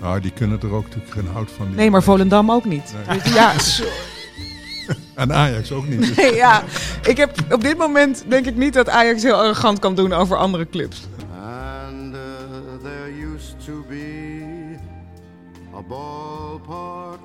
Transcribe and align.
Nou, 0.00 0.20
die 0.20 0.30
kunnen 0.32 0.60
er 0.60 0.72
ook 0.72 0.84
natuurlijk 0.84 1.12
geen 1.12 1.26
hout 1.26 1.50
van. 1.50 1.66
die- 1.66 1.74
Nee, 1.76 1.90
maar 1.90 2.02
Volendam 2.02 2.50
ook 2.50 2.64
niet. 2.64 2.94
Nee. 3.08 3.18
Dus 3.22 3.32
ja, 3.34 3.58
so- 3.58 3.84
En 5.14 5.32
Ajax 5.32 5.72
ook 5.72 5.86
niet. 5.88 6.16
nee, 6.16 6.34
ja, 6.34 6.62
ik 7.02 7.16
heb 7.16 7.32
op 7.52 7.60
dit 7.62 7.76
moment 7.78 8.24
denk 8.28 8.46
ik 8.46 8.56
niet 8.56 8.72
dat 8.74 8.88
Ajax 8.88 9.22
heel 9.22 9.34
arrogant 9.34 9.78
kan 9.78 9.94
doen 9.94 10.12
over 10.12 10.36
andere 10.36 10.68
clubs. 10.68 11.06
And 11.42 12.14
uh, 12.14 12.20
there 12.82 13.12
used 13.34 13.54
to 13.64 13.84
be 13.88 14.76
a 15.76 15.82
ballpark 15.88 17.18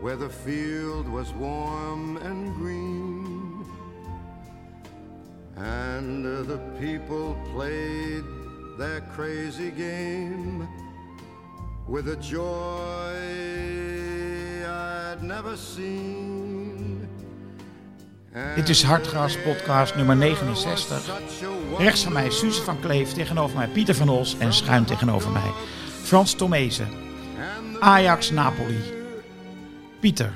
where 0.00 0.16
the 0.18 0.30
field 0.44 1.06
was 1.08 1.26
warm 1.38 2.16
and 2.16 2.48
green. 2.62 3.18
And 5.56 6.24
uh, 6.24 6.30
the 6.46 6.58
people 6.78 7.36
played 7.54 8.24
their 8.78 9.02
crazy 9.16 9.72
game 9.76 10.68
with 11.90 12.06
a 12.08 12.16
joy 12.16 13.16
I'd 14.64 15.22
never 15.22 15.56
seen. 15.56 17.08
Dit 18.54 18.68
is 18.68 18.82
Hartgras 18.82 19.38
podcast 19.38 19.96
nummer 19.96 20.16
69. 20.16 21.10
Rechts 21.78 22.02
van 22.02 22.12
mij 22.12 22.30
Suze 22.30 22.62
van 22.62 22.80
Kleef, 22.80 23.12
tegenover 23.12 23.56
mij 23.56 23.68
Pieter 23.68 23.94
van 23.94 24.08
Os 24.08 24.38
en 24.38 24.52
schuin 24.52 24.84
tegenover 24.84 25.30
mij 25.30 25.52
Frans 26.02 26.34
Tomezen. 26.34 26.88
Ajax 27.80 28.30
Napoli. 28.30 28.80
Pieter, 30.00 30.32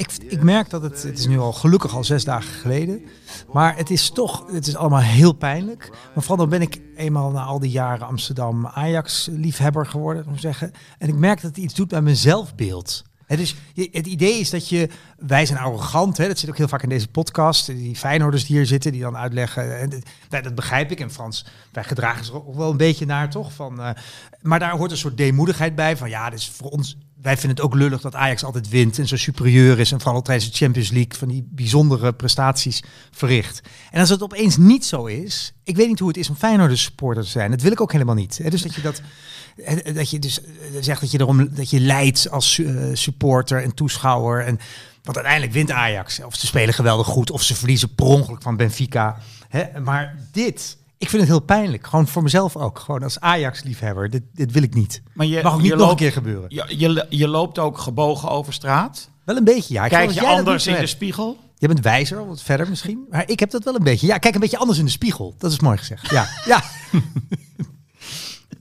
ik, 0.00 0.10
ik 0.28 0.42
merk 0.42 0.70
dat 0.70 0.82
het, 0.82 1.02
het 1.02 1.18
is 1.18 1.26
nu 1.26 1.38
al 1.38 1.52
gelukkig 1.52 1.94
al 1.94 2.04
zes 2.04 2.24
dagen 2.24 2.52
geleden. 2.52 3.02
Maar 3.52 3.76
het 3.76 3.90
is 3.90 4.10
toch, 4.10 4.44
het 4.52 4.66
is 4.66 4.76
allemaal 4.76 5.00
heel 5.00 5.32
pijnlijk. 5.32 5.90
Maar 5.90 6.22
vooral 6.24 6.36
dan 6.36 6.48
ben 6.48 6.62
ik 6.62 6.80
eenmaal 6.96 7.30
na 7.30 7.42
al 7.42 7.58
die 7.58 7.70
jaren 7.70 8.06
Amsterdam 8.06 8.66
Ajax-liefhebber 8.66 9.86
geworden, 9.86 10.26
ik 10.32 10.40
zeggen. 10.40 10.72
En 10.98 11.08
ik 11.08 11.14
merk 11.14 11.40
dat 11.40 11.50
het 11.50 11.64
iets 11.64 11.74
doet 11.74 11.90
met 11.90 12.02
mijn 12.02 12.16
zelfbeeld. 12.16 13.02
Het, 13.26 13.40
is, 13.40 13.54
het 13.74 14.06
idee 14.06 14.38
is 14.40 14.50
dat 14.50 14.68
je, 14.68 14.88
wij 15.18 15.46
zijn 15.46 15.58
arrogant, 15.58 16.16
hè, 16.16 16.26
dat 16.26 16.38
zit 16.38 16.48
ook 16.50 16.56
heel 16.56 16.68
vaak 16.68 16.82
in 16.82 16.88
deze 16.88 17.08
podcast. 17.08 17.66
Die 17.66 17.96
Feyenoorders 17.96 18.46
die 18.46 18.56
hier 18.56 18.66
zitten, 18.66 18.92
die 18.92 19.00
dan 19.00 19.16
uitleggen. 19.16 19.78
En, 19.78 19.88
dit- 19.88 20.06
nou, 20.30 20.42
dat 20.42 20.54
begrijp 20.54 20.90
ik. 20.90 21.00
En 21.00 21.10
Frans, 21.10 21.46
wij 21.72 21.84
gedragen 21.84 22.24
zich 22.24 22.34
ook 22.34 22.54
wel 22.54 22.70
een 22.70 22.76
beetje 22.76 23.06
naar, 23.06 23.30
toch? 23.30 23.52
Van, 23.52 23.80
eh, 23.80 23.90
maar 24.42 24.58
daar 24.58 24.76
hoort 24.76 24.90
een 24.90 24.96
soort 24.96 25.16
deemoedigheid 25.16 25.74
bij. 25.74 25.96
Van 25.96 26.08
ja, 26.08 26.30
dus 26.30 26.48
voor 26.50 26.70
ons, 26.70 26.96
wij 27.22 27.36
vinden 27.36 27.56
het 27.56 27.66
ook 27.66 27.74
lullig 27.74 28.00
dat 28.00 28.14
Ajax 28.14 28.44
altijd 28.44 28.68
wint 28.68 28.98
en 28.98 29.08
zo 29.08 29.16
superieur 29.16 29.78
is. 29.78 29.92
En 29.92 30.00
vooral 30.00 30.22
tijdens 30.22 30.50
de 30.50 30.56
Champions 30.56 30.90
League 30.90 31.14
van 31.18 31.28
die 31.28 31.48
bijzondere 31.50 32.12
prestaties 32.12 32.82
verricht. 33.10 33.60
En 33.90 34.00
als 34.00 34.08
het 34.08 34.22
opeens 34.22 34.56
niet 34.56 34.84
zo 34.84 35.04
is, 35.04 35.52
ik 35.64 35.76
weet 35.76 35.88
niet 35.88 35.98
hoe 35.98 36.08
het 36.08 36.16
is 36.16 36.28
om 36.28 36.36
Feyenoorders 36.36 36.82
supporter 36.82 37.22
te 37.22 37.28
zijn. 37.28 37.50
Dat 37.50 37.60
wil 37.60 37.72
ik 37.72 37.80
ook 37.80 37.92
helemaal 37.92 38.14
niet. 38.14 38.50
Dus 38.50 38.62
dat 38.62 38.74
je 38.74 38.80
dat, 38.80 39.02
dat 39.94 40.10
je 40.10 40.18
dus 40.18 40.42
eh, 40.42 40.48
zegt 40.80 41.00
dat 41.00 41.10
je 41.10 41.20
erom 41.20 41.54
dat 41.54 41.70
je 41.70 41.80
leidt 41.80 42.30
als 42.30 42.58
eh, 42.58 42.74
supporter 42.92 43.62
en 43.62 43.74
toeschouwer. 43.74 44.44
En 44.44 44.58
want 45.02 45.16
uiteindelijk 45.16 45.52
wint 45.52 45.70
Ajax. 45.70 46.22
Of 46.24 46.34
ze 46.34 46.46
spelen 46.46 46.74
geweldig 46.74 47.06
goed, 47.06 47.30
of 47.30 47.42
ze 47.42 47.54
verliezen 47.54 47.94
per 47.94 48.06
ongeluk 48.06 48.42
van 48.42 48.56
Benfica. 48.56 49.18
Maar 49.82 50.16
dit, 50.32 50.76
ik 51.00 51.08
vind 51.08 51.22
het 51.22 51.30
heel 51.30 51.40
pijnlijk. 51.40 51.86
Gewoon 51.86 52.06
voor 52.08 52.22
mezelf 52.22 52.56
ook. 52.56 52.78
Gewoon 52.78 53.02
als 53.02 53.20
Ajax-liefhebber. 53.20 54.10
Dit, 54.10 54.22
dit 54.32 54.52
wil 54.52 54.62
ik 54.62 54.74
niet. 54.74 55.02
maar 55.12 55.26
je, 55.26 55.42
Mag 55.42 55.54
ook 55.54 55.62
niet 55.62 55.74
nog 55.74 55.90
een 55.90 55.96
keer 55.96 56.12
gebeuren. 56.12 56.44
je, 56.48 56.64
je, 56.78 57.06
je 57.08 57.28
loopt 57.28 57.58
ook 57.58 57.78
gebogen 57.78 58.28
over 58.28 58.52
straat. 58.52 59.10
Wel 59.24 59.36
een 59.36 59.44
beetje, 59.44 59.74
ja. 59.74 59.84
Ik 59.84 59.90
Kijk 59.90 60.10
je 60.10 60.26
anders 60.26 60.66
in 60.66 60.74
de 60.74 60.86
spiegel? 60.86 61.38
Je 61.56 61.66
bent 61.66 61.80
wijzer, 61.80 62.26
wat 62.26 62.42
verder 62.42 62.68
misschien. 62.68 63.06
Maar 63.10 63.28
ik 63.28 63.40
heb 63.40 63.50
dat 63.50 63.64
wel 63.64 63.74
een 63.74 63.82
beetje. 63.82 64.06
Ja, 64.06 64.18
kijk 64.18 64.34
een 64.34 64.40
beetje 64.40 64.58
anders 64.58 64.78
in 64.78 64.84
de 64.84 64.90
spiegel. 64.90 65.34
Dat 65.38 65.52
is 65.52 65.60
mooi 65.60 65.76
gezegd. 65.78 66.10
Ja, 66.10 66.26
ja. 66.44 66.62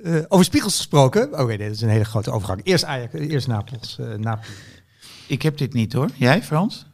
Eh, 0.03 0.15
over 0.27 0.45
spiegels 0.45 0.75
gesproken. 0.75 1.23
Oké, 1.39 1.45
nee, 1.45 1.57
dat 1.57 1.75
is 1.75 1.81
een 1.81 1.89
hele 1.89 2.03
grote 2.05 2.31
overgang. 2.31 2.61
Eerst 2.63 2.83
Ajax, 2.83 3.13
eerst 3.13 3.47
Napels. 3.47 3.97
eh, 3.99 4.05
Napoli. 4.13 4.47
Ik 5.27 5.41
heb 5.41 5.57
dit 5.57 5.73
niet 5.73 5.93
hoor. 5.93 6.09
Jij 6.15 6.43
Frans? 6.43 6.85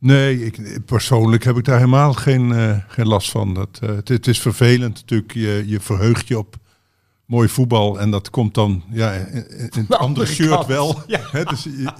Nee, 0.00 0.44
ik, 0.46 0.84
persoonlijk 0.84 1.44
heb 1.44 1.56
ik 1.56 1.64
daar 1.64 1.76
helemaal 1.78 2.12
geen, 2.12 2.52
eh, 2.52 2.76
geen 2.88 3.06
last 3.06 3.30
van. 3.30 3.54
Dat, 3.54 3.78
eh, 3.82 3.88
het, 3.88 4.08
het 4.08 4.26
is 4.26 4.40
vervelend 4.40 4.94
natuurlijk. 4.94 5.32
Je, 5.34 5.62
je 5.66 5.80
verheugt 5.80 6.28
je 6.28 6.38
op 6.38 6.56
mooi 7.24 7.48
voetbal. 7.48 8.00
En 8.00 8.10
dat 8.10 8.30
komt 8.30 8.54
dan 8.54 8.82
ja, 8.90 9.12
in, 9.12 9.50
in 9.50 9.70
het 9.88 9.92
andere 9.98 10.26
shirt 10.26 10.48
kant. 10.50 10.66
wel. 10.66 11.02
Dus 11.48 11.62
je- 11.62 11.92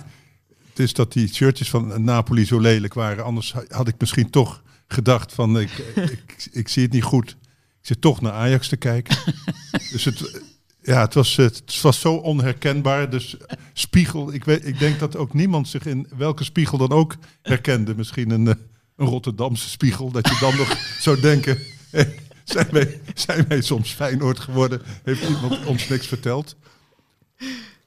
het 0.69 0.79
is 0.87 0.93
dat 0.95 1.13
die 1.13 1.29
shirtjes 1.35 1.71
van 1.71 2.05
Napoli 2.05 2.45
zo 2.47 2.59
lelijk 2.59 2.95
waren. 2.95 3.25
Anders 3.25 3.53
ha- 3.53 3.65
had 3.69 3.89
ik 3.89 3.95
misschien 3.99 4.31
toch 4.31 4.63
gedacht 4.89 5.33
van 5.33 5.59
ik, 5.61 5.71
ik, 5.95 6.49
ik 6.53 6.69
zie 6.69 6.83
het 6.83 6.93
niet 6.93 7.03
goed. 7.03 7.31
Ik 7.81 7.87
zit 7.87 8.01
toch 8.01 8.21
naar 8.21 8.33
Ajax 8.33 8.69
te 8.69 8.77
kijken. 8.77 9.17
dus 9.93 10.05
het, 10.05 10.43
ja, 10.89 11.01
het, 11.01 11.15
was, 11.15 11.37
het 11.37 11.81
was 11.81 12.01
zo 12.01 12.15
onherkenbaar. 12.15 13.11
Dus 13.11 13.37
spiegel, 13.73 14.33
ik, 14.33 14.45
weet, 14.45 14.67
ik 14.67 14.79
denk 14.79 14.99
dat 14.99 15.17
ook 15.17 15.35
niemand 15.35 15.69
zich 15.69 15.87
in 15.87 16.07
welke 16.17 16.45
spiegel 16.45 16.79
dan 16.79 16.91
ook 16.91 17.17
herkende. 17.43 17.95
Misschien 17.97 18.31
een, 18.31 18.49
eh, 18.49 18.55
een 18.97 19.07
Rotterdamse 19.07 19.69
spiegel. 19.69 20.11
Dat 20.11 20.29
je 20.29 20.37
dan 20.41 20.57
nog 20.57 20.77
zou 21.07 21.21
denken, 21.21 21.59
hey, 21.91 22.15
zijn, 22.45 22.67
wij, 22.71 23.01
zijn 23.15 23.45
wij 23.49 23.61
soms 23.61 23.93
Feyenoord 23.93 24.39
geworden? 24.39 24.83
Heeft 25.03 25.29
iemand 25.29 25.65
ons 25.65 25.89
niks 25.89 26.07
verteld? 26.07 26.57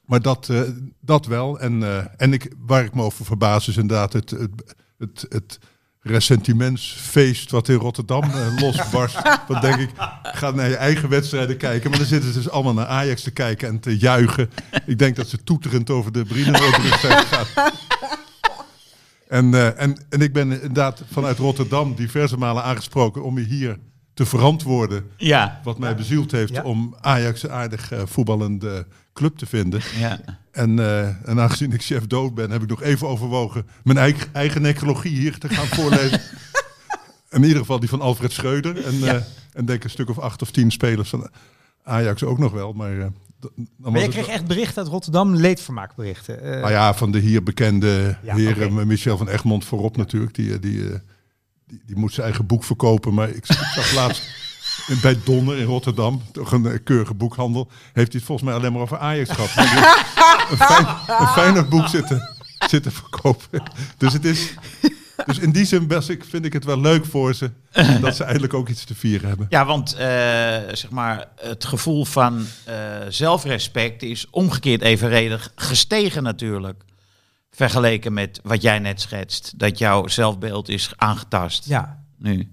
Maar 0.04 0.22
dat, 0.22 0.48
eh, 0.48 0.62
dat 1.00 1.26
wel. 1.26 1.60
En, 1.60 1.82
eh, 1.82 2.04
en 2.16 2.32
ik, 2.32 2.52
waar 2.58 2.84
ik 2.84 2.94
me 2.94 3.02
over 3.02 3.24
verbaas 3.24 3.68
is 3.68 3.76
inderdaad 3.76 4.12
het, 4.12 4.30
het, 4.30 4.74
het, 4.98 5.26
het 5.28 5.58
ressentimentsfeest 6.02 7.50
wat 7.50 7.68
in 7.68 7.76
Rotterdam 7.76 8.22
eh, 8.22 8.46
losbarst. 8.62 9.18
Dan 9.48 9.60
denk 9.60 9.76
ik, 9.80 9.90
ga 10.22 10.50
naar 10.50 10.68
je 10.68 10.76
eigen 10.76 11.08
wedstrijden 11.08 11.56
kijken. 11.56 11.90
Maar 11.90 11.98
dan 11.98 12.08
zitten 12.08 12.32
ze 12.32 12.38
dus 12.38 12.50
allemaal 12.50 12.74
naar 12.74 12.86
Ajax 12.86 13.22
te 13.22 13.30
kijken 13.30 13.68
en 13.68 13.80
te 13.80 13.98
juichen. 13.98 14.50
Ik 14.86 14.98
denk 14.98 15.16
dat 15.16 15.28
ze 15.28 15.42
toeterend 15.44 15.90
over 15.90 16.12
de 16.12 16.24
Brienenoordbrug 16.24 17.00
zijn 17.06 17.18
gegaan. 17.26 17.72
En, 19.28 19.54
eh, 19.54 19.80
en, 19.80 19.96
en 20.08 20.20
ik 20.20 20.32
ben 20.32 20.52
inderdaad 20.52 21.02
vanuit 21.12 21.38
Rotterdam 21.38 21.94
diverse 21.94 22.36
malen 22.36 22.62
aangesproken 22.62 23.22
om 23.22 23.38
je 23.38 23.44
hier 23.44 23.78
te 24.14 24.26
verantwoorden. 24.26 25.10
Ja. 25.16 25.60
Wat 25.64 25.78
mij 25.78 25.94
bezield 25.96 26.30
heeft 26.30 26.52
Ja. 26.54 26.62
om 26.62 26.96
Ajax 27.00 27.42
een 27.42 27.50
aardig 27.50 27.92
eh, 27.92 28.00
voetballende 28.04 28.86
club 29.12 29.36
te 29.38 29.46
vinden. 29.46 29.80
ja. 29.98 30.20
En, 30.52 30.78
eh, 30.78 31.28
en 31.28 31.40
aangezien 31.40 31.72
ik 31.72 31.82
chef 31.82 32.06
dood 32.06 32.34
ben, 32.34 32.50
heb 32.50 32.62
ik 32.62 32.68
nog 32.68 32.82
even 32.82 33.08
overwogen 33.08 33.66
mijn 33.82 33.98
eigen, 33.98 34.28
eigen 34.32 34.62
necrologie 34.62 35.18
hier 35.18 35.38
te 35.38 35.48
gaan 35.48 35.66
voorlezen. 35.66 36.20
in 37.30 37.42
ieder 37.42 37.58
geval 37.58 37.80
die 37.80 37.88
van 37.88 38.00
Alfred 38.00 38.32
Schreuder. 38.32 38.84
En, 38.84 39.08
eh, 39.08 39.22
en 39.52 39.64
denk 39.64 39.84
een 39.84 39.90
stuk 39.90 40.10
of 40.10 40.18
acht 40.18 40.42
of 40.42 40.50
tien 40.50 40.70
spelers 40.70 41.08
van 41.08 41.30
Ajax 41.84 42.22
ook 42.22 42.38
nog 42.38 42.52
wel. 42.52 42.72
Maar, 42.72 42.96
dan 43.40 43.92
Maar 43.92 44.00
je 44.00 44.08
kreeg 44.08 44.26
echt 44.26 44.46
berichten 44.46 44.82
uit 44.82 44.92
Rotterdam, 44.92 45.34
leedvermaakberichten. 45.34 46.42
Nou 46.42 46.70
ja, 46.70 46.94
van 46.94 47.12
de 47.12 47.18
hier 47.18 47.42
bekende 47.42 48.16
Ja, 48.22 48.34
heren. 48.34 48.86
Michel 48.86 49.16
van 49.16 49.28
Egmond 49.28 49.64
voorop 49.64 49.96
natuurlijk. 49.96 50.34
Die, 50.34 50.58
die, 50.58 50.88
die, 51.66 51.82
die 51.86 51.96
moet 51.96 52.12
zijn 52.12 52.26
eigen 52.26 52.46
boek 52.46 52.64
verkopen. 52.64 53.14
Maar 53.14 53.28
ik, 53.28 53.36
ik 53.36 53.46
zag 53.74 53.94
laatst 53.94 54.30
bij 55.02 55.18
Donner 55.24 55.58
in 55.58 55.64
Rotterdam, 55.64 56.22
toch 56.32 56.52
een 56.52 56.82
keurige 56.82 57.14
boekhandel, 57.14 57.68
heeft 57.92 58.12
hij 58.12 58.20
het 58.20 58.24
volgens 58.24 58.48
mij 58.48 58.56
alleen 58.56 58.72
maar 58.72 58.82
over 58.82 58.98
Ajax 58.98 59.30
gehad. 59.30 59.50
Een, 60.52 60.66
fijn, 60.66 60.86
een 61.20 61.26
fijner 61.26 61.68
boek 61.68 61.86
zitten, 61.86 62.28
zitten 62.68 62.92
verkopen. 62.92 63.62
Dus 63.96 64.12
het 64.12 64.24
is, 64.24 64.54
Dus 65.26 65.38
in 65.38 65.52
die 65.52 65.64
zin 65.64 65.86
best, 65.86 66.08
ik, 66.08 66.24
vind 66.24 66.44
ik 66.44 66.52
het 66.52 66.64
wel 66.64 66.80
leuk 66.80 67.04
voor 67.06 67.34
ze. 67.34 67.50
dat 68.00 68.16
ze 68.16 68.24
eindelijk 68.24 68.54
ook 68.54 68.68
iets 68.68 68.84
te 68.84 68.94
vieren 68.94 69.28
hebben. 69.28 69.46
Ja, 69.50 69.64
want 69.64 69.94
eh, 69.94 70.06
zeg 70.72 70.90
maar, 70.90 71.28
het 71.40 71.64
gevoel 71.64 72.04
van 72.04 72.46
eh, 72.64 72.74
zelfrespect 73.08 74.02
is 74.02 74.26
omgekeerd 74.30 74.82
evenredig 74.82 75.52
gestegen 75.54 76.22
natuurlijk. 76.22 76.82
Vergeleken 77.50 78.12
met 78.12 78.40
wat 78.42 78.62
jij 78.62 78.78
net 78.78 79.00
schetst. 79.00 79.52
Dat 79.58 79.78
jouw 79.78 80.06
zelfbeeld 80.08 80.68
is 80.68 80.92
aangetast 80.96 81.64
Ja, 81.64 82.02
nu. 82.18 82.52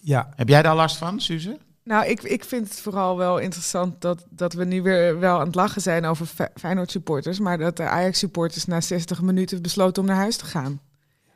ja. 0.00 0.28
Heb 0.36 0.48
jij 0.48 0.62
daar 0.62 0.76
last 0.76 0.96
van, 0.96 1.20
Suze? 1.20 1.58
Nou, 1.84 2.06
ik, 2.06 2.22
ik 2.22 2.44
vind 2.44 2.68
het 2.68 2.80
vooral 2.80 3.16
wel 3.16 3.38
interessant 3.38 4.00
dat, 4.00 4.24
dat 4.30 4.52
we 4.52 4.64
nu 4.64 4.82
weer 4.82 5.18
wel 5.18 5.38
aan 5.40 5.46
het 5.46 5.54
lachen 5.54 5.82
zijn 5.82 6.04
over 6.04 6.26
Fe- 6.26 6.50
Feyenoord 6.54 6.90
supporters. 6.90 7.38
Maar 7.38 7.58
dat 7.58 7.76
de 7.76 7.82
Ajax 7.82 8.18
supporters 8.18 8.64
na 8.64 8.80
60 8.80 9.22
minuten 9.22 9.62
besloten 9.62 10.02
om 10.02 10.08
naar 10.08 10.16
huis 10.16 10.36
te 10.36 10.44
gaan. 10.44 10.80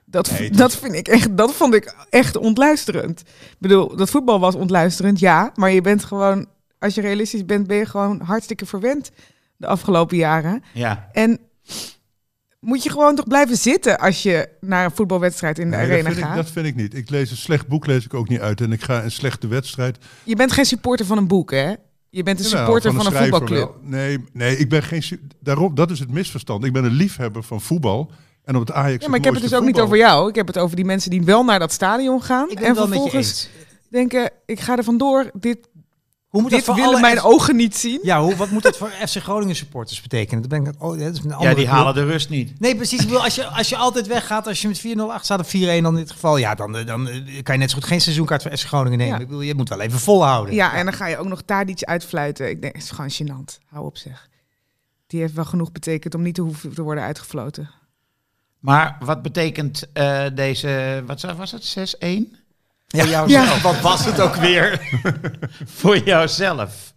Dat, 0.05 0.31
Nee, 0.39 0.51
dat, 0.51 0.77
vind 0.77 0.95
ik 0.95 1.09
echt, 1.09 1.37
dat 1.37 1.53
vond 1.55 1.75
ik 1.75 1.95
echt 2.11 2.37
ontluisterend. 2.37 3.21
Ik 3.21 3.57
bedoel, 3.59 3.97
dat 3.97 4.11
voetbal 4.11 4.41
was 4.41 4.55
ontluisterend, 4.55 5.19
ja. 5.19 5.51
Maar 5.55 5.71
je 5.71 5.81
bent 5.81 6.05
gewoon, 6.05 6.47
als 6.79 6.95
je 6.95 7.01
realistisch 7.01 7.45
bent, 7.45 7.67
ben 7.67 7.77
je 7.77 7.87
gewoon 7.87 8.21
hartstikke 8.21 8.67
verwend 8.67 9.11
de 9.57 9.67
afgelopen 9.67 10.17
jaren. 10.17 10.63
Ja. 10.73 11.09
En 11.13 11.39
moet 12.67 12.83
je 12.83 12.91
gewoon 12.91 13.15
toch 13.15 13.27
blijven 13.27 13.57
zitten 13.57 13.99
als 13.99 14.23
je 14.23 14.49
naar 14.61 14.85
een 14.85 14.91
voetbalwedstrijd 14.91 15.59
in 15.59 15.71
de 15.71 15.77
Nee, 15.77 15.87
dat, 15.87 15.91
arena 15.95 16.09
vind 16.09 16.21
ik, 16.21 16.25
gaat? 16.25 16.37
dat 16.37 16.51
vind 16.51 16.67
ik 16.67 16.75
niet. 16.75 16.95
Ik 16.95 17.11
lees 17.11 17.31
een 17.31 17.37
slecht 17.37 17.67
boek 17.67 17.87
lees 17.87 18.05
ik 18.05 18.15
ook 18.15 18.29
niet 18.29 18.41
uit. 18.41 18.61
En 18.61 18.73
ik 18.73 18.83
ga 18.83 19.05
een 19.05 19.11
slechte 19.11 19.47
wedstrijd. 19.47 19.99
Je 20.25 20.37
bent 20.37 20.53
geen 20.53 20.65
supporter 20.65 21.07
van 21.07 21.19
een 21.19 21.27
boek, 21.27 21.51
hè? 21.51 21.75
Je 22.11 22.23
bent 22.23 22.39
een 22.39 22.45
supporter 22.45 22.93
van 22.93 23.07
een, 23.07 23.13
voetbalclub. 23.13 23.59
wel. 23.59 23.77
Nee, 23.83 24.25
nee, 24.33 24.57
ik 24.57 24.69
ben 24.69 24.83
geen. 24.83 25.03
Daarom, 25.41 25.75
dat 25.75 25.91
is 25.91 25.99
het 25.99 26.11
misverstand. 26.11 26.65
Ik 26.65 26.73
ben 26.73 26.85
een 26.85 26.93
liefhebber 26.93 27.43
van 27.43 27.61
voetbal. 27.61 28.11
En 28.45 28.55
op 28.55 28.61
het 28.61 28.73
Ajax. 28.73 29.03
Ja, 29.03 29.09
maar 29.09 29.19
ik 29.19 29.25
heb 29.25 29.35
het 29.35 29.43
dus 29.43 29.55
ook 29.55 29.65
niet 29.65 29.81
over 29.81 29.97
jou. 29.97 30.29
Ik 30.29 30.35
heb 30.35 30.47
het 30.47 30.59
Hoe 36.29 36.41
moet 36.43 36.51
dit 36.51 36.67
dat 36.67 36.75
voor 36.77 36.85
willen 36.85 37.01
mijn 37.01 37.17
F- 37.17 37.25
ogen 37.25 37.57
niet 37.57 37.77
zien. 37.77 37.99
Ja, 38.03 38.21
hoe, 38.23 38.37
wat 38.37 38.51
moet 38.51 38.63
dat 38.63 38.77
voor 38.77 38.89
FC 38.91 39.17
Groningen 39.17 39.57
supporters 39.57 40.01
betekenen? 40.01 40.41
Dat 40.49 40.51
ben 40.51 40.73
ik, 40.73 40.83
oh, 40.83 40.99
dat 40.99 41.15
is 41.15 41.19
een 41.25 41.33
andere 41.33 41.49
Ja, 41.51 41.55
die 41.55 41.65
club. 41.65 41.77
halen 41.77 41.95
de 41.95 42.05
rust 42.05 42.29
niet. 42.29 42.61
Nee, 42.61 42.77
precies. 42.77 43.01
Ik 43.01 43.07
bedoel, 43.07 43.23
als, 43.25 43.35
je, 43.35 43.45
als 43.47 43.69
je 43.69 43.77
altijd 43.77 44.07
weggaat, 44.07 44.47
als 44.47 44.63
je 44.63 44.69
met 44.69 44.79
4-0 44.87 45.01
achter 45.01 45.25
staat 45.25 45.41
of 45.41 45.49
4-1 45.49 45.51
dan 45.61 45.87
in 45.87 45.95
dit 45.95 46.11
geval, 46.11 46.37
ja, 46.37 46.55
dan, 46.55 46.77
eh, 46.77 46.87
dan 46.87 47.09
eh, 47.09 47.43
kan 47.43 47.55
je 47.55 47.61
net 47.61 47.71
zo 47.71 47.77
goed 47.77 47.87
geen 47.87 48.01
seizoenkaart 48.01 48.43
voor 48.43 48.57
FC 48.57 48.67
Groningen 48.67 48.99
nemen. 48.99 49.15
Ja. 49.15 49.21
Ik 49.21 49.27
bedoel, 49.27 49.43
je 49.43 49.55
moet 49.55 49.69
wel 49.69 49.81
even 49.81 49.99
volhouden. 49.99 50.55
Ja, 50.55 50.75
en 50.75 50.85
dan 50.85 50.95
ga 50.95 51.07
je 51.07 51.19
ook 51.19 51.29
nog 51.29 51.45
daar 51.45 51.69
iets 51.69 51.85
uitfluiten. 51.85 52.49
Ik 52.51 52.61
denk, 52.63 52.75
het 52.75 52.83
is 52.83 52.91
gewoon 52.91 53.11
gênant. 53.11 53.59
Hou 53.67 53.85
op 53.87 53.97
zeg. 53.97 54.29
Die 55.07 55.21
heeft 55.21 55.35
wel 55.35 55.45
genoeg 55.45 55.73
betekend 55.73 56.15
om 56.15 56.23
niet 56.23 56.35
te 56.35 56.43
hoeven 56.43 56.75
te 56.75 56.83
worden 56.83 57.05
uitgefloten. 57.05 57.71
Maar 58.59 58.97
wat 59.01 59.23
betekent 59.23 59.87
eh, 59.93 60.25
deze, 60.35 61.03
wat 61.07 61.21
was 61.21 61.51
het, 61.53 61.97
6-1? 62.05 62.37
Ja. 62.87 63.01
Voor 63.03 63.09
jouzelf. 63.11 63.63
Wat 63.63 63.81
was 63.81 64.05
het 64.05 64.21
ook 64.21 64.35
weer? 64.35 64.89
Voor 65.81 65.99
jouzelf. 65.99 66.95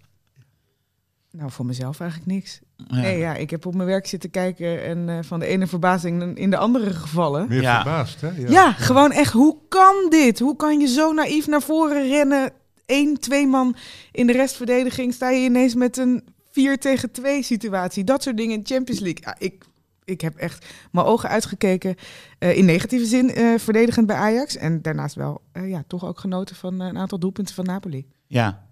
Nou, 1.31 1.51
voor 1.51 1.65
mezelf 1.65 1.99
eigenlijk 1.99 2.31
niks. 2.31 2.59
Ja. 2.75 2.95
Nee, 2.95 3.17
ja, 3.17 3.35
ik 3.35 3.49
heb 3.49 3.65
op 3.65 3.75
mijn 3.75 3.87
werk 3.87 4.07
zitten 4.07 4.29
kijken 4.29 4.83
en 4.83 5.09
eh, 5.09 5.17
van 5.21 5.39
de 5.39 5.45
ene 5.45 5.67
verbazing 5.67 6.37
in 6.37 6.49
de 6.49 6.57
andere 6.57 6.93
gevallen. 6.93 7.45
Meer 7.49 7.61
Ja. 7.61 7.75
verbaasd, 7.81 8.21
hè? 8.21 8.29
Ja. 8.47 8.71
gewoon 8.71 9.11
echt, 9.11 9.33
hoe 9.33 9.57
kan 9.69 9.95
dit? 10.09 10.39
Hoe 10.39 10.55
kan 10.55 10.79
je 10.79 10.87
zo 10.87 11.13
naïef 11.13 11.47
naar 11.47 11.61
voren 11.61 12.07
rennen? 12.07 12.51
Eén, 12.85 13.17
twee 13.19 13.47
man 13.47 13.75
in 14.11 14.27
de 14.27 14.33
restverdediging. 14.33 15.13
Sta 15.13 15.29
je 15.29 15.43
ineens 15.43 15.75
met 15.75 15.97
een 15.97 16.23
4 16.51 16.77
tegen 16.79 17.11
2 17.11 17.43
situatie. 17.43 18.03
Dat 18.03 18.23
soort 18.23 18.37
dingen 18.37 18.53
in 18.55 18.63
de 18.63 18.73
Champions 18.73 18.99
League. 19.01 19.21
Ja, 19.23 19.35
ik, 19.37 19.63
ik 20.09 20.21
heb 20.21 20.35
echt 20.35 20.65
mijn 20.91 21.05
ogen 21.05 21.29
uitgekeken. 21.29 21.95
eh, 22.39 22.57
in 22.57 22.65
negatieve 22.65 23.05
zin 23.05 23.33
eh, 23.33 23.57
verdedigend 23.59 24.07
bij 24.07 24.15
Ajax. 24.15 24.57
En 24.57 24.81
daarnaast 24.81 25.15
wel 25.15 25.41
eh, 25.51 25.69
ja, 25.69 25.83
toch 25.87 26.05
ook 26.05 26.19
genoten 26.19 26.55
van 26.55 26.79
een 26.79 26.97
aantal 26.97 27.19
doelpunten 27.19 27.55
van 27.55 27.65
Napoli. 27.65 28.07
Ja. 28.27 28.67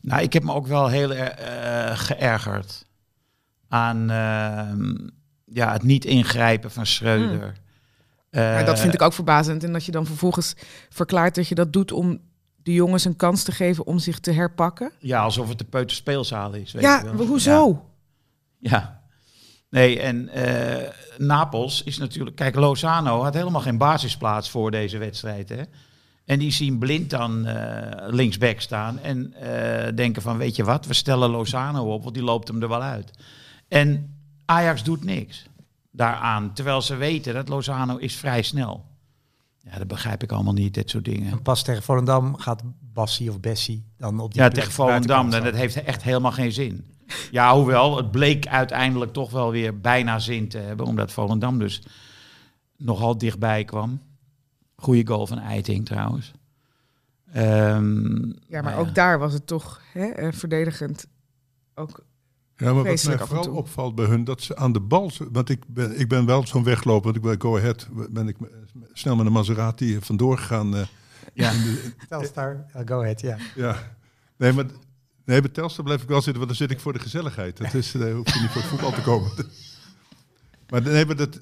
Nou, 0.00 0.22
ik 0.22 0.32
heb 0.32 0.42
me 0.44 0.52
ook 0.52 0.66
wel 0.66 0.88
heel 0.88 1.10
geërgerd 1.94 2.86
aan 3.68 4.10
ehm, 4.10 5.08
ja, 5.44 5.72
het 5.72 5.82
niet 5.82 6.04
ingrijpen 6.04 6.70
van 6.70 6.86
Schreuder. 6.86 7.38
Maar 8.30 8.58
Eh, 8.60 8.66
dat 8.66 8.80
vind 8.80 8.94
ik 8.94 9.02
ook 9.02 9.12
verbazend. 9.12 9.64
En 9.64 9.72
dat 9.72 9.84
je 9.84 9.92
dan 9.92 10.06
vervolgens 10.06 10.54
verklaart 10.88 11.34
dat 11.34 11.48
je 11.48 11.54
dat 11.54 11.72
doet 11.72 11.92
om 11.92 12.20
de 12.62 12.72
jongens 12.72 13.04
een 13.04 13.16
kans 13.16 13.42
te 13.42 13.52
geven 13.52 13.86
om 13.86 13.98
zich 13.98 14.18
te 14.20 14.30
herpakken. 14.32 14.92
Ja, 14.98 15.20
alsof 15.22 15.48
het 15.48 15.58
de 15.58 15.64
peuterspeelzaal 15.64 16.52
is. 16.54 16.72
Weet 16.72 16.82
Ja, 16.82 16.98
je 17.04 17.16
wel. 17.16 17.26
hoezo? 17.26 17.84
Ja. 18.58 18.70
ja. 18.70 18.97
Nee, 19.70 20.00
en 20.00 20.28
eh, 20.28 20.88
Napels 21.18 21.82
is 21.82 21.98
natuurlijk... 21.98 22.36
Kijk, 22.36 22.54
Lozano 22.54 23.22
had 23.22 23.34
helemaal 23.34 23.60
geen 23.60 23.78
basisplaats 23.78 24.50
voor 24.50 24.70
deze 24.70 24.98
wedstrijd, 24.98 25.48
hè. 25.48 25.62
En 26.24 26.38
die 26.38 26.50
zien 26.50 26.78
blind 26.78 27.10
dan 27.10 27.46
eh, 27.46 28.08
linksback 28.08 28.60
staan 28.60 28.98
en 28.98 29.32
eh, 29.32 29.94
denken 29.94 30.22
van, 30.22 30.36
weet 30.36 30.56
je 30.56 30.64
wat, 30.64 30.86
we 30.86 30.94
stellen 30.94 31.30
Lozano 31.30 31.94
op, 31.94 32.02
want 32.02 32.14
die 32.14 32.24
loopt 32.24 32.48
hem 32.48 32.62
er 32.62 32.68
wel 32.68 32.82
uit. 32.82 33.10
En 33.68 34.16
Ajax 34.44 34.82
doet 34.82 35.04
niks 35.04 35.46
daaraan, 35.90 36.52
terwijl 36.54 36.82
ze 36.82 36.96
weten 36.96 37.34
dat 37.34 37.48
Lozano 37.48 37.96
is 37.96 38.16
vrij 38.16 38.42
snel. 38.42 38.84
Ja, 39.58 39.78
dat 39.78 39.86
begrijp 39.86 40.22
ik 40.22 40.32
allemaal 40.32 40.52
niet, 40.52 40.74
dit 40.74 40.90
soort 40.90 41.04
dingen. 41.04 41.32
En 41.32 41.42
pas 41.42 41.62
tegen 41.62 41.82
Volendam 41.82 42.36
gaat 42.36 42.62
Bassie 42.80 43.30
of 43.30 43.40
Bessie 43.40 43.84
dan 43.96 44.20
op 44.20 44.32
die 44.32 44.42
Ja, 44.42 44.48
tegen 44.48 44.72
Volendam, 44.72 45.32
en 45.32 45.44
dat 45.44 45.54
heeft 45.54 45.82
echt 45.82 46.02
helemaal 46.02 46.32
geen 46.32 46.52
zin. 46.52 46.97
Ja, 47.30 47.54
hoewel, 47.54 47.96
het 47.96 48.10
bleek 48.10 48.46
uiteindelijk 48.46 49.12
toch 49.12 49.30
wel 49.30 49.50
weer 49.50 49.80
bijna 49.80 50.18
zin 50.18 50.48
te 50.48 50.58
hebben, 50.58 50.86
omdat 50.86 51.12
Volendam 51.12 51.58
dus 51.58 51.82
nogal 52.76 53.18
dichtbij 53.18 53.64
kwam. 53.64 54.00
Goeie 54.76 55.06
goal 55.06 55.26
van 55.26 55.38
Eiting 55.38 55.86
trouwens. 55.86 56.32
Ehm, 57.32 58.26
Ja, 58.46 58.62
maar 58.62 58.72
nou 58.74 58.86
ook 58.88 58.94
daar 58.94 59.18
was 59.18 59.32
het 59.32 59.46
toch 59.46 59.80
hè, 59.92 60.06
eh, 60.06 60.32
verdedigend. 60.32 61.06
Ook 61.74 62.00
Ja, 62.56 62.72
maar 62.72 62.84
wat 62.84 63.04
mij 63.04 63.18
vooral 63.18 63.54
opvalt 63.54 63.94
bij 63.94 64.04
hun, 64.06 64.24
dat 64.24 64.42
ze 64.42 64.56
aan 64.56 64.72
de 64.72 64.80
bal... 64.80 65.10
Want 65.30 65.48
ik 65.48 65.62
ben, 65.66 65.98
ik 66.00 66.08
ben 66.08 66.26
wel 66.26 66.46
zo'n 66.46 66.64
wegloper, 66.64 67.04
want 67.04 67.16
ik 67.16 67.22
bij 67.22 67.34
Go 67.38 67.56
Ahead 67.56 67.88
ben 68.10 68.28
ik 68.28 68.36
snel 68.92 69.16
met 69.16 69.26
een 69.26 69.32
Maserati 69.32 69.98
vandoor 70.00 70.38
gegaan. 70.38 70.76
eh, 70.76 70.82
Ja. 71.34 71.50
de- 71.52 71.92
Telstar, 72.08 72.64
ja, 72.74 72.82
go 72.86 73.00
ahead, 73.00 73.20
ja. 73.20 73.36
ja. 73.54 73.96
Nee, 74.36 74.52
maar 74.52 74.64
nee, 75.28 75.40
bij 75.40 75.50
Telstar 75.50 75.84
blijf 75.84 76.02
ik 76.02 76.08
wel 76.08 76.22
zitten, 76.22 76.36
want 76.36 76.46
dan 76.58 76.68
zit 76.68 76.70
ik 76.76 76.80
voor 76.82 76.92
de 76.92 76.98
gezelligheid. 76.98 77.56
Dat 77.56 77.74
is, 77.74 77.94
eh 77.94 78.14
hoef 78.14 78.34
je 78.34 78.40
niet 78.40 78.50
voor 78.50 78.60
het 78.60 78.70
voetbal 78.70 78.92
te 78.92 79.00
komen. 79.00 79.30
Maar 80.70 80.82
nee, 80.82 81.06
maar 81.06 81.16
dat... 81.16 81.40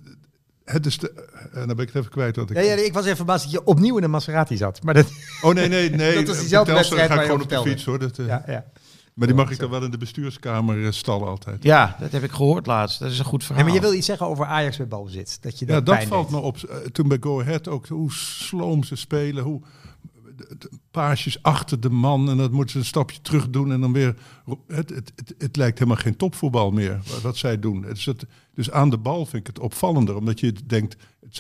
Het 0.65 0.87
is 0.87 0.99
de, 0.99 1.13
en 1.53 1.67
dan 1.67 1.77
ben 1.77 1.87
ik 1.87 1.93
het 1.93 1.95
even 1.95 2.11
kwijt. 2.11 2.37
Wat 2.37 2.51
ik, 2.51 2.57
Ja, 2.57 2.63
ja, 2.63 2.73
ik 2.75 2.93
was 2.93 3.05
even 3.05 3.17
verbaasd 3.17 3.43
dat 3.43 3.53
je 3.53 3.65
opnieuw 3.65 3.97
in 3.97 4.03
een 4.03 4.11
Maserati 4.11 4.57
zat. 4.57 4.83
Maar 4.83 4.95
dat, 4.95 5.07
Oh 5.43 5.55
nee, 5.55 5.69
nee, 5.69 5.91
nee. 6.05 6.25
Dat 6.25 6.35
is 6.35 6.41
diezelfde 6.41 6.73
wedstrijd 6.73 7.07
ga 7.07 7.09
ik 7.09 7.15
waar 7.15 7.21
je 7.27 7.31
gewoon 7.31 7.43
op 7.43 7.65
de 7.65 7.71
fiets 7.71 7.85
hoor. 7.85 7.99
Dat, 7.99 8.19
eh, 8.19 8.27
ja, 8.27 8.43
ja. 8.47 8.65
Maar 9.15 9.27
die 9.27 9.37
mag 9.37 9.51
ik 9.51 9.59
dan 9.59 9.71
wel 9.71 9.83
in 9.85 9.91
de 9.91 9.99
bestuurskamer 9.99 10.85
eh, 10.85 10.91
stallen 10.93 11.29
altijd. 11.29 11.63
Ja, 11.63 11.97
dat 12.01 12.13
heb 12.13 12.23
ik 12.23 12.31
gehoord 12.31 12.67
laatst. 12.67 12.99
Dat 12.99 13.11
is 13.11 13.19
een 13.19 13.25
goed 13.25 13.45
verhaal. 13.45 13.63
Ja, 13.65 13.71
maar 13.71 13.81
je 13.81 13.87
wil 13.87 13.95
iets 13.95 14.07
zeggen 14.07 14.27
over 14.27 14.47
Ajax 14.47 14.77
bij 14.77 14.89
balbezit. 14.89 15.39
Dat 15.43 15.59
je 15.59 15.67
Ja, 15.67 15.73
dat, 15.73 15.87
dat 15.87 15.95
pijn 15.97 16.09
valt 16.09 16.31
deed. 16.31 16.41
me 16.41 16.45
op. 16.47 16.57
Eh, 16.57 16.77
Toen 16.77 17.09
bij 17.09 17.19
Go 17.21 17.41
Ahead 17.41 17.69
ook, 17.69 17.87
hoe 17.87 18.13
sloom 18.13 18.85
ze 18.85 18.97
spelen, 18.97 19.45
hoe 19.45 19.61
paasjes 20.91 21.43
achter 21.43 21.81
de 21.81 21.91
man 21.91 22.31
en 22.31 22.37
dat 22.37 22.53
moeten 22.53 22.71
ze 22.71 22.79
een 22.79 22.85
stapje 22.85 23.21
terug 23.21 23.51
doen 23.51 23.73
en 23.73 23.81
dan 23.81 23.93
weer. 23.93 24.17
Het, 24.67 24.89
het, 24.91 25.35
het, 25.39 25.57
lijkt 25.57 25.79
helemaal 25.79 26.01
geen 26.01 26.17
topvoetbal 26.17 26.71
meer 26.71 27.01
wat, 27.23 27.37
zij 27.37 27.59
doen. 27.59 27.87
Is 27.87 28.07
het, 28.07 28.27
dus 28.55 28.71
aan 28.71 28.91
de 28.91 28.99
bal 28.99 29.27
vind 29.27 29.49
ik 29.49 29.55
het 29.55 29.59
opvallender, 29.59 30.17
omdat 30.17 30.41
je 30.41 30.53
denkt, 30.67 30.97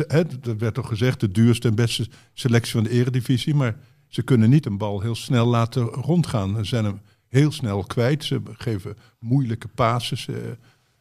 het, 0.06 0.44
dat 0.44 0.56
werd 0.56 0.74
toch 0.74 0.88
gezegd, 0.88 1.20
de 1.20 1.30
duurste 1.30 1.68
en 1.68 1.74
beste 1.74 2.08
selectie 2.32 2.72
van 2.72 2.82
de 2.82 2.90
eredivisie, 2.90 3.54
maar 3.54 3.76
ze 4.08 4.22
kunnen 4.22 4.50
niet 4.50 4.66
een 4.66 4.78
bal 4.78 5.00
heel 5.00 5.14
snel 5.14 5.46
laten 5.46 5.82
rondgaan. 5.82 6.56
Ze 6.56 6.64
zijn 6.64 6.84
hem 6.84 7.00
heel 7.28 7.52
snel 7.52 7.84
kwijt, 7.84 8.24
ze 8.24 8.40
geven 8.52 8.96
moeilijke 9.18 9.68
passes. 9.68 10.28
eh, 10.28 10.34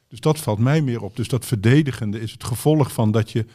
dus 0.07 0.19
dat 0.19 0.39
valt 0.39 0.59
mij 0.59 0.81
meer 0.81 1.01
op. 1.01 1.15
Dus 1.15 1.27
dat 1.27 1.45
verdedigende 1.45 2.19
is 2.19 2.31
het 2.31 2.43
gevolg 2.43 2.91
van 2.91 3.11
dat 3.11 3.31
je, 3.31 3.45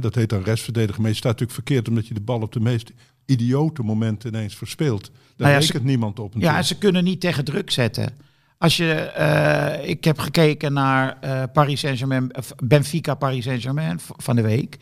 dat 0.00 0.14
heet 0.14 0.28
dan 0.28 0.42
restverdedigen, 0.42 1.00
maar 1.00 1.10
je 1.10 1.16
staat 1.16 1.32
natuurlijk 1.32 1.58
verkeerd 1.58 1.88
omdat 1.88 2.06
je 2.06 2.14
de 2.14 2.20
bal 2.20 2.40
op 2.40 2.52
de 2.52 2.60
meest 2.60 2.92
idiote 3.28 3.82
momenten 3.82 4.28
ineens 4.28 4.56
verspeelt. 4.56 5.04
Daar 5.04 5.48
Nou 5.48 5.52
ja, 5.52 5.58
rekent 5.58 5.84
niemand 5.84 6.18
op. 6.18 6.34
Ja, 6.36 6.62
ze 6.62 6.78
kunnen 6.78 7.04
niet 7.04 7.20
tegen 7.20 7.44
druk 7.44 7.70
zetten. 7.70 8.12
Als 8.58 8.76
je, 8.76 8.92
eh, 8.94 9.88
ik 9.88 10.04
heb 10.04 10.18
gekeken 10.18 10.72
naar 10.72 11.16
eh, 11.20 11.42
Paris 11.52 11.80
Saint-Germain, 11.80 12.30
Benfica 12.64 13.14
Paris 13.14 13.44
Saint-Germain 13.44 14.00
van 14.16 14.36
de 14.36 14.42
week. 14.42 14.78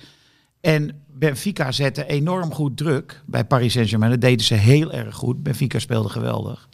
En 0.60 1.02
Benfica 1.06 1.72
zette 1.72 2.06
enorm 2.06 2.54
goed 2.54 2.76
druk 2.76 3.22
bij 3.26 3.44
Paris 3.44 3.72
Saint-Germain. 3.72 4.10
Dat 4.10 4.20
deden 4.20 4.46
ze 4.46 4.54
heel 4.54 4.92
erg 4.92 5.14
goed. 5.14 5.42
Benfica 5.42 5.78
speelde 5.78 6.08
geweldig. 6.08 6.68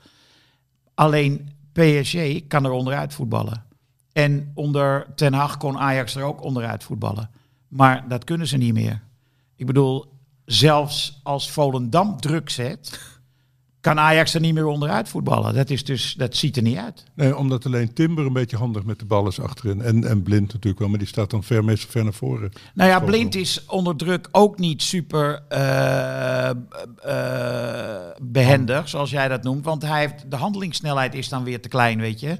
Alleen 0.95 1.51
PSG 1.73 2.47
kan 2.49 2.65
er 2.65 2.71
onderuit 2.71 3.15
voetballen. 3.15 3.65
En 4.13 4.51
onder 4.55 5.07
Ten 5.15 5.33
Hag 5.33 5.57
kon 5.57 5.79
Ajax 5.79 6.15
er 6.15 6.23
ook 6.23 6.43
onderuit 6.43 6.85
voetballen. 6.85 7.31
Maar 7.69 8.09
dat 8.09 8.25
kunnen 8.25 8.47
ze 8.47 8.57
niet 8.57 8.75
meer. 8.75 9.03
Ik 9.57 9.67
bedoel, 9.67 10.13
zelfs 10.45 11.21
als 11.23 11.51
Volendam 11.51 12.21
druk 12.21 12.51
zet, 12.51 13.01
kan 13.83 13.99
Ajax 13.99 14.35
er 14.35 14.41
niet 14.41 14.55
meer 14.55 14.67
onderuit 14.67 15.09
voetballen. 15.09 15.55
Dat, 15.55 15.71
is 15.71 15.85
dus, 15.85 16.15
dat 16.15 16.37
ziet 16.37 16.57
er 16.57 16.63
niet 16.63 16.77
uit. 16.77 17.05
Nee, 17.15 17.37
omdat 17.37 17.67
alleen 17.67 17.93
Timber 17.93 18.27
een 18.27 18.33
beetje 18.33 18.57
handig 18.57 18.85
met 18.85 18.99
de 18.99 19.05
bal 19.05 19.29
is 19.29 19.41
achterin. 19.41 19.83
En, 19.83 20.09
en 20.09 20.23
Blind 20.23 20.53
natuurlijk 20.53 20.79
wel, 20.79 20.89
maar 20.89 20.99
die 20.99 21.09
staat 21.09 21.31
dan 21.31 21.43
ver, 21.43 21.65
meestal 21.65 21.91
ver 21.91 22.05
naar 22.05 22.13
voren. 22.13 22.53
Nou 22.75 22.91
ja. 22.91 23.01
Blind 23.01 23.35
is 23.35 23.67
onder 23.67 23.97
druk 23.97 24.29
ook 24.33 24.59
niet 24.59 24.83
super 24.83 25.43
eh, 25.49 26.51
eh, 26.51 26.57
behendig, 28.23 28.89
zoals 28.89 29.11
jij 29.11 29.29
dat 29.29 29.43
noemt. 29.43 29.65
Want 29.65 29.83
hij 29.83 30.01
heeft, 30.01 30.31
de 30.31 30.37
handelingssnelheid 30.37 31.15
is 31.15 31.29
dan 31.29 31.45
weer 31.45 31.61
te 31.61 31.69
klein, 31.69 32.01
weet 32.01 32.21
je. 32.21 32.37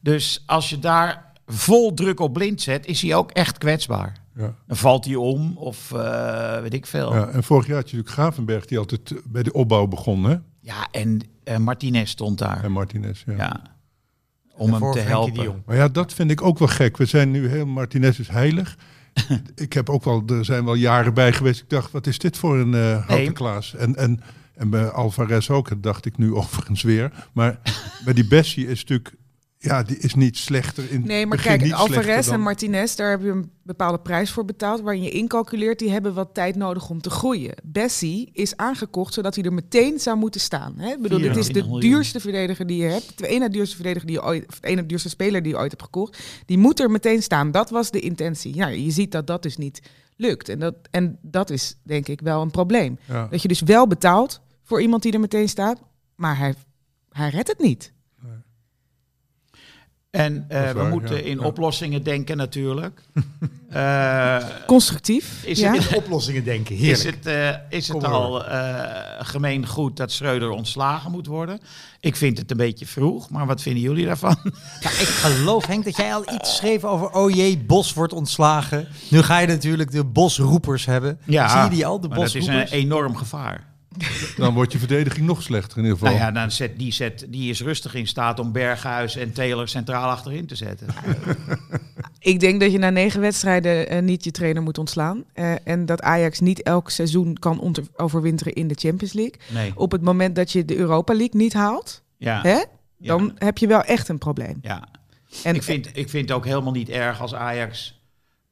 Dus 0.00 0.42
als 0.46 0.68
je 0.68 0.78
daar 0.78 1.32
vol 1.46 1.94
druk 1.94 2.20
op 2.20 2.32
Blind 2.32 2.62
zet, 2.62 2.86
is 2.86 3.02
hij 3.02 3.14
ook 3.14 3.30
echt 3.30 3.58
kwetsbaar. 3.58 4.16
Ja. 4.38 4.54
Dan 4.66 4.76
valt 4.76 5.04
hij 5.04 5.14
om 5.14 5.56
of 5.56 5.92
eh, 5.92 6.60
weet 6.60 6.74
ik 6.74 6.86
veel. 6.86 7.14
Ja, 7.14 7.18
Ja, 7.18 7.28
en 7.28 7.42
vorig 7.42 7.66
jaar 7.66 7.76
had 7.76 7.90
je 7.90 7.96
natuurlijk 7.96 8.22
Gravenberg, 8.22 8.66
die 8.66 8.78
altijd 8.78 9.10
eh, 9.10 9.18
bij 9.24 9.42
de 9.42 9.52
opbouw 9.52 9.86
begon, 9.86 10.24
hè? 10.24 10.36
en 10.90 11.20
eh, 11.44 11.56
Martinez 11.56 12.10
stond 12.10 12.38
daar. 12.38 12.64
En 12.64 12.72
Martinez, 12.72 13.22
ja. 13.26 13.34
Ja. 13.36 13.62
Om 14.56 14.72
hem 14.72 14.92
te 14.92 14.98
helpen. 14.98 15.62
Maar 15.66 15.76
ja, 15.76 15.88
dat 15.88 16.12
vind 16.12 16.30
ik 16.30 16.42
ook 16.42 16.58
wel 16.58 16.68
gek. 16.68 16.96
We 16.96 17.04
zijn 17.04 17.30
nu 17.30 17.48
heel, 17.48 17.66
Martinez 17.66 18.18
is 18.18 18.28
heilig. 18.28 18.76
ik 19.54 19.72
heb 19.72 19.90
ook 19.90 20.04
wel, 20.04 20.22
er 20.26 20.44
zijn 20.44 20.64
wel 20.64 20.74
jaren 20.74 21.14
bij 21.14 21.32
geweest. 21.32 21.60
Ik 21.60 21.70
dacht, 21.70 21.90
wat 21.90 22.06
is 22.06 22.18
dit 22.18 22.36
voor 22.36 22.58
een 22.58 22.74
eh 22.74 22.80
houten 22.80 23.16
Nee. 23.16 23.32
Klaas? 23.32 23.74
En, 23.74 23.96
en, 23.96 24.20
en 24.54 24.70
bij 24.70 24.88
Alvarez 24.88 25.50
ook, 25.50 25.68
dat 25.68 25.82
dacht 25.82 26.06
ik 26.06 26.18
nu 26.18 26.34
overigens 26.40 26.82
weer. 26.82 27.28
Maar 27.32 27.58
bij 28.04 28.14
die 28.14 28.26
Bessie 28.26 28.66
is 28.66 28.80
natuurlijk, 28.80 29.14
ja, 29.60 29.82
die 29.82 29.98
is 29.98 30.14
niet 30.14 30.36
slechter 30.36 30.90
in 30.90 31.06
Nee, 31.06 31.26
maar 31.26 31.36
begin 31.36 31.50
kijk, 31.50 31.62
niet 31.62 31.70
slechter 31.70 31.96
Alvarez 31.96 32.24
dan- 32.26 32.34
en 32.34 32.40
Martinez, 32.40 32.94
daar 32.94 33.10
heb 33.10 33.22
je 33.22 33.28
een 33.28 33.50
bepaalde 33.62 33.98
prijs 33.98 34.30
voor 34.30 34.44
betaald, 34.44 34.80
waarin 34.80 35.02
je 35.02 35.10
incalculeert, 35.10 35.78
die 35.78 35.90
hebben 35.90 36.14
wat 36.14 36.34
tijd 36.34 36.56
nodig 36.56 36.90
om 36.90 37.00
te 37.00 37.10
groeien. 37.10 37.54
Bessie 37.64 38.30
is 38.32 38.56
aangekocht 38.56 39.14
zodat 39.14 39.34
hij 39.34 39.44
er 39.44 39.52
meteen 39.52 39.98
zou 40.00 40.16
moeten 40.16 40.40
staan. 40.40 40.74
Hè? 40.78 40.90
Ik 40.92 41.02
bedoel, 41.02 41.18
dit 41.18 41.36
is 41.36 41.46
de 41.46 41.52
24 41.52 41.64
miljoen. 41.72 41.90
duurste 41.90 42.20
verdediger 42.20 42.66
die 42.66 42.82
je 42.82 42.88
hebt, 42.88 43.18
de 43.18 43.26
ene 43.26 43.48
duurste 43.50 43.74
verdediger 43.76 44.06
die 44.06 44.16
je 44.16 44.24
ooit, 44.24 44.46
of 44.48 44.60
de 44.60 44.68
ene 44.68 44.86
duurste 44.86 45.08
speler 45.08 45.42
die 45.42 45.52
je 45.52 45.58
ooit 45.58 45.70
hebt 45.70 45.82
gekocht. 45.82 46.18
Die 46.46 46.58
moet 46.58 46.80
er 46.80 46.90
meteen 46.90 47.22
staan. 47.22 47.50
Dat 47.50 47.70
was 47.70 47.90
de 47.90 48.00
intentie. 48.00 48.54
Ja, 48.54 48.66
je 48.66 48.90
ziet 48.90 49.12
dat 49.12 49.26
dat 49.26 49.42
dus 49.42 49.56
niet 49.56 49.80
lukt. 50.16 50.48
En 50.48 50.58
dat, 50.58 50.74
en 50.90 51.18
dat 51.22 51.50
is 51.50 51.76
denk 51.82 52.08
ik 52.08 52.20
wel 52.20 52.42
een 52.42 52.50
probleem. 52.50 52.98
Ja. 53.04 53.26
Dat 53.30 53.42
je 53.42 53.48
dus 53.48 53.60
wel 53.60 53.86
betaalt 53.86 54.40
voor 54.62 54.80
iemand 54.82 55.02
die 55.02 55.12
er 55.12 55.20
meteen 55.20 55.48
staat, 55.48 55.80
maar 56.14 56.38
hij, 56.38 56.54
hij 57.10 57.28
redt 57.28 57.48
het 57.48 57.58
niet. 57.58 57.92
En 60.10 60.44
eh, 60.48 60.70
we 60.70 60.82
moeten 60.82 61.16
ja. 61.16 61.22
in 61.22 61.38
Ja. 61.38 61.46
oplossingen 61.46 62.02
denken 62.02 62.36
natuurlijk. 62.36 63.00
Eh, 63.68 64.36
Constructief. 64.66 65.44
is 65.44 65.58
ja. 65.58 65.72
het, 65.72 65.94
oplossingen 65.94 66.44
denken. 66.44 66.76
is 66.76 67.04
het, 67.04 67.26
eh, 67.26 67.48
is 67.68 67.88
het 67.88 68.04
al 68.04 68.44
eh, 68.46 68.84
gemeen 69.18 69.66
goed 69.66 69.96
dat 69.96 70.12
Schreuder 70.12 70.50
ontslagen 70.50 71.10
moet 71.10 71.26
worden? 71.26 71.60
Ik 72.00 72.16
vind 72.16 72.38
het 72.38 72.50
een 72.50 72.56
beetje 72.56 72.86
vroeg, 72.86 73.30
maar 73.30 73.46
wat 73.46 73.62
vinden 73.62 73.82
jullie 73.82 74.06
daarvan? 74.06 74.36
Ja, 74.80 74.90
ik 74.90 75.06
geloof, 75.06 75.66
Henk, 75.66 75.84
dat 75.84 75.96
jij 75.96 76.14
al 76.14 76.32
iets 76.34 76.56
schreef 76.56 76.84
over... 76.84 77.10
oh 77.10 77.30
jee, 77.30 77.58
Bos 77.58 77.92
wordt 77.92 78.12
ontslagen. 78.12 78.88
Nu 79.10 79.22
ga 79.22 79.38
je 79.38 79.46
natuurlijk 79.46 79.90
de 79.90 80.04
Bosroepers 80.04 80.86
hebben. 80.86 81.18
Zie 81.26 81.34
je 81.40 81.66
die 81.70 81.86
al, 81.86 82.00
de 82.00 82.08
maar 82.08 82.18
dat 82.18 82.26
is 82.26 82.34
een 82.34 82.40
Bosroepers? 82.40 82.70
enorm 82.70 83.16
gevaar. 83.16 83.66
Dan 84.36 84.54
wordt 84.54 84.72
je 84.72 84.78
verdediging 84.78 85.26
nog 85.26 85.42
slechter 85.42 85.78
in 85.78 85.82
ieder 85.82 85.98
geval. 85.98 86.12
Nou 86.14 86.24
ja, 86.24 86.40
dan 86.40 86.50
zet, 86.50 86.78
die, 86.78 86.92
zet, 86.92 87.26
die 87.28 87.50
is 87.50 87.62
rustig 87.62 87.94
in 87.94 88.06
staat 88.06 88.38
om 88.38 88.52
Berghuis 88.52 89.16
en 89.16 89.32
Taylor 89.32 89.68
centraal 89.68 90.10
achterin 90.10 90.46
te 90.46 90.54
zetten. 90.54 90.86
Ik 92.18 92.40
denk 92.40 92.60
dat 92.60 92.72
je 92.72 92.78
na 92.78 92.90
negen 92.90 93.20
wedstrijden 93.20 93.88
eh, 93.88 94.02
niet 94.02 94.24
je 94.24 94.30
trainer 94.30 94.62
moet 94.62 94.78
ontslaan. 94.78 95.24
Eh, 95.32 95.52
en 95.64 95.86
dat 95.86 96.02
Ajax 96.02 96.40
niet 96.40 96.62
elk 96.62 96.90
seizoen 96.90 97.38
kan 97.38 97.74
overwinteren 97.96 98.52
in 98.52 98.68
de 98.68 98.74
Champions 98.74 99.12
League. 99.12 99.34
Nee. 99.52 99.72
Op 99.74 99.92
het 99.92 100.02
moment 100.02 100.36
dat 100.36 100.52
je 100.52 100.64
de 100.64 100.76
Europa 100.76 101.14
League 101.14 101.40
niet 101.40 101.52
haalt, 101.52 102.02
Ja, 102.16 102.40
hè, 102.42 102.62
dan 102.98 103.32
heb 103.34 103.58
je 103.58 103.66
wel 103.66 103.82
echt 103.82 104.08
een 104.08 104.18
probleem. 104.18 104.58
ja. 104.62 104.88
En 105.42 105.54
ik, 105.54 105.62
vind, 105.62 105.88
ik 105.92 106.08
vind 106.08 106.28
het 106.28 106.38
ook 106.38 106.44
helemaal 106.44 106.72
niet 106.72 106.88
erg 106.88 107.20
als 107.20 107.34
Ajax 107.34 107.97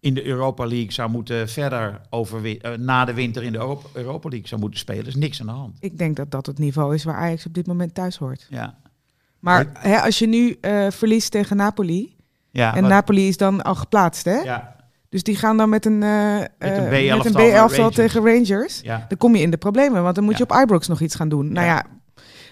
in 0.07 0.15
de 0.15 0.27
Europa 0.27 0.67
League 0.67 0.93
zou 0.93 1.11
moeten 1.11 1.49
verder 1.49 2.01
over 2.11 2.59
na 2.79 3.05
de 3.05 3.15
winter 3.15 3.43
in 3.43 3.53
de 3.53 3.59
Europa, 3.59 3.89
Europa 3.93 4.29
League 4.29 4.49
zou 4.49 4.61
moeten 4.61 4.79
spelen. 4.81 5.03
Er 5.03 5.09
is 5.09 5.15
niks 5.15 5.41
aan 5.41 5.47
de 5.47 5.53
hand. 5.53 5.77
ik 5.81 5.99
denk 5.99 6.17
dat 6.17 6.31
dat 6.31 6.47
het 6.47 6.59
niveau 6.59 6.95
is 6.95 7.05
waar 7.05 7.15
Ajax 7.17 7.47
op 7.47 7.55
dit 7.55 7.67
moment 7.67 7.95
thuis 7.95 8.17
hoort. 8.17 8.47
Ja. 8.51 8.79
Maar 9.39 9.67
hè, 9.73 10.01
als 10.01 10.19
je 10.19 10.27
nu 10.27 10.57
eh, 10.61 10.87
verliest 10.91 11.31
tegen 11.31 11.57
Napoli, 11.57 12.17
Ja, 12.51 12.75
en 12.75 12.81
wat- 12.81 12.91
Napoli 12.91 13.29
is 13.29 13.37
dan 13.37 13.63
al 13.63 13.75
geplaatst, 13.75 14.25
hè? 14.25 14.35
ja, 14.41 14.77
Dus 15.09 15.23
die 15.23 15.37
gaan 15.37 15.57
dan 15.57 15.69
met 15.69 15.87
een, 15.87 16.03
eh, 16.03 16.35
een 16.39 16.47
eh, 16.59 16.89
B-elftal 16.89 17.33
met 17.33 17.43
een 17.43 17.51
B-elftal 17.53 17.91
tegen 17.91 18.25
Rangers. 18.25 18.81
ja. 18.81 19.05
Dan 19.09 19.19
kom 19.19 19.35
je 19.37 19.43
in 19.43 19.51
de 19.51 19.57
problemen, 19.57 20.03
want 20.03 20.15
dan 20.15 20.25
moet 20.25 20.37
je 20.39 20.43
op 20.45 20.53
Ibrox 20.63 20.89
nog 20.89 21.01
iets 21.01 21.15
gaan 21.15 21.29
doen. 21.29 21.53
Nou 21.53 21.67
Ja. 21.67 21.85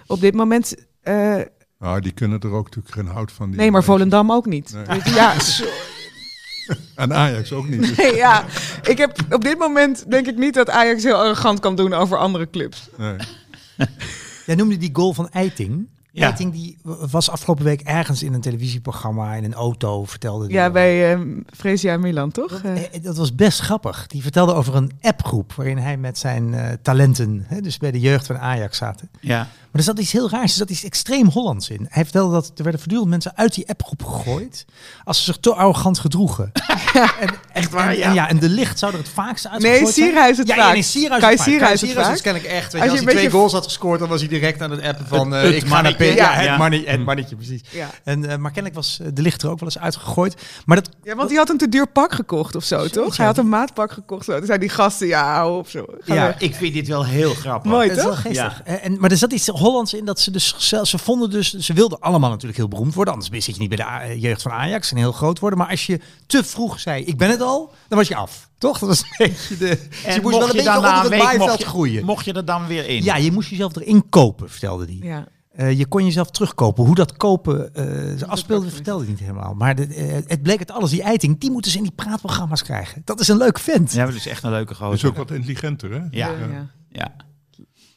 op 0.07 0.21
dit 0.21 0.35
moment... 0.35 0.75
eh, 1.01 1.37
Nou, 1.79 2.01
die 2.01 2.13
kunnen 2.13 2.41
er 2.41 2.51
ook 2.51 2.65
natuurlijk 2.65 2.95
geen 2.95 3.07
hout 3.07 3.33
van. 3.33 3.51
die 3.51 3.59
nee, 3.59 3.71
maar. 3.71 3.85
Volendam 3.85 4.33
ook 4.33 4.47
niet. 4.47 4.73
Nee. 4.87 4.99
Je, 5.05 5.11
ja, 5.15 5.39
zo- 5.41 5.65
En 6.95 7.15
Ajax 7.15 7.53
ook 7.53 7.69
niet. 7.69 7.81
Dus, 7.81 7.97
nee, 7.97 8.15
ja, 8.15 8.45
ik 8.83 8.99
heb 8.99 9.19
op 9.31 9.45
dit 9.45 9.59
moment 9.59 10.11
denk 10.11 10.27
ik 10.27 10.37
niet 10.37 10.55
dat 10.55 10.71
Ajax 10.71 11.03
heel 11.03 11.15
arrogant 11.17 11.61
kan 11.61 11.77
doen 11.77 11.93
over 11.93 12.19
andere 12.19 12.51
clubs. 12.51 12.89
nee. 12.97 13.17
Jij 14.47 14.55
noemde 14.55 14.77
die 14.77 14.91
goal 14.93 15.13
van 15.15 15.29
Eiting. 15.31 15.87
Ja. 16.11 16.25
Eiting 16.25 16.53
die 16.53 16.79
was 17.11 17.31
afgelopen 17.31 17.65
week 17.65 17.81
ergens 17.81 18.23
in 18.23 18.33
een 18.35 18.41
televisieprogramma 18.41 19.35
in 19.35 19.45
een 19.45 19.55
auto, 19.55 20.05
vertelde 20.05 20.47
die 20.47 20.57
Ja, 20.57 20.71
bij 20.71 21.13
eh 21.13 21.21
Fresia 21.57 21.97
Milan, 21.97 22.31
toch? 22.31 22.53
Eh, 22.63 22.83
Eh, 22.83 23.03
Dat 23.03 23.17
was 23.17 23.35
best 23.35 23.61
grappig. 23.61 24.07
Die 24.07 24.23
vertelde 24.23 24.55
over 24.55 24.75
een 24.75 24.91
appgroep 25.01 25.53
waarin 25.53 25.79
hij 25.79 25.97
met 25.97 26.19
zijn 26.19 26.55
eh, 26.55 26.67
talenten, 26.83 27.45
hè, 27.49 27.61
dus 27.61 27.77
bij 27.79 27.91
de 27.91 28.01
jeugd 28.01 28.27
van 28.27 28.39
Ajax 28.39 28.77
zaten. 28.79 29.09
ja. 29.21 29.49
Maar 29.75 29.83
er 29.83 29.89
zat 29.89 29.99
iets 29.99 30.13
heel 30.13 30.31
raars, 30.31 30.51
er 30.53 30.59
zat 30.59 30.71
iets 30.71 30.85
extreem 30.85 31.29
Hollands 31.29 31.69
in. 31.71 31.87
Hij 31.91 32.03
vertelde 32.03 32.33
dat 32.33 32.47
er 32.57 32.63
werden 32.63 32.79
voortdurend 32.81 33.11
mensen 33.11 33.33
uit 33.37 33.55
die 33.55 33.69
appgroep 33.69 34.05
gegooid 34.05 34.65
als 35.05 35.19
ze 35.19 35.25
zich 35.25 35.37
te 35.37 35.55
arrogant 35.55 35.99
gedroegen. 35.99 36.53
en, 37.21 37.29
Echt 37.53 37.71
waar, 37.71 37.89
En, 37.89 37.97
ja. 37.97 38.05
en 38.09 38.15
ja, 38.15 38.29
en 38.29 38.39
de 38.39 38.49
licht 38.49 38.79
zou 38.79 38.93
er 38.93 38.99
het 38.99 39.09
vaakst 39.09 39.47
uitgegooid 39.49 39.83
nee, 39.83 39.93
zijn. 39.93 40.07
Sierhuis 40.09 40.39
het 40.39 40.47
ja, 40.49 40.55
vaak. 40.55 40.65
Ja, 40.67 40.73
nee, 40.73 40.83
Sierhuis 40.83 41.21
Kai 41.21 41.33
het 41.33 41.41
vaak. 41.43 41.49
Sierhuis 41.51 41.81
Kai 41.81 41.81
het 41.81 41.81
Sierhuis 41.81 42.07
vaak. 42.07 42.17
is 42.17 42.23
kennelijk 42.23 42.53
echt. 42.53 42.73
Weet 42.73 42.83
Als 42.83 42.91
je, 42.91 42.97
als, 42.97 42.99
hij 42.99 42.99
een 43.01 43.05
twee 43.15 43.23
beetje- 43.25 43.39
goals 43.39 43.53
had 43.53 43.65
gescoord, 43.65 43.99
dan 44.01 44.09
was 44.09 44.21
hij 44.21 44.29
direct 44.29 44.63
aan 44.63 44.71
het 44.71 44.83
appen 44.83 45.07
van... 45.07 45.35
eh, 45.35 45.43
Het 45.43 45.53
ik 45.55 45.61
ga 45.63 45.69
naar 45.69 45.83
mannetje. 45.83 46.13
P- 46.13 46.17
Ja, 46.17 46.25
Ja, 46.25 46.33
het, 46.33 46.45
ja. 46.45 46.57
mannetje, 46.57 46.89
het 46.91 47.05
mannetje, 47.05 47.37
precies. 47.37 47.61
Ja. 47.71 47.91
En, 48.05 48.25
eh, 48.31 48.37
maar 48.37 48.51
kennelijk 48.51 48.75
was 48.75 48.99
eh, 49.01 49.07
de 49.15 49.23
licht 49.23 49.43
er 49.43 49.51
ook 49.51 49.61
wel 49.61 49.69
eens 49.69 49.79
uitgegooid. 49.79 50.35
Maar 50.65 50.77
dat, 50.77 50.89
ja, 51.03 51.15
want 51.15 51.29
hij 51.29 51.39
had 51.39 51.51
een 51.51 51.57
te 51.59 51.69
duur 51.69 51.87
pak 51.87 52.13
gekocht 52.15 52.55
of 52.55 52.65
zo, 52.65 52.89
toch? 52.89 53.09
ja. 53.11 53.17
Hij 53.17 53.27
had 53.27 53.39
een 53.39 53.49
maatpak 53.49 53.93
gekocht. 53.93 54.25
Zo. 54.25 54.37
Toen 54.37 54.47
zei 54.47 54.59
die 54.59 54.69
gasten, 54.69 55.07
ja, 55.07 55.33
hou 55.35 55.59
op 55.59 55.69
zo. 55.69 55.85
Ga 56.01 56.15
Ja, 56.15 56.27
weg. 56.27 56.39
Ik 56.39 56.55
vind 56.55 56.75
dit 56.75 56.89
wel 56.89 57.05
heel 57.05 57.35
grappig. 57.35 57.71
Mooi, 57.71 57.89
Het 57.89 57.97
is 57.97 58.03
wel 58.03 58.13
toch? 58.13 58.21
geestig. 58.23 58.61
Eh, 58.65 58.85
En, 58.85 58.97
maar 59.01 59.11
er 59.11 59.17
zat 59.17 59.33
iets 59.33 59.51
Hollands 59.65 59.95
in 59.95 60.05
dat 60.05 60.21
ze 60.21 60.31
dus 60.31 60.57
ze 60.83 60.99
vonden 60.99 61.31
dus, 61.31 61.53
ze 61.53 61.73
wilden 61.73 62.01
allemaal 62.01 62.31
natuurlijk 62.31 62.59
heel 62.59 62.69
beroemd 62.69 62.95
worden. 62.95 63.15
Anders 63.15 63.45
zit 63.45 63.55
je 63.55 63.61
niet 63.61 63.69
bij 63.69 63.77
de 63.77 63.85
A- 63.87 64.13
jeugd 64.13 64.43
van 64.43 64.53
Ajax 64.53 64.91
en 64.91 64.97
heel 64.97 65.13
groot 65.13 65.39
worden. 65.39 65.59
Maar 65.59 65.69
als 65.69 65.87
je 65.87 66.01
te 66.27 66.45
vroeg 66.45 66.81
zei, 66.81 67.05
ik 67.05 67.17
ben 67.19 67.31
het 67.31 67.41
al, 67.41 67.73
dan 67.89 67.99
was 67.99 68.09
je 68.09 68.17
af. 68.17 68.49
Toch? 68.59 68.79
Dat 68.79 68.89
was 68.89 69.01
een 69.03 69.09
beetje 69.29 69.57
de... 69.57 69.67
dus 69.91 70.05
En 70.05 70.15
je 70.15 70.21
moest 70.21 70.37
wel 70.39 70.49
een 70.49 70.57
beetje 70.57 70.77
onder 70.77 71.01
het 71.03 71.11
maaiveld 71.11 71.49
mocht 71.49 71.59
je, 71.59 71.67
groeien. 71.67 72.05
mocht 72.05 72.25
je 72.25 72.33
er 72.33 72.45
dan 72.45 72.67
weer 72.67 72.89
in? 72.89 73.03
Ja, 73.05 73.17
je 73.17 73.33
moest 73.33 73.49
jezelf 73.51 73.77
erin 73.77 74.09
kopen, 74.09 74.51
vertelde 74.51 74.85
hij. 74.85 74.99
Ja. 75.03 75.27
Eh, 75.53 75.79
je 75.79 75.87
kon 75.87 76.05
jezelf 76.05 76.31
terugkopen. 76.31 76.85
Hoe 76.85 76.95
dat 76.95 77.17
kopen 77.17 77.75
eh 77.75 77.85
ze 78.19 78.27
afspeelde, 78.27 78.71
vertelde 78.71 79.03
hij 79.03 79.11
niet 79.13 79.21
helemaal. 79.21 79.55
Maar 79.55 79.75
de, 79.75 79.87
eh, 79.87 80.15
het 80.27 80.43
bleek 80.43 80.59
het 80.59 80.71
alles. 80.71 80.91
Die 80.91 81.03
eiting, 81.03 81.41
die 81.41 81.51
moeten 81.51 81.71
ze 81.71 81.77
in 81.77 81.83
die 81.83 81.93
praatprogramma's 81.93 82.63
krijgen. 82.63 83.03
Dat 83.05 83.21
is 83.21 83.29
een 83.29 83.37
leuk 83.37 83.59
vent. 83.59 83.93
Ja, 83.93 84.05
dat 84.07 84.15
is 84.15 84.27
echt 84.27 84.43
een 84.43 84.51
leuke 84.51 84.69
Dat 84.69 84.77
gozer. 84.77 84.95
is 84.95 85.05
ook 85.05 85.17
wat 85.17 85.31
intelligenter, 85.31 85.91
hè? 85.91 85.97
Ja, 85.97 86.07
Ja, 86.11 86.29
ja. 86.53 86.67
ja. 86.89 87.15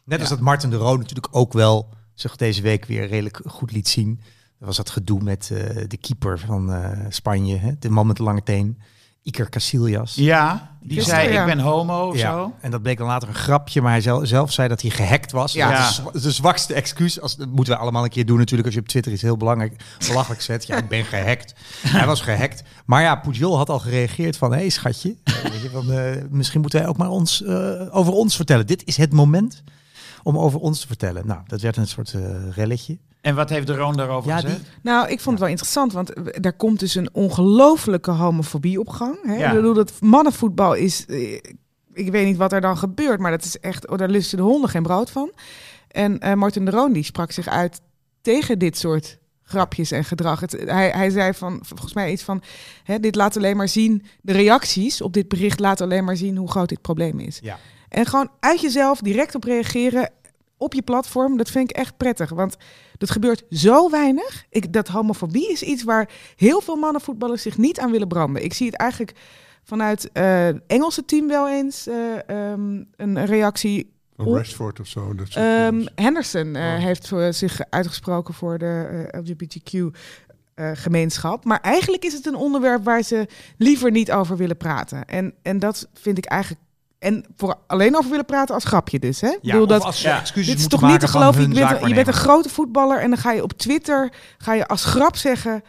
Net 0.08 0.20
als 0.20 0.30
dat 0.30 0.40
Martin 0.40 0.70
de 0.70 0.76
Roo 0.76 0.98
natuurlijk 0.98 1.28
ook 1.32 1.54
wel 1.54 1.90
zich 2.14 2.36
deze 2.36 2.62
week 2.62 2.86
weer 2.86 3.08
redelijk 3.08 3.42
goed 3.46 3.72
liet 3.72 3.88
zien. 3.88 4.22
Er 4.60 4.66
was 4.66 4.78
dat 4.78 4.90
gedoe 4.90 5.22
met 5.22 5.52
eh, 5.54 5.84
de 5.88 5.98
keeper 5.98 6.40
van 6.40 6.74
eh, 6.74 6.92
Spanje, 7.10 7.58
hè? 7.58 7.72
de 7.80 7.90
man 7.90 8.08
met 8.08 8.18
de 8.18 8.24
lange 8.24 8.44
teen, 8.44 8.78
Iker 9.24 9.50
Casillas. 9.50 10.16
Ja, 10.16 10.78
die 10.82 11.02
zei 11.02 11.32
ja. 11.32 11.42
ik 11.42 11.56
ben 11.56 11.60
homo 11.60 12.08
of 12.08 12.16
Ja, 12.18 12.32
zo. 12.32 12.54
en 12.62 12.72
dat 12.72 12.82
bleek 12.82 12.98
dan 12.98 13.08
later 13.08 13.28
een 13.28 13.36
grapje, 13.36 13.82
maar 13.82 13.92
hij 13.92 14.02
zelf, 14.02 14.28
zelf 14.28 14.52
zei 14.52 14.68
dat 14.68 14.82
hij 14.82 14.92
gehackt 14.92 15.32
was. 15.32 15.54
Ja. 15.54 15.72
Dat 15.72 16.16
is 16.16 16.22
de 16.22 16.32
zwakste 16.32 16.74
excuus. 16.74 17.22
Als, 17.22 17.36
dat 17.36 17.50
moeten 17.50 17.74
we 17.74 17.80
allemaal 17.80 18.04
een 18.04 18.10
keer 18.10 18.26
doen 18.26 18.38
natuurlijk. 18.38 18.66
Als 18.66 18.76
je 18.76 18.82
op 18.82 18.88
Twitter 18.88 19.12
iets 19.12 19.22
heel 19.22 19.38
belangrijk 19.38 19.84
belachelijk 20.08 20.42
zet. 20.42 20.68
Ja, 20.68 20.78
ik 20.78 20.88
ben 20.88 21.06
gehackt. 21.06 21.54
hij 21.82 22.06
was 22.06 22.22
gehackt. 22.22 22.64
Maar 22.86 23.02
ja, 23.02 23.16
Pujol 23.16 23.58
had 23.58 23.70
al 23.70 23.80
gereageerd 23.80 24.38
van... 24.38 24.52
Hé 24.52 24.58
hey, 24.58 24.70
schatje, 24.70 25.16
eh, 25.24 25.34
weet 25.34 25.62
je, 25.62 25.70
van, 25.70 25.86
misschien 26.30 26.62
moeten 26.62 26.80
wij 26.80 26.90
ook 26.90 26.98
maar 26.98 27.10
ons, 27.10 27.46
over 27.92 28.14
ons 28.14 28.36
vertellen. 28.36 28.68
Dit 28.68 28.86
is 28.86 28.98
het 28.98 29.14
moment 29.14 29.64
om 30.28 30.38
over 30.38 30.60
ons 30.60 30.80
te 30.82 30.88
vertellen. 30.88 31.28
Nou, 31.28 31.42
dat 31.48 31.62
werd 31.62 31.78
een 31.78 31.88
soort 31.88 32.14
eh, 32.14 32.50
relletje. 32.56 32.98
En 33.22 33.36
wat 33.36 33.50
heeft 33.50 33.68
de 33.68 33.76
Roon 33.76 33.98
daarover 33.98 34.30
Ja, 34.30 34.36
gezegd? 34.36 34.56
die, 34.58 34.66
Nou, 34.82 35.08
ik 35.10 35.20
vond 35.20 35.30
het 35.30 35.40
wel 35.40 35.48
interessant, 35.50 35.94
want 35.94 36.12
er 36.46 36.54
komt 36.54 36.80
dus 36.80 36.96
een 36.96 37.10
ongelofelijke 37.14 38.12
homofobie 38.12 38.80
op 38.80 38.90
gang. 38.90 39.18
Hè? 39.24 39.36
Ja. 39.36 39.50
Ik 39.50 39.56
bedoel, 39.56 39.74
dat 39.74 39.94
mannenvoetbal 40.00 40.74
is... 40.74 41.06
eh, 41.06 41.34
Ik 41.94 42.12
weet 42.12 42.26
niet 42.26 42.38
wat 42.38 42.54
er 42.54 42.62
dan 42.62 42.78
gebeurt, 42.78 43.20
maar 43.20 43.32
dat 43.32 43.44
is 43.44 43.60
echt... 43.60 43.88
Oh, 43.90 43.98
daar 43.98 44.10
lusten 44.10 44.38
de 44.38 44.44
honden 44.44 44.70
geen 44.70 44.84
brood 44.84 45.10
van. 45.12 45.32
En 45.88 46.20
eh 46.20 46.34
Martin 46.34 46.66
de 46.66 46.72
Roon 46.72 46.94
die 46.94 47.04
sprak 47.04 47.32
zich 47.32 47.48
uit 47.48 47.82
tegen 48.22 48.60
dit 48.60 48.78
soort 48.78 49.18
grapjes 49.44 49.92
en 49.92 50.04
gedrag. 50.04 50.40
Het, 50.40 50.52
hij, 50.66 50.90
hij 50.90 51.10
zei 51.10 51.34
van, 51.34 51.60
volgens 51.62 51.94
mij 51.94 52.12
iets 52.12 52.24
van... 52.24 52.42
Hè, 52.84 53.00
dit 53.00 53.16
laat 53.16 53.38
alleen 53.38 53.58
maar 53.58 53.70
zien... 53.70 54.06
De 54.22 54.32
reacties 54.34 55.02
op 55.02 55.14
dit 55.14 55.28
bericht 55.28 55.60
laten 55.60 55.86
alleen 55.86 56.04
maar 56.04 56.18
zien 56.18 56.38
hoe 56.38 56.50
groot 56.50 56.70
dit 56.70 56.82
probleem 56.82 57.20
is. 57.20 57.40
Ja. 57.42 57.58
En 57.90 58.06
gewoon 58.06 58.30
uit 58.40 58.62
jezelf 58.62 59.00
direct 59.00 59.36
op 59.36 59.44
reageren. 59.44 60.10
op 60.60 60.74
je 60.74 60.82
platform. 60.82 61.38
Dat 61.38 61.50
vind 61.50 61.70
ik 61.70 61.76
echt 61.76 61.98
prettig, 61.98 62.30
want 62.30 62.58
dat 62.98 63.10
gebeurt 63.12 63.44
zo 63.50 63.90
weinig. 63.90 64.46
Ik, 64.50 64.74
dat 64.74 64.88
homofobie 64.88 65.52
is 65.52 65.64
iets 65.64 65.84
waar 65.84 66.10
heel 66.36 66.62
veel 66.62 66.76
mannenvoetballers 66.76 67.42
zich 67.42 67.58
niet 67.58 67.80
aan 67.80 67.92
willen 67.92 68.08
branden. 68.08 68.44
Ik 68.44 68.54
zie 68.54 68.66
het 68.68 68.76
eigenlijk 68.76 69.14
vanuit 69.64 70.10
het 70.14 70.62
Engelse 70.68 71.06
team 71.06 71.28
wel 71.28 71.50
eens 71.50 71.88
eh, 71.88 72.30
ehm, 72.30 72.84
een 72.96 73.26
reactie. 73.26 73.94
Van 74.16 74.34
Rashford 74.36 74.80
of 74.80 74.88
zo. 74.88 75.16
Dat 75.16 75.28
Ehm. 75.36 75.86
Henderson 75.96 76.56
eh, 76.56 76.64
Oh. 76.74 76.78
heeft 76.84 77.12
zich 77.30 77.60
uitgesproken 77.70 78.34
voor 78.34 78.58
de 78.58 79.08
eh, 79.12 79.20
LGBTQ-gemeenschap. 79.22 81.46
maar 81.46 81.62
eigenlijk 81.62 82.06
is 82.06 82.14
het 82.14 82.26
een 82.26 82.36
onderwerp 82.36 82.84
waar 82.84 83.02
ze 83.02 83.28
liever 83.58 83.92
niet 83.92 84.12
over 84.12 84.38
willen 84.38 84.58
praten. 84.58 85.06
En, 85.06 85.34
en 85.42 85.60
dat 85.60 85.88
vind 85.94 86.18
ik 86.18 86.26
eigenlijk. 86.26 86.62
En 87.00 87.26
voor 87.36 87.56
alleen 87.68 87.98
over 87.98 88.10
willen 88.10 88.26
praten 88.26 88.56
als 88.56 88.64
grapje 88.64 89.00
dus. 89.00 89.22
Hè? 89.22 89.28
Ik 89.28 89.40
Ja, 89.42 89.52
bedoel, 89.52 89.68
dat, 89.68 89.84
als 89.84 90.02
ja. 90.02 90.20
excuses 90.20 90.52
dit 90.52 90.60
is 90.60 90.68
toch 90.68 90.82
niet 90.82 91.00
te 91.00 91.08
geloven? 91.08 91.42
Je 91.42 91.48
bent, 91.48 91.88
je 91.88 91.94
bent 91.94 92.08
een 92.08 92.14
grote 92.14 92.50
voetballer 92.50 93.00
en 93.00 93.10
dan 93.10 93.20
ga 93.20 93.32
je 93.32 93.44
op 93.44 93.54
Twitter 93.54 94.12
ga 94.38 94.54
je 94.54 94.68
als 94.68 94.86
grap 94.86 95.16
zeggen: 95.16 95.64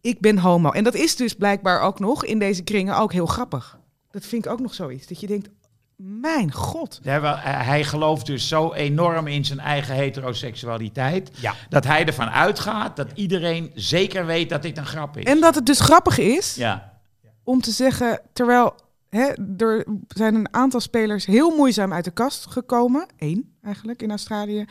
Ik 0.00 0.20
ben 0.20 0.38
homo. 0.38 0.70
En 0.70 0.84
dat 0.84 0.94
is 0.94 1.16
dus 1.16 1.34
blijkbaar 1.34 1.80
ook 1.80 1.98
nog 1.98 2.24
in 2.24 2.38
deze 2.38 2.62
kringen 2.62 2.96
ook 2.98 3.12
heel 3.12 3.26
grappig. 3.26 3.78
Dat 4.10 4.26
vind 4.26 4.44
ik 4.44 4.50
ook 4.50 4.60
nog 4.60 4.74
zoiets. 4.74 5.06
Dat 5.06 5.20
je 5.20 5.26
denkt: 5.26 5.48
Mijn 5.96 6.52
god. 6.52 7.00
Ja, 7.02 7.20
wel, 7.20 7.32
eh, 7.34 7.66
hij 7.66 7.84
gelooft 7.84 8.26
dus 8.26 8.48
zo 8.48 8.72
enorm 8.72 9.26
in 9.26 9.44
zijn 9.44 9.60
eigen 9.60 9.94
heteroseksualiteit. 9.94 11.30
Ja. 11.40 11.54
Dat 11.68 11.84
hij 11.84 12.06
ervan 12.06 12.30
uitgaat 12.30 12.96
dat 12.96 13.08
iedereen 13.14 13.70
zeker 13.74 14.26
weet 14.26 14.48
dat 14.48 14.62
dit 14.62 14.78
een 14.78 14.86
grap 14.86 15.16
is. 15.16 15.24
En 15.24 15.40
dat 15.40 15.54
het 15.54 15.66
dus 15.66 15.80
grappig 15.80 16.18
is 16.18 16.54
ja. 16.54 17.00
om 17.44 17.60
te 17.60 17.70
zeggen, 17.70 18.20
terwijl 18.32 18.74
hè, 19.08 19.32
er 19.56 19.86
zijn 20.08 20.34
een 20.34 20.54
aantal 20.54 20.80
spelers 20.80 21.26
heel 21.26 21.56
moeizaam 21.56 21.92
uit 21.92 22.04
de 22.04 22.10
kast 22.10 22.46
gekomen. 22.46 23.06
Eén 23.16 23.54
eigenlijk 23.62 24.02
in 24.02 24.10
Australië. 24.10 24.64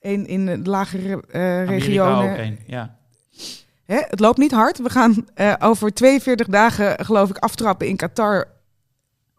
Eén 0.00 0.26
in 0.26 0.46
de 0.46 0.70
lagere 0.70 1.22
Amerika 1.32 1.64
regionen. 1.64 2.30
ook 2.30 2.38
een, 2.38 2.58
ja. 2.66 2.98
Hè, 3.84 4.00
het 4.08 4.20
loopt 4.20 4.38
niet 4.38 4.52
hard. 4.52 4.78
We 4.78 4.90
gaan 4.90 5.26
eh, 5.34 5.54
over 5.58 5.92
42 5.92 6.46
dagen, 6.46 7.04
geloof 7.04 7.30
ik, 7.30 7.38
aftrappen 7.38 7.88
in 7.88 7.96
Qatar. 7.96 8.48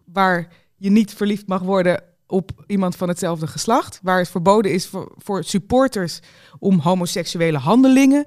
Waar 0.05 0.47
je 0.75 0.89
niet 0.89 1.13
verliefd 1.13 1.47
mag 1.47 1.61
worden 1.61 2.03
op 2.27 2.51
iemand 2.67 2.95
van 2.95 3.07
hetzelfde 3.07 3.47
geslacht. 3.47 3.99
Waar 4.03 4.17
het 4.17 4.29
verboden 4.29 4.71
is 4.71 4.87
voor, 4.87 5.13
voor 5.17 5.43
supporters 5.43 6.19
om 6.59 6.79
homoseksuele 6.79 7.57
handelingen 7.57 8.25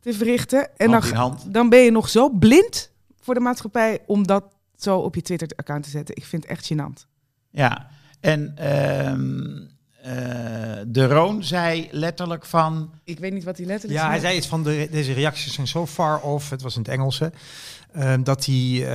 te 0.00 0.12
verrichten. 0.12 0.76
En 0.76 0.90
Hand 0.90 1.12
dan, 1.12 1.38
dan 1.52 1.68
ben 1.68 1.80
je 1.80 1.90
nog 1.90 2.08
zo 2.08 2.28
blind 2.28 2.90
voor 3.20 3.34
de 3.34 3.40
maatschappij 3.40 4.02
om 4.06 4.26
dat 4.26 4.44
zo 4.78 4.98
op 4.98 5.14
je 5.14 5.22
Twitter-account 5.22 5.84
te 5.84 5.90
zetten. 5.90 6.16
Ik 6.16 6.24
vind 6.24 6.42
het 6.42 6.52
echt 6.52 6.72
gênant. 6.72 7.06
Ja, 7.50 7.88
en 8.20 8.52
ehm, 8.56 9.66
eh, 10.02 10.84
de 10.86 11.06
Roon 11.06 11.44
zei 11.44 11.88
letterlijk 11.90 12.46
van... 12.46 12.90
Ik 13.04 13.18
weet 13.18 13.32
niet 13.32 13.44
wat 13.44 13.56
hij 13.56 13.66
letterlijk 13.66 14.00
Ja, 14.00 14.08
hij 14.08 14.18
zei. 14.18 14.26
zei 14.26 14.38
iets 14.38 14.48
van 14.48 14.62
de, 14.62 14.88
deze 14.90 15.12
reacties 15.12 15.54
zijn 15.54 15.68
zo 15.68 15.86
far 15.86 16.20
off, 16.20 16.50
het 16.50 16.62
was 16.62 16.74
in 16.76 16.80
het 16.82 16.90
Engels, 16.90 17.18
hè, 17.18 17.26
ehm, 17.92 18.22
dat 18.22 18.44
hij, 18.44 18.84
eh, 18.84 18.90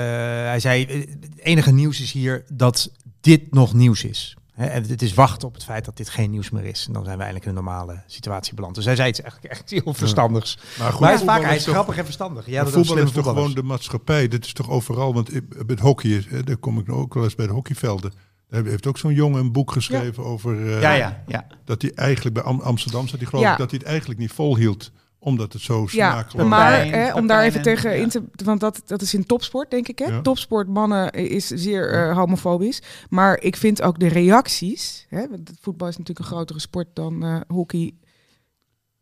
hij 0.48 0.60
zei, 0.60 0.86
het 1.22 1.40
enige 1.40 1.72
nieuws 1.72 2.02
is 2.02 2.12
hier 2.12 2.44
dat 2.54 2.92
dit 3.22 3.54
nog 3.54 3.74
nieuws 3.74 4.04
is. 4.04 4.36
En 4.56 4.84
het 4.88 5.02
is 5.02 5.14
wachten 5.14 5.48
op 5.48 5.54
het 5.54 5.64
feit 5.64 5.86
dat 5.86 5.98
dit 5.98 6.10
geen 6.10 6.32
nieuws 6.32 6.50
meer 6.50 6.66
is. 6.66 6.86
En 6.88 6.94
dan 6.94 7.04
zijn 7.04 7.18
we 7.18 7.24
eigenlijk 7.24 7.52
in 7.52 7.58
een 7.58 7.64
normale 7.64 8.04
situatie 8.08 8.54
beland. 8.56 8.76
Dus 8.76 8.86
hij 8.86 8.96
zei 8.96 9.10
iets 9.10 9.22
eigenlijk 9.22 9.54
echt 9.54 9.70
heel 9.70 9.94
verstandigs. 9.94 10.58
Maar 10.80 10.92
goed, 10.92 11.00
maar 11.00 11.10
hij 11.10 11.18
is 11.20 11.26
vaak 11.26 11.42
hij 11.44 11.56
is 11.56 11.64
toch- 11.64 11.74
grappig 11.74 11.98
en 11.98 12.04
verstandig. 12.04 12.46
Ja, 12.46 12.64
dat 12.64 12.74
voetbal 12.74 12.98
is 12.98 13.12
toch 13.12 13.26
gewoon 13.26 13.54
de 13.54 13.64
maatschappij. 13.64 14.28
Dit 14.28 14.46
is 14.46 14.54
toch 14.54 14.70
overal. 14.70 15.14
Want 15.14 15.30
met 15.68 15.80
hockey, 15.80 16.10
is, 16.12 16.26
hè, 16.30 16.44
daar 16.44 16.58
kom 16.58 16.80
ik 16.80 16.88
nou 16.88 17.00
ook 17.00 17.14
wel 17.14 17.24
eens 17.24 17.36
bij 17.36 17.48
de 17.48 17.54
hockeyvelden. 17.54 18.14
Daar 18.50 18.66
heeft 18.66 18.88
ook 18.88 18.98
zo'n 18.98 19.14
jongen 19.14 19.40
een 19.40 19.52
boek 19.52 19.72
geschreven 19.72 20.24
over... 20.26 20.66
eh, 20.76 20.82
ja, 20.82 20.94
ja, 20.94 21.24
ja. 21.28 21.48
Dat 21.66 21.82
hij 21.82 21.92
eigenlijk 21.96 22.36
bij 22.36 22.44
Am- 22.44 22.62
Amsterdam 22.62 23.08
zat. 23.08 23.20
hij 23.20 23.28
geloof 23.30 23.52
ik 23.52 23.58
dat 23.58 23.70
hij 23.70 23.80
het 23.80 23.88
eigenlijk 23.90 24.20
niet 24.20 24.32
volhield. 24.32 24.92
Omdat 25.24 25.54
het 25.54 25.62
zo 25.62 25.88
Ja, 25.92 26.12
smakelijk 26.12 26.50
maar 26.50 26.82
Pepijn, 26.82 27.02
hè, 27.04 27.14
om 27.14 27.28
daar 27.28 27.44
even 27.44 27.62
tegen 27.62 27.92
en- 27.92 28.02
in 28.02 28.10
te... 28.10 28.24
Want 28.44 28.60
dat, 28.60 28.82
dat 28.86 29.02
is 29.02 29.14
in 29.14 29.26
topsport, 29.26 29.72
denk 29.72 29.88
ik. 29.88 30.00
Hè? 30.00 30.06
Ja. 30.06 30.22
Topsport 30.22 30.68
mannen 30.68 31.12
is 31.12 31.48
zeer 31.48 31.92
eh, 31.94 32.16
homofobisch. 32.16 32.82
Maar 33.10 33.40
ik 33.42 33.56
vind 33.56 33.82
ook 33.82 34.00
de 34.00 34.08
reacties... 34.08 35.06
Hè, 35.10 35.30
want 35.30 35.52
voetbal 35.62 35.88
is 35.88 35.98
natuurlijk 35.98 36.26
een 36.26 36.32
grotere 36.32 36.60
sport 36.60 36.88
dan 36.94 37.24
eh, 37.24 37.40
hockey. 37.48 37.94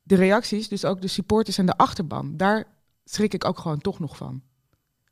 De 0.03 0.15
reacties, 0.15 0.67
dus 0.67 0.85
ook 0.85 1.01
de 1.01 1.07
supporters 1.07 1.57
en 1.57 1.65
de 1.65 1.77
achterban... 1.77 2.37
daar 2.37 2.67
schrik 3.05 3.33
ik 3.33 3.45
ook 3.45 3.59
gewoon 3.59 3.79
toch 3.81 3.99
nog 3.99 4.17
van. 4.17 4.41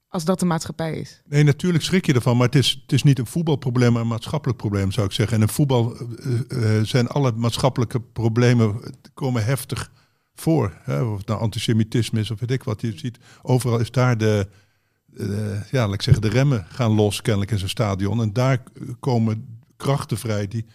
Als 0.07 0.25
dat 0.25 0.39
de 0.39 0.45
maatschappij 0.45 0.93
is. 0.93 1.21
Nee, 1.25 1.43
natuurlijk 1.43 1.83
schrik 1.83 2.05
je 2.05 2.13
ervan, 2.13 2.37
maar 2.37 2.45
het 2.45 2.55
is, 2.55 2.79
het 2.81 2.91
is 2.91 3.03
niet 3.03 3.19
een 3.19 3.25
voetbalprobleem, 3.25 3.93
maar 3.93 4.01
een 4.01 4.07
maatschappelijk 4.07 4.57
probleem, 4.57 4.91
zou 4.91 5.05
ik 5.07 5.11
zeggen. 5.13 5.35
En 5.35 5.41
in 5.41 5.49
voetbal 5.49 5.95
eh, 5.95 6.79
zijn 6.81 7.07
alle 7.07 7.31
maatschappelijke 7.31 7.99
problemen 8.01 8.79
komen 9.13 9.45
heftig 9.45 9.91
voor. 10.39 10.77
Hè? 10.81 11.01
Of 11.03 11.17
het 11.17 11.27
nou 11.27 11.39
antisemitisme 11.39 12.19
is 12.19 12.31
of 12.31 12.39
weet 12.39 12.51
ik 12.51 12.63
wat. 12.63 12.81
Je 12.81 12.97
ziet, 12.97 13.17
overal 13.41 13.79
is 13.79 13.91
daar 13.91 14.17
de, 14.17 14.47
ja, 15.71 15.85
laat 15.85 15.93
ik 15.93 16.01
zeggen, 16.01 16.21
de 16.21 16.29
remmen 16.29 16.65
gaan 16.69 16.91
los 16.91 17.21
kennelijk 17.21 17.51
in 17.51 17.59
zo'n 17.59 17.67
stadion. 17.67 18.21
En 18.21 18.33
daar 18.33 18.63
komen 18.99 19.59
krachten 19.77 20.17
vrij 20.17 20.47
die, 20.47 20.65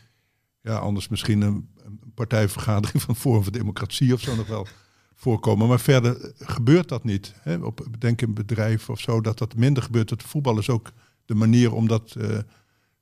ja, 0.60 0.76
anders 0.76 1.08
misschien 1.08 1.40
een, 1.40 1.68
een 1.84 2.00
partijvergadering 2.14 3.02
van 3.02 3.16
Forum 3.16 3.42
voor 3.42 3.52
Democratie 3.52 4.12
of 4.12 4.20
zo 4.20 4.36
nog 4.36 4.46
wel 4.46 4.66
voorkomen. 5.14 5.68
Maar 5.68 5.80
verder 5.80 6.32
gebeurt 6.38 6.88
dat 6.88 7.04
niet. 7.04 7.34
Hè? 7.40 7.56
Op, 7.56 7.86
denk 7.98 8.20
een 8.20 8.34
bedrijf 8.34 8.90
of 8.90 9.00
zo, 9.00 9.20
dat 9.20 9.38
dat 9.38 9.56
minder 9.56 9.82
gebeurt. 9.82 10.10
Het 10.10 10.22
voetbal 10.22 10.58
is 10.58 10.68
ook 10.68 10.92
de 11.24 11.34
manier 11.34 11.72
om 11.72 11.88
dat 11.88 12.14
eh, 12.18 12.38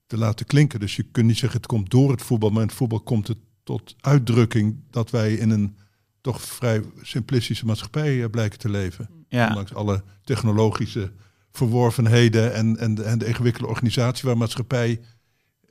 te 0.06 0.18
laten 0.18 0.46
klinken. 0.46 0.80
Dus 0.80 0.96
je 0.96 1.02
kunt 1.02 1.26
niet 1.26 1.38
zeggen 1.38 1.58
het 1.58 1.68
komt 1.68 1.90
door 1.90 2.10
het 2.10 2.22
voetbal, 2.22 2.50
maar 2.50 2.62
in 2.62 2.68
het 2.68 2.76
voetbal 2.76 3.00
komt 3.00 3.28
het 3.28 3.38
tot 3.62 3.94
uitdrukking 4.00 4.76
dat 4.90 5.10
wij 5.10 5.34
in 5.34 5.50
een 5.50 5.76
toch 6.22 6.42
vrij 6.42 6.82
simplistische 7.02 7.66
maatschappij 7.66 8.22
eh, 8.22 8.30
blijken 8.30 8.58
te 8.58 8.68
leven. 8.68 9.08
ja. 9.28 9.48
Ondanks 9.48 9.74
alle 9.74 10.02
technologische 10.24 11.12
verworvenheden 11.52 12.54
en, 12.54 12.76
en, 12.76 12.94
de, 12.94 13.02
en 13.02 13.18
de 13.18 13.26
ingewikkelde 13.26 13.68
organisatie 13.68 14.28
waar 14.28 14.36
maatschappij 14.36 15.00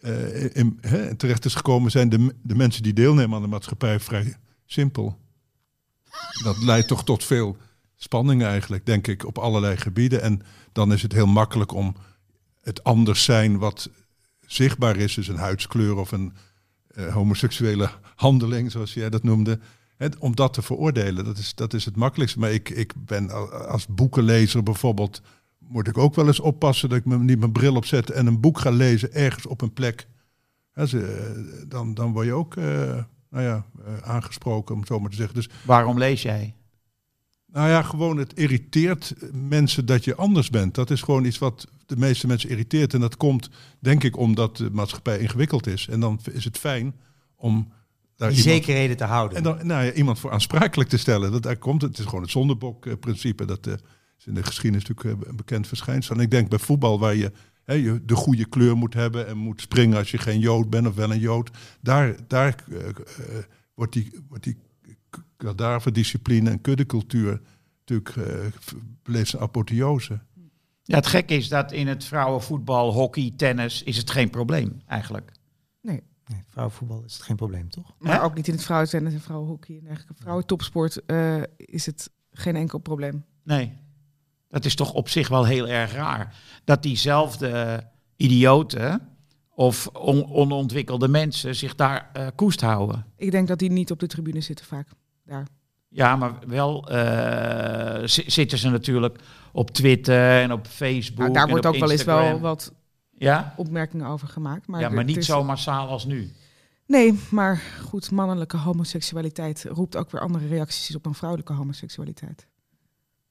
eh, 0.02 0.56
in, 0.56 0.80
terecht 1.18 1.46
is 1.46 1.56
gekomen, 1.56 1.92
zijn 1.92 2.10
de, 2.10 2.36
de 2.42 2.56
mensen 2.56 2.84
die 2.84 2.94
deelnemen 2.94 3.36
aan 3.36 3.42
de 3.42 3.48
maatschappij 3.48 4.00
vrij 4.00 4.36
simpel. 4.66 5.20
Dat 6.44 6.64
leidt 6.64 6.88
toch 6.88 7.04
tot 7.04 7.24
veel 7.24 7.58
spanningen 7.96 8.48
eigenlijk, 8.48 8.86
denk 8.86 9.08
ik, 9.08 9.26
op 9.26 9.38
allerlei 9.38 9.78
gebieden. 9.78 10.22
En 10.22 10.42
dan 10.72 10.94
is 10.94 11.02
het 11.02 11.14
heel 11.14 11.28
makkelijk 11.28 11.74
om 11.74 11.96
het 12.62 12.84
anders 12.84 13.24
zijn 13.24 13.58
wat 13.58 13.90
zichtbaar 14.46 14.98
is, 14.98 15.14
dus 15.14 15.28
een 15.28 15.38
huidskleur 15.38 15.96
of 15.96 16.12
een 16.12 16.34
eh, 16.88 17.14
homoseksuele 17.14 17.90
handeling, 18.16 18.72
zoals 18.72 18.94
jij 18.94 19.10
dat 19.10 19.24
noemde, 19.24 19.60
hè, 20.02 20.08
om 20.20 20.36
dat 20.36 20.54
te 20.54 20.62
veroordelen. 20.62 21.26
Dat 21.26 21.38
is, 21.38 21.56
dat 21.56 21.74
is 21.74 21.86
het 21.86 21.96
makkelijkste. 21.96 22.40
Maar 22.40 22.52
ik, 22.52 22.70
ik 22.70 22.94
ben 23.06 23.30
al- 23.30 23.52
als 23.52 23.88
boekenlezer 23.88 24.64
bijvoorbeeld, 24.64 25.22
moet 25.58 25.88
ik 25.88 25.98
ook 25.98 26.16
wel 26.16 26.28
eens 26.28 26.40
oppassen 26.40 26.90
dat 26.90 26.98
ik 26.98 27.06
me 27.06 27.18
niet 27.18 27.40
mijn 27.40 27.52
bril 27.52 27.76
opzet 27.76 28.10
en 28.10 28.26
een 28.28 28.40
boek 28.40 28.60
ga 28.60 28.70
lezen 28.70 29.14
ergens 29.14 29.46
op 29.46 29.62
een 29.62 29.74
plek. 29.74 30.08
Ze, 30.86 31.06
eh, 31.06 31.64
dan, 31.68 31.94
dan 31.94 32.12
word 32.12 32.26
je 32.26 32.34
ook 32.34 32.56
eh, 32.56 32.64
nou 33.30 33.44
ja, 33.44 33.66
eh, 33.86 33.98
aangesproken, 33.98 34.74
om 34.74 34.80
het 34.80 34.90
zo 34.90 35.00
maar 35.00 35.10
te 35.10 35.16
zeggen. 35.16 35.36
Dus 35.36 35.50
Waarom 35.66 35.98
lees 35.98 36.22
jij? 36.22 36.56
nou 37.46 37.70
ja, 37.70 37.82
gewoon 37.82 38.18
het 38.18 38.34
irriteert 38.34 39.16
mensen 39.34 39.86
dat 39.86 40.04
je 40.04 40.16
anders 40.16 40.50
bent. 40.50 40.76
Dat 40.76 40.90
is 40.90 41.02
gewoon 41.02 41.26
iets 41.26 41.38
wat 41.38 41.68
de 41.86 41.98
meeste 41.98 42.28
mensen 42.28 42.50
irriteert. 42.50 42.94
En 42.94 43.00
dat 43.00 43.18
komt, 43.18 43.50
denk 43.80 44.04
ik, 44.04 44.18
omdat 44.18 44.58
de 44.58 44.70
maatschappij 44.72 45.20
ingewikkeld 45.20 45.68
is. 45.68 45.88
En 45.88 46.00
dan 46.00 46.20
is 46.32 46.44
het 46.46 46.58
fijn 46.58 46.96
om 47.36 47.72
daar 48.22 48.30
Die 48.30 48.40
iemand, 48.40 48.64
zekerheden 48.64 48.98
te 48.98 49.04
houden. 49.04 49.38
en 49.38 49.44
dan, 49.44 49.68
nou 49.68 49.86
ja, 49.86 49.92
iemand 49.92 50.20
voor 50.20 50.32
aansprakelijk 50.32 50.90
te 50.90 50.98
stellen. 50.98 51.32
Dat, 51.32 51.44
daar 51.44 51.58
komt 51.58 51.82
het. 51.82 51.98
Is 51.98 52.06
gewoon 52.06 52.22
het 52.22 52.32
zondebok-principe. 52.32 53.46
Dat 53.46 53.68
eh, 53.68 53.74
is 54.20 54.26
in 54.26 54.34
de 54.34 54.44
geschiedenis 54.44 54.88
natuurlijk 54.88 55.22
eh, 55.22 55.30
een 55.30 55.36
bekend 55.36 55.68
verschijnsel. 55.68 56.16
En 56.16 56.22
ik 56.22 56.32
denk 56.32 56.50
bij 56.50 56.60
voetbal, 56.60 57.00
waar 57.00 57.16
je, 57.16 57.32
hè, 57.64 57.74
je 57.74 58.02
de 58.06 58.16
goede 58.16 58.46
kleur 58.46 58.78
moet 58.78 58.94
hebben 58.94 59.28
en 59.28 59.38
moet 59.38 59.62
springen 59.62 59.98
als 59.98 60.12
je 60.12 60.18
geen 60.18 60.40
Jood 60.40 60.70
bent 60.70 60.88
of 60.88 60.96
wel 60.96 61.12
een 61.12 61.20
Jood. 61.20 61.50
Daar, 61.82 62.16
daar 62.28 62.56
eh, 62.72 62.78
wordt 63.74 63.94
die, 63.94 64.12
wordt 64.28 64.44
die 64.44 64.58
kadaverdiscipline 65.38 66.50
en 66.50 66.62
kuddecultuur 66.62 67.42
natuurlijk 67.86 68.16
beleeft 69.04 69.30
zijn 69.30 69.42
apotheose. 69.42 70.20
Ja, 70.84 70.96
het 70.96 71.08
gekke 71.08 71.34
is 71.34 71.48
dat 71.48 71.72
in 71.72 71.88
het 71.88 72.04
vrouwenvoetbal, 72.04 72.94
hockey, 72.94 73.34
tennis 73.36 73.84
is 73.84 73.98
het 73.98 74.10
geen 74.10 74.30
probleem 74.30 74.82
eigenlijk. 74.88 75.32
Nee. 76.32 76.42
Vrouwenvoetbal 76.48 77.04
is 77.06 77.14
het 77.14 77.22
geen 77.22 77.36
probleem, 77.36 77.70
toch? 77.70 77.94
Maar 78.00 78.24
ook 78.24 78.36
niet 78.36 78.48
in 78.48 78.54
het 78.54 78.64
vrouwentennis 78.64 79.14
en 79.14 79.22
vrouwenhockey. 79.22 79.78
En 79.82 79.88
eigenlijk 79.88 80.20
vrouwentopsport 80.20 81.06
eh 81.06 81.42
is 81.58 81.86
het 81.86 82.10
geen 82.32 82.56
enkel 82.56 82.80
probleem. 82.80 83.26
Nee. 83.44 83.74
Dat 84.48 84.66
is 84.66 84.76
toch 84.76 84.94
op 84.94 85.10
zich 85.10 85.28
wel 85.28 85.46
heel 85.46 85.68
erg 85.68 85.94
raar. 85.94 86.36
Dat 86.64 86.84
diezelfde 86.84 87.84
idioten 88.16 89.02
of 89.56 89.88
on- 89.88 90.32
onontwikkelde 90.32 91.08
mensen 91.08 91.56
zich 91.56 91.76
daar 91.76 92.10
eh, 92.14 92.28
koest 92.36 92.62
houden. 92.62 93.06
Ik 93.18 93.32
denk 93.32 93.48
dat 93.48 93.60
die 93.60 93.72
niet 93.72 93.92
op 93.92 94.00
de 94.00 94.08
tribune 94.08 94.42
zitten 94.42 94.66
vaak. 94.66 94.88
Daar. 95.26 95.48
Ja, 95.90 96.16
maar 96.16 96.34
wel 96.48 96.90
eh, 96.90 98.08
zi- 98.08 98.30
zitten 98.30 98.58
ze 98.58 98.70
natuurlijk 98.70 99.20
op 99.52 99.72
Twitter 99.72 100.42
en 100.42 100.52
op 100.52 100.68
Facebook. 100.68 101.20
Nou, 101.20 101.34
daar 101.34 101.44
en 101.44 101.50
wordt 101.50 101.66
op 101.66 101.74
ook 101.74 101.80
wel 101.80 101.92
eens 101.92 102.04
wel 102.04 102.40
wat 102.40 102.74
Ja? 103.24 103.54
opmerkingen 103.58 104.06
over 104.08 104.28
gemaakt. 104.28 104.68
Maar, 104.68 104.82
ja, 104.82 104.90
maar 104.90 105.04
niet 105.04 105.18
is- 105.18 105.26
zo 105.26 105.44
massaal 105.44 105.88
als 105.88 106.06
nu. 106.06 106.32
Nee, 106.86 107.20
maar 107.32 107.58
goed, 107.82 108.12
mannelijke 108.12 108.58
homoseksualiteit 108.58 109.64
roept 109.64 109.96
ook 109.96 110.12
weer 110.12 110.22
andere 110.22 110.48
reacties 110.48 110.96
op 110.96 111.04
dan 111.04 111.16
vrouwelijke 111.16 111.54
homoseksualiteit. 111.54 112.48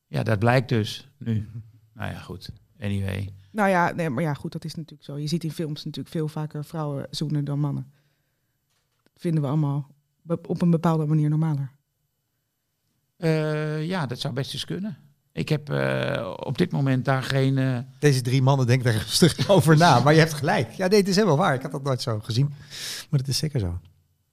Ja, 0.06 0.22
dat 0.22 0.38
blijkt 0.38 0.68
dus 0.68 1.08
nu. 1.18 1.48
Nou 1.94 2.12
ja, 2.12 2.18
goed. 2.18 2.50
Anyway. 2.80 3.32
Nou 3.52 3.68
ja, 3.68 3.92
nee, 3.92 4.10
maar 4.10 4.22
ja, 4.22 4.34
goed, 4.34 4.52
dat 4.52 4.64
is 4.64 4.74
natuurlijk 4.74 5.04
zo. 5.04 5.16
Je 5.18 5.26
ziet 5.26 5.44
in 5.44 5.52
films 5.52 5.84
natuurlijk 5.84 6.14
veel 6.14 6.28
vaker 6.28 6.64
vrouwen 6.64 7.06
zoenen 7.10 7.44
dan 7.44 7.58
mannen. 7.60 7.92
Dat 9.02 9.12
vinden 9.22 9.42
we 9.42 9.48
allemaal 9.48 9.88
op 10.46 10.62
een 10.62 10.70
bepaalde 10.70 11.06
manier 11.06 11.28
normaler. 11.28 11.70
Eh, 13.16 13.86
ja, 13.86 14.06
dat 14.06 14.20
zou 14.20 14.34
best 14.34 14.52
eens 14.52 14.64
kunnen. 14.64 14.96
Ik 15.32 15.48
heb 15.48 15.70
eh, 15.70 16.32
op 16.36 16.58
dit 16.58 16.70
moment 16.72 17.04
daar 17.04 17.22
geen... 17.22 17.58
eh, 17.58 17.78
Deze 17.98 18.20
drie 18.22 18.42
mannen 18.42 18.66
denken 18.66 18.92
daar 18.92 19.02
rustig 19.02 19.48
over 19.48 19.76
na. 19.76 20.00
Maar 20.00 20.12
je 20.12 20.18
hebt 20.18 20.32
gelijk. 20.34 20.70
Ja, 20.72 20.86
nee, 20.86 20.98
het 20.98 21.08
is 21.08 21.14
helemaal 21.16 21.36
waar. 21.36 21.54
Ik 21.54 21.62
had 21.62 21.70
dat 21.72 21.82
nooit 21.82 22.02
zo 22.02 22.18
gezien. 22.20 22.48
Maar 23.10 23.18
het 23.20 23.28
is 23.28 23.38
zeker 23.38 23.60
zo. 23.60 23.80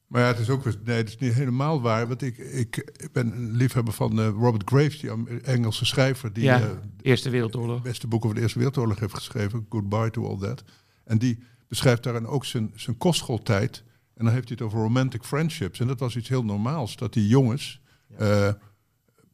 Maar 0.07 0.21
ja, 0.21 0.27
het 0.27 0.39
is 0.39 0.49
ook 0.49 0.63
nee, 0.85 0.97
het 0.97 1.07
is 1.09 1.17
niet 1.17 1.33
helemaal 1.33 1.81
waar. 1.81 2.07
Want 2.07 2.21
ik, 2.21 2.37
ik, 2.37 2.91
ik 2.97 3.11
ben 3.11 3.31
een 3.31 3.51
liefhebber 3.55 3.93
van 3.93 4.19
eh, 4.19 4.27
Robert 4.27 4.69
Graves, 4.69 4.99
die 4.99 5.09
Engelse 5.41 5.85
schrijver, 5.85 6.33
die 6.33 6.43
Ja, 6.43 6.79
Eerste 7.01 7.29
Wereldoorlog. 7.29 7.73
het 7.75 7.83
beste 7.83 8.07
boek 8.07 8.23
over 8.23 8.35
de 8.35 8.41
Eerste 8.41 8.57
Wereldoorlog 8.57 8.99
heeft 8.99 9.13
geschreven, 9.13 9.65
Goodbye 9.69 10.09
to 10.09 10.27
All 10.29 10.37
That. 10.37 10.63
En 11.03 11.17
die 11.17 11.39
beschrijft 11.67 12.03
daarin 12.03 12.25
ook 12.27 12.45
zijn, 12.45 12.71
zijn 12.75 12.97
kostschooltijd. 12.97 13.83
En 14.15 14.25
dan 14.25 14.33
heeft 14.33 14.47
hij 14.47 14.57
het 14.59 14.67
over 14.67 14.79
romantic 14.79 15.23
friendships. 15.23 15.79
En 15.79 15.87
dat 15.87 15.99
was 15.99 16.15
iets 16.15 16.29
heel 16.29 16.43
normaals, 16.43 16.95
dat 16.95 17.13
die 17.13 17.27
jongens... 17.27 17.81
eh, 18.17 18.49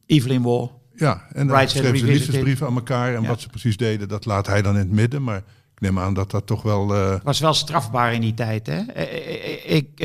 Evelyn 0.06 0.42
Waugh. 0.42 0.72
Ja, 0.96 1.26
en 1.32 1.46
dan 1.46 1.68
schreven 1.68 1.98
ze 1.98 2.06
liefdesbrieven 2.06 2.66
aan 2.66 2.74
elkaar. 2.74 3.14
En 3.14 3.22
Ja. 3.22 3.28
wat 3.28 3.40
ze 3.40 3.48
precies 3.48 3.76
deden, 3.76 4.08
dat 4.08 4.24
laat 4.24 4.46
hij 4.46 4.62
dan 4.62 4.72
in 4.72 4.78
het 4.80 4.90
midden. 4.90 5.22
Maar 5.22 5.36
ik 5.74 5.80
neem 5.80 5.98
aan 5.98 6.14
dat 6.14 6.30
dat 6.30 6.46
toch 6.46 6.62
wel... 6.62 6.94
eh, 6.94 7.20
Was 7.22 7.40
wel 7.40 7.54
strafbaar 7.54 8.14
in 8.14 8.20
die 8.20 8.34
tijd, 8.34 8.66
hè? 8.66 8.78
Eh, 8.80 9.02
eh, 9.02 9.76
Ik, 9.76 10.00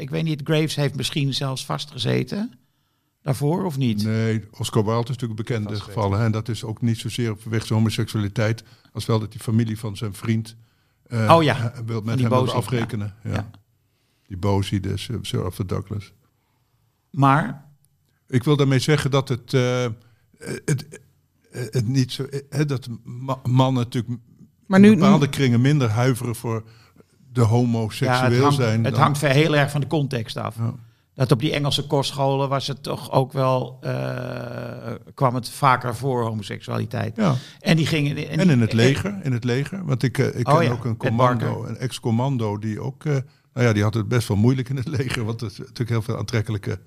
ik 0.00 0.10
weet 0.10 0.24
niet, 0.24 0.40
Graves 0.44 0.74
heeft 0.76 0.94
misschien 0.96 1.34
zelfs 1.34 1.64
vastgezeten. 1.64 2.52
Daarvoor 3.22 3.64
of 3.64 3.76
niet? 3.76 4.04
Nee, 4.04 4.44
Oscar 4.50 4.84
Wilde 4.84 5.00
is 5.02 5.08
natuurlijk 5.08 5.38
een 5.40 5.44
bekende 5.46 5.68
Vastgezeten. 5.68 5.92
gevallen. 5.94 6.18
hè. 6.18 6.24
En 6.24 6.32
dat 6.32 6.48
is 6.48 6.64
ook 6.64 6.80
niet 6.82 6.98
zozeer 6.98 7.36
vanwege 7.38 7.66
zijn 7.66 7.78
homoseksualiteit... 7.78 8.64
als 8.92 9.06
wel 9.06 9.18
dat 9.20 9.30
die 9.32 9.40
familie 9.40 9.78
van 9.78 9.96
zijn 9.96 10.14
vriend... 10.14 10.56
Oh 11.10 11.42
ja, 11.42 11.72
wil 11.86 12.00
met 12.00 12.20
hem 12.20 12.32
afrekenen. 12.32 13.14
Ja. 13.24 13.30
Ja. 13.32 13.50
Die 14.26 14.36
Bosie, 14.36 14.80
de 14.80 14.96
Sir 15.22 15.44
Arthur 15.44 15.66
Douglas. 15.66 16.12
Maar, 17.10 17.64
Ik 18.28 18.44
wil 18.44 18.56
daarmee 18.56 18.78
zeggen 18.78 19.10
dat 19.10 19.28
het, 19.28 19.52
het, 20.64 21.00
het 21.50 21.88
niet 21.88 22.12
zo... 22.12 22.24
eh, 22.24 22.66
dat 22.66 22.88
ma- 23.04 23.40
mannen 23.48 23.82
natuurlijk 23.82 24.20
Maar 24.66 24.80
nu, 24.80 24.94
bepaalde 24.94 25.28
kringen 25.28 25.60
minder 25.60 25.88
huiveren 25.88 26.34
voor 26.34 26.64
de 27.32 27.40
ja, 27.40 27.46
homoseksueel 27.46 28.30
het, 28.30 28.40
hangt, 28.40 28.56
zijn. 28.56 28.84
het 28.84 28.96
hangt 28.96 29.18
ver- 29.18 29.30
heel 29.30 29.56
erg 29.56 29.70
van 29.70 29.80
de 29.80 29.86
context 29.86 30.36
af. 30.36 30.56
Ja. 30.56 30.74
Dat 31.14 31.32
op 31.32 31.40
die 31.40 31.52
Engelse 31.52 31.86
kostscholen 31.86 32.48
was 32.48 32.66
het 32.66 32.82
toch 32.82 33.12
ook 33.12 33.32
wel... 33.32 33.78
eh, 33.80 34.92
kwam 35.14 35.34
het 35.34 35.50
vaker 35.50 35.96
voor, 35.96 36.22
homoseksualiteit. 36.24 37.16
Ja. 37.16 37.34
En 37.60 37.76
die 37.76 37.86
gingen... 37.86 38.28
En 38.28 38.50
in 38.50 38.60
het 38.60 38.72
leger, 38.72 39.18
in 39.22 39.32
het 39.32 39.44
leger. 39.44 39.84
Want 39.84 40.02
ik, 40.02 40.18
eh, 40.18 40.38
ik 40.38 40.48
Oh 40.48 40.54
ken 40.54 40.64
ja, 40.64 40.70
ook 40.70 40.84
een 40.84 40.96
commando, 40.96 41.64
een 41.64 41.76
ex-commando 41.76 42.58
die 42.58 42.80
ook, 42.80 43.04
eh, 43.04 43.12
nou 43.52 43.66
ja, 43.66 43.72
die 43.72 43.82
had 43.82 43.94
het 43.94 44.08
best 44.08 44.28
wel 44.28 44.36
moeilijk 44.36 44.68
in 44.68 44.76
het 44.76 44.88
leger, 44.88 45.24
want 45.24 45.40
er 45.40 45.46
is 45.46 45.58
natuurlijk 45.58 45.88
heel 45.88 46.02
veel 46.02 46.18
aantrekkelijke, 46.18 46.80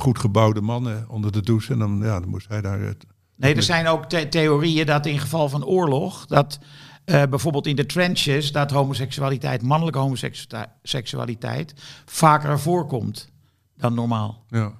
goed 0.00 0.18
gebouwde 0.18 0.60
mannen 0.60 1.08
onder 1.08 1.32
de 1.32 1.42
douche 1.42 1.72
en 1.72 1.78
dan, 1.78 1.98
ja, 2.02 2.20
dan 2.20 2.28
moest 2.28 2.48
hij 2.48 2.60
daar. 2.60 2.80
Het, 2.80 3.04
Nee, 3.36 3.54
er 3.54 3.62
zijn 3.62 3.86
ook 3.86 4.04
the- 4.04 4.28
theorieën 4.28 4.86
dat 4.86 5.06
in 5.06 5.18
geval 5.18 5.48
van 5.48 5.64
oorlog, 5.64 6.26
dat 6.26 6.58
eh, 7.04 7.22
bijvoorbeeld 7.30 7.66
in 7.66 7.76
de 7.76 7.86
trenches, 7.86 8.52
dat 8.52 8.70
homoseksualiteit, 8.70 9.62
mannelijke 9.62 9.98
homoseksualiteit, 9.98 11.74
vaker 12.04 12.60
voorkomt 12.60 13.28
dan 13.76 13.94
normaal. 13.94 14.44
ja. 14.48 14.78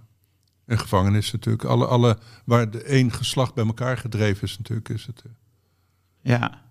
En 0.67 0.79
gevangenis 0.79 1.33
natuurlijk, 1.33 1.65
alle, 1.65 1.87
alle 1.87 2.19
waar 2.45 2.71
de 2.71 2.83
één 2.83 3.13
geslacht 3.13 3.55
bij 3.55 3.67
elkaar 3.67 3.97
gedreven 3.99 4.43
is 4.43 4.59
natuurlijk, 4.59 4.89
is 4.89 5.07
het. 5.07 5.23
eh, 5.27 5.31
Ja. 6.39 6.63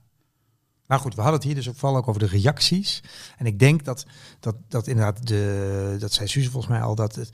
Nou 0.88 1.02
goed, 1.02 1.16
we 1.16 1.22
hadden 1.22 1.40
het 1.40 1.48
hier 1.48 1.56
dus 1.56 1.70
ook 1.70 1.76
vooral 1.76 1.98
ook 1.98 2.08
over 2.08 2.22
de 2.22 2.28
reacties. 2.28 3.04
En 3.38 3.46
ik 3.46 3.60
denk 3.60 3.84
dat, 3.86 4.06
dat, 4.40 4.56
dat 4.68 4.88
inderdaad, 4.88 5.28
de, 5.28 5.96
dat 6.00 6.14
zei 6.14 6.28
Suze 6.28 6.52
volgens 6.52 6.72
mij 6.74 6.82
al, 6.82 6.96
dat 6.96 7.16
het, 7.16 7.30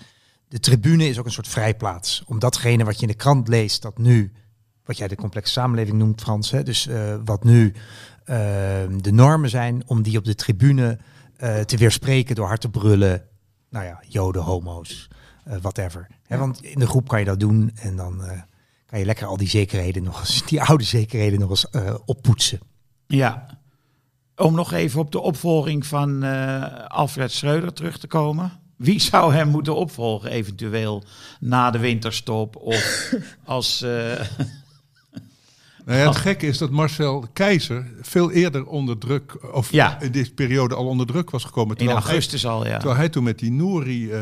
de 0.48 0.60
tribune 0.60 1.08
is 1.08 1.20
ook 1.20 1.26
een 1.26 1.32
soort 1.32 1.48
vrijplaats. 1.48 2.24
Om 2.28 2.40
datgene 2.40 2.84
wat 2.84 2.96
je 2.96 3.02
in 3.02 3.08
de 3.08 3.14
krant 3.14 3.48
leest, 3.48 3.82
dat 3.82 3.98
nu, 3.98 4.32
wat 4.86 4.98
jij 4.98 5.08
de 5.08 5.16
complexe 5.16 5.52
samenleving 5.52 5.98
noemt 5.98 6.22
Frans, 6.22 6.52
hè, 6.52 6.64
dus 6.64 6.88
eh, 6.88 7.16
wat 7.26 7.44
nu 7.44 7.74
eh, 8.26 8.38
de 9.02 9.12
normen 9.12 9.50
zijn, 9.50 9.84
om 9.86 10.02
die 10.02 10.18
op 10.18 10.26
de 10.26 10.36
tribune 10.36 10.98
eh, 11.38 11.60
te 11.60 11.78
weerspreken 11.78 12.36
door 12.36 12.48
hard 12.48 12.62
te 12.62 12.70
brullen. 12.70 13.24
Nou 13.70 13.86
ja, 13.86 14.02
joden, 14.08 14.42
homo's, 14.42 15.08
eh, 15.44 15.58
whatever. 15.62 16.08
Hè, 16.28 16.38
want 16.38 16.64
in 16.64 16.80
de 16.80 16.88
groep 16.88 17.08
kan 17.08 17.20
je 17.20 17.26
dat 17.26 17.40
doen 17.40 17.72
en 17.76 17.96
dan 17.96 18.24
kan 18.86 19.00
je 19.00 19.06
lekker 19.06 19.28
al 19.28 19.38
die 19.38 19.50
zekerheden 19.50 20.04
nog 20.04 20.20
eens, 20.20 20.46
die 20.46 20.62
oude 20.62 20.84
zekerheden 20.84 21.40
nog 21.40 21.50
eens 21.50 21.68
oppoetsen. 22.06 22.60
ja. 23.08 23.64
Om 24.38 24.56
nog 24.56 24.72
even 24.72 25.00
op 25.00 25.12
de 25.12 25.20
opvolging 25.20 25.86
van 25.86 26.24
Alfred 26.88 27.32
Schreuder 27.32 27.74
terug 27.74 27.98
te 27.98 28.08
komen. 28.08 28.52
Wie 28.76 29.00
zou 29.02 29.34
hem 29.34 29.48
moeten 29.48 29.76
opvolgen, 29.76 30.32
eventueel 30.32 31.04
na 31.40 31.72
de 31.72 31.78
winterstop 31.80 32.56
of 32.56 33.12
als... 33.46 33.82
eh, 33.82 34.20
Nou 35.86 36.00
ja, 36.00 36.08
het 36.08 36.16
gekke 36.16 36.48
is 36.48 36.58
dat 36.58 36.70
Marcel 36.70 37.28
Keizer 37.34 37.92
veel 38.02 38.32
eerder 38.32 38.66
onder 38.66 38.98
druk, 38.98 39.54
of 39.54 39.72
Ja. 39.72 40.02
in 40.02 40.12
deze 40.12 40.34
periode 40.34 40.76
al 40.76 40.86
onder 40.88 41.06
druk 41.06 41.30
was 41.30 41.44
gekomen. 41.44 41.78
in 41.78 41.86
hij- 41.86 41.96
augustus 41.96 42.46
al, 42.46 42.66
ja. 42.68 42.78
Terwijl 42.78 42.98
hij 43.00 43.10
toen 43.10 43.24
met 43.24 43.40
die 43.40 43.52
Nouri 43.52 44.12
eh, 44.12 44.20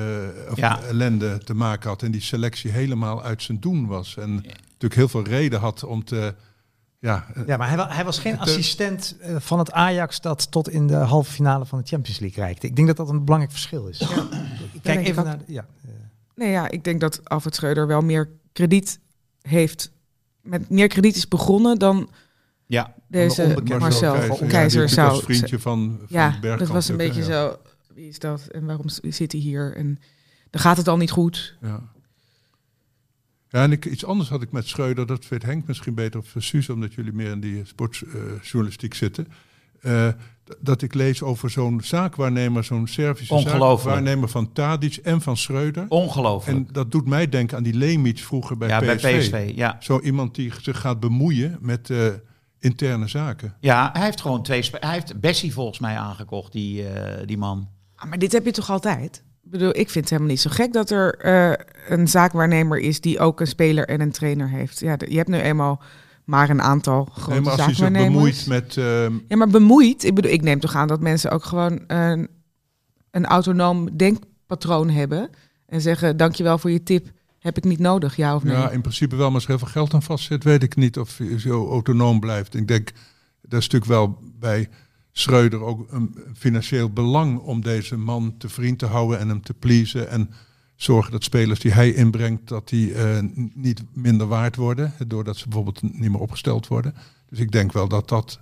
of 0.52 0.58
Ja. 0.58 0.82
ellende 0.82 1.38
te 1.44 1.54
maken 1.54 1.90
had 1.90 2.02
en 2.04 2.12
die 2.12 2.22
selectie 2.22 2.72
helemaal 2.72 3.24
uit 3.24 3.44
zijn 3.44 3.60
doen 3.60 3.88
was. 3.88 4.18
En 4.18 4.34
natuurlijk 4.34 4.96
heel 4.96 5.08
veel 5.08 5.24
reden 5.24 5.60
had 5.60 5.84
om 5.84 6.04
te. 6.04 6.34
Ja, 7.04 7.26
eh, 7.34 7.48
Ja, 7.48 7.58
maar 7.58 7.70
hij, 7.70 7.86
hij 7.88 8.06
was 8.06 8.20
geen 8.20 8.34
eh, 8.34 8.40
assistent 8.40 9.16
eh, 9.20 9.36
van 9.40 9.60
het 9.60 9.72
Ajax 9.72 10.22
dat 10.22 10.52
tot 10.52 10.70
in 10.70 10.88
de 10.88 10.96
halve 10.96 11.32
finale 11.32 11.66
van 11.66 11.80
de 11.80 11.88
Champions 11.88 12.20
League 12.20 12.44
reikte. 12.44 12.68
Ik 12.68 12.76
denk 12.76 12.88
dat 12.88 12.98
dat 12.98 13.10
een 13.10 13.24
belangrijk 13.24 13.52
verschil 13.52 13.88
is. 13.88 13.98
denk 13.98 14.82
Kijk 14.82 15.08
even 15.08 15.24
naar 15.24 15.38
de, 15.38 15.44
ja. 15.48 15.66
Nee, 16.36 16.52
ja, 16.52 16.70
ik 16.70 16.84
denk 16.84 17.00
dat 17.02 17.30
Alfred 17.30 17.56
Schreuder 17.56 17.88
wel 17.88 18.02
meer 18.02 18.30
krediet 18.54 19.00
heeft. 19.42 19.92
Met 20.42 20.70
meer 20.70 20.88
krediet 20.88 21.16
is 21.16 21.28
begonnen 21.28 21.80
dan 21.80 22.10
Ja, 22.66 22.94
deze 23.08 23.44
onbekende 23.44 23.80
Marcel, 23.80 24.14
Keizer, 24.14 24.48
Keizer, 24.48 24.82
ja, 24.82 24.88
zou. 24.88 25.24
vriendje 25.24 25.60
van, 25.60 25.98
van 25.98 26.08
ja, 26.10 26.30
Bergkamp 26.30 26.60
dat 26.60 26.68
was 26.68 26.90
een 26.90 26.98
beetje 26.98 27.24
zo. 27.24 27.58
Wie 27.94 28.08
is 28.08 28.20
dat 28.20 28.48
en 28.48 28.66
waarom 28.66 28.90
zit 28.90 29.32
hij 29.32 29.42
hier? 29.42 29.76
En 29.76 30.00
dan 30.50 30.62
gaat 30.62 30.78
het 30.78 30.88
al 30.88 30.98
niet 30.98 31.12
goed. 31.12 31.58
Ja. 31.62 31.82
Ja, 33.54 33.64
en 33.64 33.72
ik, 33.72 33.86
iets 33.86 34.06
anders 34.06 34.30
had 34.30 34.42
ik 34.42 34.52
met 34.52 34.68
Schreuder, 34.68 35.06
dat 35.06 35.28
weet 35.28 35.44
Henk 35.44 35.68
misschien 35.68 35.94
beter 35.94 36.20
of 36.20 36.34
Suze, 36.38 36.74
omdat 36.74 36.94
jullie 36.94 37.14
meer 37.14 37.32
in 37.32 37.40
die 37.40 37.66
sportjournalistiek 37.66 38.94
zitten. 38.94 39.28
Eh, 39.82 40.08
dat 40.60 40.82
ik 40.82 40.94
lees 40.94 41.22
over 41.22 41.50
zo'n 41.50 41.82
zaakwaarnemer, 41.84 42.64
zo'n 42.64 42.88
Servische 42.88 43.34
Ongelooflijk. 43.34 43.82
zaakwaarnemer 43.82 44.30
van 44.30 44.52
Tadic 44.54 44.96
en 44.96 45.22
van 45.22 45.38
Schreuder. 45.38 45.86
ongelooflijk. 45.90 46.58
En 46.58 46.68
dat 46.72 46.92
doet 46.92 47.08
mij 47.08 47.30
denken 47.30 47.58
aan 47.58 47.64
die 47.64 47.74
Leemic 47.74 48.20
vroeger 48.20 48.58
bij 48.58 48.68
ja, 48.68 48.80
PSV. 48.80 49.02
bij 49.02 49.20
PSV, 49.20 49.52
ja. 49.56 49.78
Zo 49.80 50.00
iemand 50.00 50.36
die 50.36 50.54
zich 50.62 50.80
gaat 50.80 51.00
bemoeien 51.00 51.58
met 51.62 51.90
eh, 51.90 52.08
interne 52.60 53.08
zaken. 53.08 53.56
Ja, 53.60 53.90
hij 53.94 54.04
heeft 54.04 54.22
gewoon 54.22 54.44
twee... 54.44 54.70
Hij 54.72 54.94
heeft 54.94 55.20
Bessie 55.20 55.54
volgens 55.54 55.80
mij 55.80 55.98
aangekocht, 55.98 56.52
die, 56.52 56.88
eh, 56.88 57.28
die 57.28 57.38
man. 57.38 57.70
Ah, 57.96 58.10
maar 58.10 58.20
dit 58.20 58.32
heb 58.32 58.46
je 58.46 58.52
toch 58.52 58.70
altijd? 58.70 59.24
Ik 59.54 59.60
bedoel, 59.60 59.78
ik 59.78 59.90
vind 59.90 59.94
het 59.94 60.10
helemaal 60.10 60.30
niet 60.32 60.42
zo 60.42 60.50
gek 60.50 60.74
dat 60.74 60.90
er 60.90 61.16
eh, 61.18 61.66
een 61.88 62.08
zaakwaarnemer 62.08 62.80
is 62.80 63.02
die 63.02 63.20
ook 63.20 63.40
een 63.40 63.48
speler 63.48 63.88
en 63.88 64.02
een 64.02 64.12
trainer 64.12 64.50
heeft. 64.50 64.80
Ja, 64.80 64.96
je 65.08 65.18
hebt 65.18 65.30
nu 65.30 65.38
eenmaal 65.40 65.82
maar 66.24 66.50
een 66.50 66.62
aantal 66.62 67.06
grote 67.06 67.30
Nee, 67.30 67.42
maar 67.42 67.52
als 67.52 67.62
zaakwaarnemers. 67.62 68.14
bemoeit 68.14 68.48
met... 68.48 68.78
ehm, 68.78 69.14
Ja, 69.28 69.38
maar 69.38 69.48
bemoeid. 69.48 70.04
Ik 70.04 70.16
bedoel, 70.16 70.32
ik 70.32 70.42
neem 70.42 70.60
toch 70.60 70.76
aan 70.76 70.88
dat 70.88 71.02
mensen 71.02 71.32
ook 71.32 71.44
gewoon 71.44 71.84
een, 71.88 72.30
een 73.12 73.26
autonoom 73.26 73.98
denkpatroon 73.98 74.90
hebben. 74.90 75.30
En 75.66 75.82
zeggen, 75.82 76.18
dankjewel 76.18 76.58
voor 76.58 76.72
je 76.72 76.84
tip. 76.84 77.08
Heb 77.40 77.58
ik 77.58 77.64
niet 77.64 77.80
nodig, 77.80 78.16
ja 78.16 78.36
of 78.36 78.44
nee? 78.44 78.56
Ja, 78.56 78.70
in 78.70 78.82
principe 78.82 79.16
wel, 79.16 79.26
maar 79.26 79.36
als 79.36 79.44
er 79.44 79.50
heel 79.50 79.60
veel 79.60 79.68
geld 79.68 79.94
aan 79.94 80.04
vastzit, 80.04 80.44
weet 80.44 80.64
ik 80.64 80.76
niet 80.76 80.98
of 81.00 81.18
je 81.18 81.40
zo 81.40 81.70
autonoom 81.70 82.20
blijft. 82.20 82.56
Ik 82.56 82.68
denk, 82.68 82.92
dat 83.42 83.60
is 83.62 83.70
natuurlijk 83.70 83.92
wel 83.92 84.20
bij 84.40 84.70
Schreuder 85.16 85.62
ook 85.62 85.92
een 85.92 86.16
financieel 86.38 86.90
belang 86.90 87.40
om 87.40 87.62
deze 87.62 87.98
man 87.98 88.36
te 88.38 88.50
vriend 88.50 88.80
te 88.80 88.86
houden 88.86 89.20
en 89.20 89.28
hem 89.30 89.42
te 89.42 89.54
pleasen. 89.54 90.10
En 90.10 90.30
zorgen 90.76 91.12
dat 91.12 91.24
spelers 91.24 91.60
die 91.60 91.72
hij 91.72 91.94
inbrengt, 91.94 92.48
dat 92.48 92.70
die 92.70 92.94
eh, 92.94 93.18
niet 93.54 93.84
minder 93.94 94.28
waard 94.28 94.56
worden, 94.56 94.94
doordat 95.08 95.38
ze 95.38 95.44
bijvoorbeeld 95.44 95.82
niet 95.82 96.12
meer 96.12 96.20
opgesteld 96.20 96.68
worden. 96.68 96.96
Dus 97.30 97.40
ik 97.40 97.52
denk 97.52 97.72
wel 97.72 97.88
dat 97.88 98.10
dat 98.10 98.40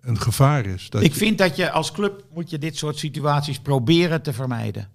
een 0.00 0.20
gevaar 0.20 0.66
is. 0.66 0.90
Dat 0.90 1.02
Ik 1.02 1.12
je- 1.12 1.18
vind 1.18 1.38
dat 1.38 1.56
je 1.56 1.70
als 1.70 1.92
club 1.92 2.24
moet 2.34 2.50
je 2.50 2.58
dit 2.58 2.76
soort 2.76 2.98
situaties 2.98 3.58
proberen 3.60 4.22
te 4.22 4.32
vermijden. 4.32 4.88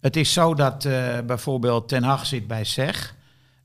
Het 0.00 0.16
is 0.16 0.32
zo 0.32 0.54
dat 0.54 0.84
eh, 0.84 1.18
bijvoorbeeld 1.26 1.88
Ten 1.88 2.02
Hag 2.02 2.26
zit 2.26 2.46
bij 2.46 2.64
SEG, 2.64 3.14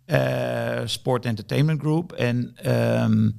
eh, 0.06 0.82
Sport 0.86 1.25
Entertainment 1.25 1.80
Group. 1.82 2.12
En 2.12 2.52
ehm, 2.56 3.30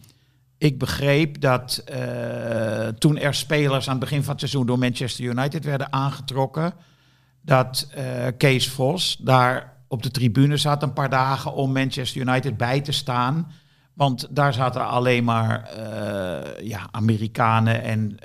ik 0.61 0.79
begreep 0.79 1.41
dat 1.41 1.83
eh, 1.85 2.89
toen 2.89 3.19
er 3.19 3.35
spelers 3.35 3.87
aan 3.87 3.97
het 3.97 4.01
begin 4.01 4.23
van 4.23 4.31
het 4.31 4.41
seizoen 4.41 4.67
door 4.67 4.79
Manchester 4.79 5.25
United 5.25 5.65
werden 5.65 5.93
aangetrokken, 5.93 6.73
dat 7.43 7.89
eh, 7.95 8.05
Kees 8.37 8.69
Vos 8.69 9.17
daar 9.21 9.77
op 9.89 10.03
de 10.03 10.11
tribune 10.11 10.57
zat 10.57 10.83
een 10.83 10.93
paar 10.93 11.11
dagen 11.11 11.53
om 11.55 11.73
Manchester 11.73 12.21
United 12.21 12.57
bij 12.57 12.81
te 12.81 12.93
staan. 12.93 13.53
Want 13.95 14.27
daar 14.31 14.53
zaten 14.53 14.87
alleen 14.87 15.25
maar 15.25 15.65
eh, 15.65 16.67
ja, 16.67 16.89
Amerikanen 16.91 17.83
en 17.83 18.19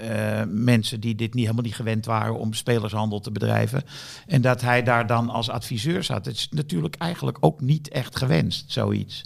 mensen 0.63 0.99
die 0.99 1.15
dit 1.15 1.33
niet 1.33 1.43
helemaal 1.43 1.65
niet 1.65 1.75
gewend 1.75 2.05
waren 2.05 2.39
om 2.39 2.53
spelershandel 2.53 3.19
te 3.19 3.31
bedrijven. 3.31 3.83
En 4.27 4.41
dat 4.41 4.61
hij 4.61 4.83
daar 4.83 5.07
dan 5.07 5.29
als 5.29 5.49
adviseur 5.49 6.03
zat. 6.03 6.25
Het 6.25 6.35
is 6.35 6.49
natuurlijk 6.49 6.95
eigenlijk 6.95 7.37
ook 7.39 7.61
niet 7.61 7.89
echt 7.89 8.15
gewenst, 8.15 8.71
zoiets. 8.71 9.23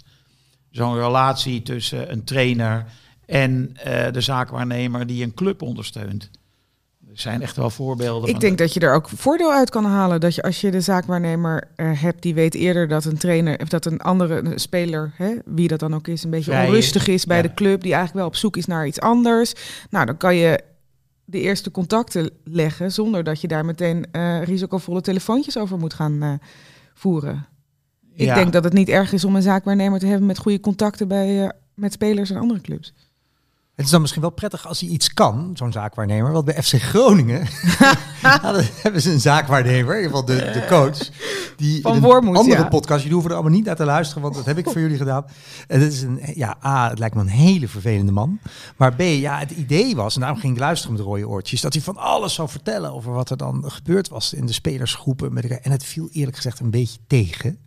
Zo'n 0.70 0.94
relatie 0.94 1.62
tussen 1.62 2.12
een 2.12 2.24
trainer 2.24 2.84
en 3.26 3.76
eh, 3.76 4.12
de 4.12 4.20
zaakwaarnemer 4.20 5.06
die 5.06 5.22
een 5.24 5.34
club 5.34 5.62
ondersteunt. 5.62 6.30
Er 7.08 7.20
zijn 7.20 7.42
echt 7.42 7.56
wel 7.56 7.70
voorbeelden. 7.70 8.28
Ik 8.30 8.40
denk 8.40 8.58
dat 8.58 8.74
je 8.74 8.80
er 8.80 8.94
ook 8.94 9.08
voordeel 9.08 9.52
uit 9.52 9.70
kan 9.70 9.84
halen. 9.84 10.20
Dat 10.20 10.34
je 10.34 10.42
als 10.42 10.60
je 10.60 10.70
de 10.70 10.80
zaakwaarnemer 10.80 11.68
eh, 11.76 12.02
hebt, 12.02 12.22
die 12.22 12.34
weet 12.34 12.54
eerder 12.54 12.88
dat 12.88 13.04
een 13.04 13.18
trainer 13.18 13.60
of 13.60 13.68
dat 13.68 13.84
een 13.84 14.00
andere 14.00 14.38
een 14.38 14.58
speler, 14.58 15.12
hè, 15.16 15.34
wie 15.44 15.68
dat 15.68 15.80
dan 15.80 15.94
ook 15.94 16.08
is, 16.08 16.24
een 16.24 16.30
beetje 16.30 16.50
Vrij 16.50 16.66
onrustig 16.66 17.06
is 17.06 17.26
bij 17.26 17.36
Ja. 17.36 17.42
de 17.42 17.54
club, 17.54 17.80
die 17.82 17.92
eigenlijk 17.94 18.14
wel 18.14 18.26
op 18.26 18.36
zoek 18.36 18.56
is 18.56 18.66
naar 18.66 18.86
iets 18.86 19.00
anders. 19.00 19.52
Nou, 19.90 20.06
dan 20.06 20.16
kan 20.16 20.34
je 20.36 20.60
de 21.24 21.40
eerste 21.40 21.70
contacten 21.70 22.30
leggen 22.44 22.92
zonder 22.92 23.24
dat 23.24 23.40
je 23.40 23.48
daar 23.48 23.64
meteen 23.64 24.06
eh, 24.12 24.42
risicovolle 24.42 25.00
telefoontjes 25.00 25.58
over 25.58 25.78
moet 25.78 25.94
gaan 25.94 26.40
voeren. 26.94 27.46
Ik 28.14 28.26
Ja. 28.26 28.34
denk 28.34 28.52
dat 28.52 28.64
het 28.64 28.72
niet 28.72 28.88
erg 28.88 29.12
is 29.12 29.24
om 29.24 29.36
een 29.36 29.42
zaakwaarnemer 29.42 29.98
te 29.98 30.06
hebben 30.06 30.26
met 30.26 30.38
goede 30.38 30.60
contacten 30.60 31.08
bij, 31.08 31.44
eh, 31.44 31.48
met 31.74 31.92
spelers 31.92 32.30
en 32.30 32.36
andere 32.36 32.60
clubs. 32.60 32.94
Het 33.74 33.84
is 33.88 33.94
dan 33.94 34.00
misschien 34.00 34.22
wel 34.22 34.30
prettig 34.32 34.66
als 34.66 34.80
hij 34.80 34.88
iets 34.88 35.14
kan, 35.14 35.50
zo'n 35.54 35.72
zaakwaarnemer. 35.72 36.32
Want 36.32 36.44
bij 36.44 36.62
FC 36.62 36.74
Groningen 36.74 37.46
hebben 38.82 39.02
ze 39.02 39.10
een 39.10 39.20
zaakwaarnemer, 39.20 39.96
in 39.96 40.02
ieder 40.02 40.18
geval 40.18 40.24
de, 40.24 40.50
de 40.52 40.66
coach. 40.68 40.98
Die 41.56 41.80
Van 41.82 42.00
Wormoed, 42.00 42.36
andere 42.36 42.62
ja. 42.62 42.68
podcast, 42.68 42.98
jullie 42.98 43.12
hoeven 43.12 43.30
er 43.30 43.36
allemaal 43.36 43.56
niet 43.56 43.64
naar 43.64 43.76
te 43.76 43.84
luisteren, 43.84 44.22
want 44.22 44.34
dat 44.34 44.44
heb 44.46 44.58
ik 44.58 44.64
voor 44.64 44.80
jullie 44.80 44.96
gedaan. 44.96 45.24
En 45.68 45.80
het 45.80 45.92
is 45.92 46.02
een, 46.02 46.20
ja, 46.34 46.56
A, 46.64 46.88
het 46.88 46.98
lijkt 46.98 47.14
me 47.14 47.20
een 47.20 47.28
hele 47.28 47.68
vervelende 47.68 48.12
man. 48.12 48.38
Maar 48.76 48.94
B, 48.94 49.00
ja, 49.00 49.38
het 49.38 49.50
idee 49.50 49.96
was, 49.96 50.14
en 50.14 50.20
daarom 50.20 50.38
ging 50.38 50.52
ik 50.52 50.58
luisteren 50.60 50.96
met 50.96 51.04
rode 51.04 51.28
oortjes, 51.28 51.60
dat 51.60 51.72
hij 51.72 51.82
van 51.82 51.96
alles 51.96 52.34
zou 52.34 52.48
vertellen 52.48 52.92
over 52.92 53.12
wat 53.12 53.30
er 53.30 53.36
dan 53.36 53.64
gebeurd 53.66 54.08
was 54.08 54.32
in 54.34 54.46
de 54.46 54.52
spelersgroepen. 54.52 55.32
Met 55.32 55.42
elkaar. 55.42 55.60
En 55.62 55.70
het 55.70 55.84
viel 55.84 56.08
eerlijk 56.12 56.36
gezegd 56.36 56.60
een 56.60 56.70
beetje 56.70 56.98
tegen. 57.06 57.58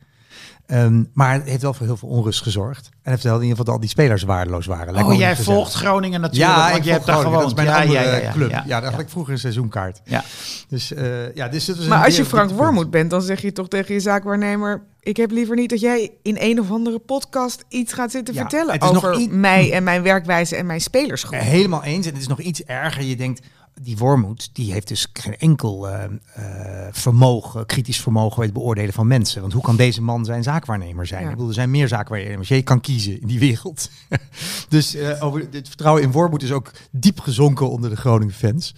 Ehm, 0.66 1.04
maar 1.14 1.34
het 1.34 1.50
heeft 1.50 1.62
wel 1.62 1.74
voor 1.74 1.86
heel 1.86 1.98
veel 1.98 2.10
onrust 2.10 2.42
gezorgd. 2.42 2.86
En 2.86 3.00
hij 3.02 3.14
vertelde 3.14 3.44
in 3.44 3.48
ieder 3.50 3.58
geval 3.58 3.66
dat 3.66 3.74
al 3.74 3.80
die 3.80 3.90
spelers 3.90 4.24
waardeloos 4.24 4.66
waren. 4.66 4.94
Lijkt 4.94 5.10
Oh, 5.10 5.16
jij 5.18 5.36
gezellig. 5.36 5.54
volgt 5.60 5.74
Groningen 5.74 6.22
natuurlijk, 6.22 6.52
Ja, 6.52 6.64
want 6.66 6.78
ik 6.78 6.84
je 6.84 6.92
hebt 6.92 7.06
daar. 7.06 7.24
Dat 7.24 7.46
is 7.46 7.54
mijn 7.54 7.68
ja, 7.68 7.82
andere 7.82 8.00
ja, 8.00 8.12
ja, 8.12 8.16
ja, 8.16 8.32
club. 8.32 8.50
ja. 8.66 8.82
Daar 8.82 8.92
had 8.92 9.00
ik 9.00 9.10
vroeger 9.10 9.34
een 9.34 9.40
seizoenkaart. 9.40 10.02
Ja. 10.04 10.24
Dus, 10.68 10.94
eh, 10.94 11.36
ja, 11.36 11.48
dus 11.48 11.66
dit 11.66 11.78
was 11.78 11.86
Maar 11.88 11.98
een 12.00 12.06
als 12.06 12.16
je 12.16 12.26
Frank 12.26 12.50
Wormoed 12.50 12.90
bent, 12.92 13.10
dan 13.10 13.22
zeg 13.22 13.42
je 13.42 13.52
toch 13.52 13.68
tegen 13.68 13.94
je 13.94 14.00
zaakwaarnemer... 14.00 14.84
ik 15.00 15.18
heb 15.18 15.32
liever 15.32 15.56
niet 15.56 15.70
dat 15.70 15.80
jij 15.80 16.12
in 16.22 16.36
een 16.40 16.60
of 16.60 16.72
andere 16.72 17.00
podcast 17.00 17.64
iets 17.70 17.94
gaat 17.94 18.12
zitten 18.12 18.34
Ja, 18.34 18.40
vertellen... 18.40 18.82
over 18.82 19.28
mij 19.30 19.72
en 19.72 19.84
mijn 19.84 20.04
werkwijze 20.04 20.56
en 20.56 20.66
mijn 20.66 20.82
spelersgroep. 20.82 21.40
Helemaal 21.40 21.84
eens. 21.84 22.06
En 22.06 22.12
het 22.14 22.22
is 22.22 22.28
nog 22.28 22.40
iets 22.40 22.64
erger. 22.64 23.04
Je 23.04 23.16
denkt, 23.16 23.42
die 23.82 23.98
Wormoed, 23.98 24.50
die 24.54 24.72
heeft 24.72 24.88
dus 24.88 25.08
geen 25.14 25.38
enkel 25.38 25.90
eh, 25.90 26.04
eh, 26.04 26.88
vermogen, 26.92 27.66
kritisch 27.66 28.02
vermogen 28.02 28.36
bij 28.36 28.46
het 28.46 28.54
beoordelen 28.54 28.94
van 28.94 29.08
mensen. 29.08 29.42
Want 29.42 29.54
hoe 29.54 29.62
kan 29.62 29.76
deze 29.76 30.02
man 30.02 30.26
zijn 30.26 30.44
zaakwaarnemer 30.44 31.08
zijn? 31.08 31.22
Ja. 31.22 31.28
Ik 31.28 31.34
bedoel, 31.34 31.48
er 31.48 31.54
zijn 31.54 31.72
meer 31.72 31.88
zaakwaarnemers. 31.88 32.48
Je 32.48 32.62
kan 32.62 32.82
kiezen 32.82 33.22
in 33.22 33.28
die 33.28 33.40
wereld. 33.40 33.90
dus 34.70 34.96
eh, 34.96 35.24
over 35.24 35.48
het 35.52 35.68
vertrouwen 35.68 36.04
in 36.04 36.12
Wormoed 36.12 36.44
is 36.44 36.52
ook 36.52 36.72
diep 36.92 37.20
gezonken 37.20 37.70
onder 37.70 37.90
de 37.90 37.96
Groningen 37.96 38.34
fans. 38.34 38.76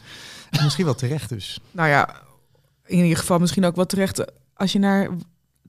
En 0.49 0.63
misschien 0.63 0.85
wel 0.85 0.95
terecht 0.95 1.29
dus. 1.29 1.59
Nou 1.71 1.89
ja, 1.89 2.21
in 2.85 3.03
ieder 3.03 3.17
geval 3.17 3.39
misschien 3.39 3.65
ook 3.65 3.75
wel 3.75 3.85
terecht... 3.85 4.25
als 4.53 4.71
je 4.71 4.79
naar, 4.79 5.09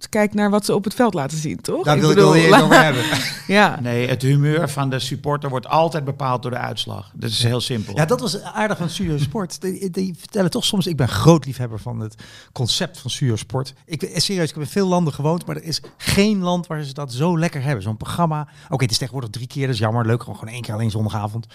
kijkt 0.08 0.34
naar 0.34 0.50
wat 0.50 0.64
ze 0.64 0.74
op 0.74 0.84
het 0.84 0.94
veld 0.94 1.14
laten 1.14 1.38
zien, 1.38 1.60
toch? 1.60 1.84
Daar 1.84 2.00
wil 2.00 2.10
ik 2.10 2.16
wel 2.16 2.34
eens 2.34 2.62
over 2.62 2.82
hebben. 2.84 3.04
Ja, 3.46 3.80
Nee, 3.80 4.08
het 4.08 4.22
humeur 4.22 4.68
van 4.68 4.90
de 4.90 4.98
supporter 4.98 5.50
wordt 5.50 5.66
altijd 5.66 6.04
bepaald 6.04 6.42
door 6.42 6.50
de 6.50 6.56
uitslag. 6.56 7.10
Dat 7.14 7.30
is 7.30 7.42
heel 7.42 7.60
simpel. 7.60 7.96
Ja, 7.96 8.04
dat 8.04 8.20
was 8.20 8.42
aardig 8.42 8.78
van 8.78 8.90
Studio 8.90 9.18
Sport. 9.18 9.60
Die, 9.60 9.90
die 9.90 10.14
vertellen 10.18 10.50
toch 10.50 10.64
soms, 10.64 10.86
ik 10.86 10.96
ben 10.96 11.08
groot 11.08 11.44
liefhebber 11.44 11.78
van 11.78 12.00
het 12.00 12.14
concept 12.52 12.98
van 12.98 13.10
Studio 13.10 13.36
Sport. 13.36 13.74
Ik 13.86 14.00
ben 14.00 14.20
serieus, 14.20 14.48
ik 14.48 14.54
heb 14.54 14.64
in 14.64 14.70
veel 14.70 14.86
landen 14.86 15.12
gewoond, 15.12 15.46
maar 15.46 15.56
er 15.56 15.62
is 15.64 15.80
geen 15.96 16.38
land 16.38 16.66
waar 16.66 16.82
ze 16.82 16.92
dat 16.92 17.12
zo 17.12 17.38
lekker 17.38 17.62
hebben. 17.62 17.82
Zo'n 17.82 17.96
programma. 17.96 18.48
Oké, 18.68 18.82
het 18.82 18.90
is 18.92 18.98
tegenwoordig 18.98 19.30
drie 19.30 19.46
keer, 19.46 19.66
dat 19.66 19.74
is 19.74 19.80
jammer. 19.80 20.06
Leuk, 20.06 20.22
gewoon 20.22 20.48
één 20.48 20.62
keer 20.62 20.74
alleen 20.74 20.90
zondagavond. 20.90 21.46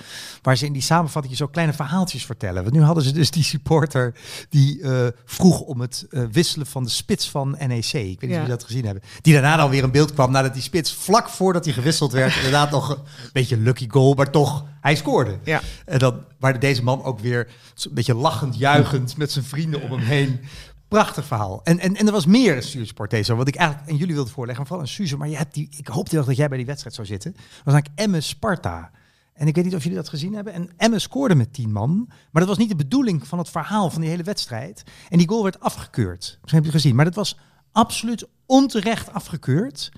Waar 0.41 0.57
ze 0.57 0.65
in 0.65 0.73
die 0.73 0.81
samenvatting 0.81 1.37
zo 1.37 1.47
kleine 1.47 1.73
verhaaltjes 1.73 2.25
vertellen. 2.25 2.63
Want 2.63 2.75
nu 2.75 2.81
hadden 2.81 3.03
ze 3.03 3.11
dus 3.11 3.31
die 3.31 3.43
supporter 3.43 4.13
die 4.49 4.81
eh, 4.81 5.07
vroeg 5.25 5.59
om 5.59 5.81
het 5.81 6.05
eh, 6.09 6.23
wisselen 6.31 6.67
van 6.67 6.83
de 6.83 6.89
spits 6.89 7.29
van 7.29 7.55
NEC. 7.67 7.93
Ik 7.93 8.21
weet 8.21 8.30
Ja. 8.31 8.41
jullie 8.41 8.55
dat 8.55 8.63
gezien 8.63 8.85
hebben. 8.85 9.03
Die 9.21 9.33
daarna 9.33 9.55
dan 9.55 9.69
weer 9.69 9.83
in 9.83 9.91
beeld 9.91 10.13
kwam 10.13 10.31
nadat 10.31 10.53
die 10.53 10.61
spits 10.61 10.93
vlak 10.93 11.29
voordat 11.29 11.65
hij 11.65 11.73
gewisseld 11.73 12.11
werd, 12.11 12.35
inderdaad 12.41 12.71
nog 12.71 12.89
een 12.89 13.29
beetje 13.33 13.57
lucky 13.57 13.89
goal, 13.89 14.13
maar 14.13 14.31
toch, 14.31 14.65
hij 14.81 14.95
scoorde. 14.95 15.37
ja. 15.43 15.61
En 15.85 15.99
dan 15.99 16.23
waar 16.39 16.59
deze 16.59 16.83
man 16.83 17.03
ook 17.03 17.19
weer 17.19 17.47
een 17.83 17.93
beetje 17.93 18.15
lachend, 18.15 18.57
juichend 18.57 19.17
met 19.17 19.31
zijn 19.31 19.45
vrienden 19.45 19.81
om 19.81 19.91
hem 19.91 19.99
heen. 19.99 20.39
Prachtig 20.87 21.25
verhaal. 21.25 21.61
En, 21.63 21.79
en, 21.79 21.95
en 21.95 22.05
er 22.05 22.11
was 22.11 22.25
meer 22.25 22.63
Stuursport 22.63 23.09
deze, 23.09 23.35
wat 23.35 23.47
ik 23.47 23.55
eigenlijk 23.55 23.89
en 23.89 23.95
jullie 23.95 24.15
wilde 24.15 24.29
voorleggen, 24.29 24.65
vooral 24.65 24.83
een 24.83 24.91
Suze, 24.91 25.17
maar 25.17 25.29
je 25.29 25.37
hebt 25.37 25.53
die, 25.53 25.69
ik 25.77 25.87
hoopte 25.87 26.15
wel 26.15 26.25
dat 26.25 26.35
jij 26.35 26.47
bij 26.47 26.57
die 26.57 26.65
wedstrijd 26.65 26.95
zou 26.95 27.07
zitten. 27.07 27.31
Dat 27.31 27.61
was 27.63 27.73
eigenlijk 27.73 28.03
Emme 28.03 28.21
Sparta. 28.21 28.91
En 29.33 29.47
ik 29.47 29.55
weet 29.55 29.63
niet 29.63 29.75
of 29.75 29.83
jullie 29.83 29.97
dat 29.97 30.09
gezien 30.09 30.33
hebben. 30.33 30.53
En 30.53 30.69
Emme 30.77 30.99
scoorde 30.99 31.35
met 31.35 31.53
10 31.53 31.71
man. 31.71 32.05
Maar 32.07 32.41
dat 32.41 32.47
was 32.47 32.57
niet 32.57 32.69
de 32.69 32.75
bedoeling 32.75 33.27
van 33.27 33.37
het 33.37 33.49
verhaal 33.49 33.89
van 33.89 34.01
die 34.01 34.09
hele 34.09 34.23
wedstrijd. 34.23 34.83
En 35.09 35.17
die 35.17 35.27
goal 35.27 35.43
werd 35.43 35.59
afgekeurd. 35.59 36.19
Misschien 36.19 36.61
heb 36.61 36.63
je 36.63 36.71
het 36.71 36.81
gezien. 36.81 36.95
Maar 36.95 37.05
dat 37.05 37.15
was 37.15 37.37
absoluut 37.71 38.27
onterecht 38.45 39.13
afgekeurd. 39.13 39.91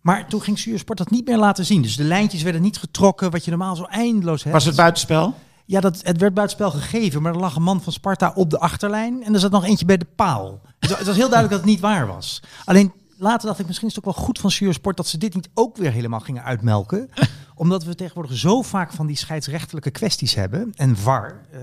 Maar 0.00 0.28
toen 0.28 0.42
ging 0.42 0.58
Stuursport 0.58 0.98
dat 0.98 1.10
niet 1.10 1.26
meer 1.26 1.38
laten 1.38 1.64
zien. 1.64 1.82
Dus 1.82 1.96
de 1.96 2.04
lijntjes 2.04 2.42
werden 2.42 2.62
niet 2.62 2.78
getrokken, 2.78 3.30
wat 3.30 3.44
je 3.44 3.50
normaal 3.50 3.76
zo 3.76 3.84
eindeloos 3.84 4.42
hebt. 4.42 4.54
Was 4.54 4.64
het 4.64 4.76
buitenspel? 4.76 5.34
Ja, 5.64 5.80
dat, 5.80 6.00
het 6.02 6.18
werd 6.18 6.34
buitenspel 6.34 6.70
gegeven, 6.70 7.22
maar 7.22 7.34
er 7.34 7.40
lag 7.40 7.56
een 7.56 7.62
man 7.62 7.82
van 7.82 7.92
Sparta 7.92 8.32
op 8.34 8.50
de 8.50 8.58
achterlijn 8.58 9.22
en 9.22 9.34
er 9.34 9.40
zat 9.40 9.50
nog 9.50 9.64
eentje 9.64 9.84
bij 9.84 9.96
de 9.96 10.06
paal. 10.16 10.60
Dus 10.78 10.90
het 10.90 11.06
was 11.06 11.16
heel 11.16 11.28
duidelijk 11.28 11.50
dat 11.50 11.60
het 11.60 11.68
niet 11.68 11.80
waar 11.80 12.06
was. 12.06 12.42
Alleen 12.64 12.92
later 13.16 13.46
dacht 13.46 13.60
ik, 13.60 13.66
misschien 13.66 13.88
is 13.88 13.94
het 13.94 14.04
ook 14.04 14.14
wel 14.14 14.24
goed 14.24 14.38
van 14.38 14.50
Sport 14.50 14.96
dat 14.96 15.06
ze 15.06 15.18
dit 15.18 15.34
niet 15.34 15.48
ook 15.54 15.76
weer 15.76 15.92
helemaal 15.92 16.20
gingen 16.20 16.44
uitmelken. 16.44 17.10
Omdat 17.54 17.84
we 17.84 17.94
tegenwoordig 17.94 18.36
zo 18.36 18.62
vaak 18.62 18.92
van 18.92 19.06
die 19.06 19.16
scheidsrechtelijke 19.16 19.90
kwesties 19.90 20.34
hebben 20.34 20.72
en 20.74 20.96
VAR, 20.96 21.40
eh, 21.50 21.60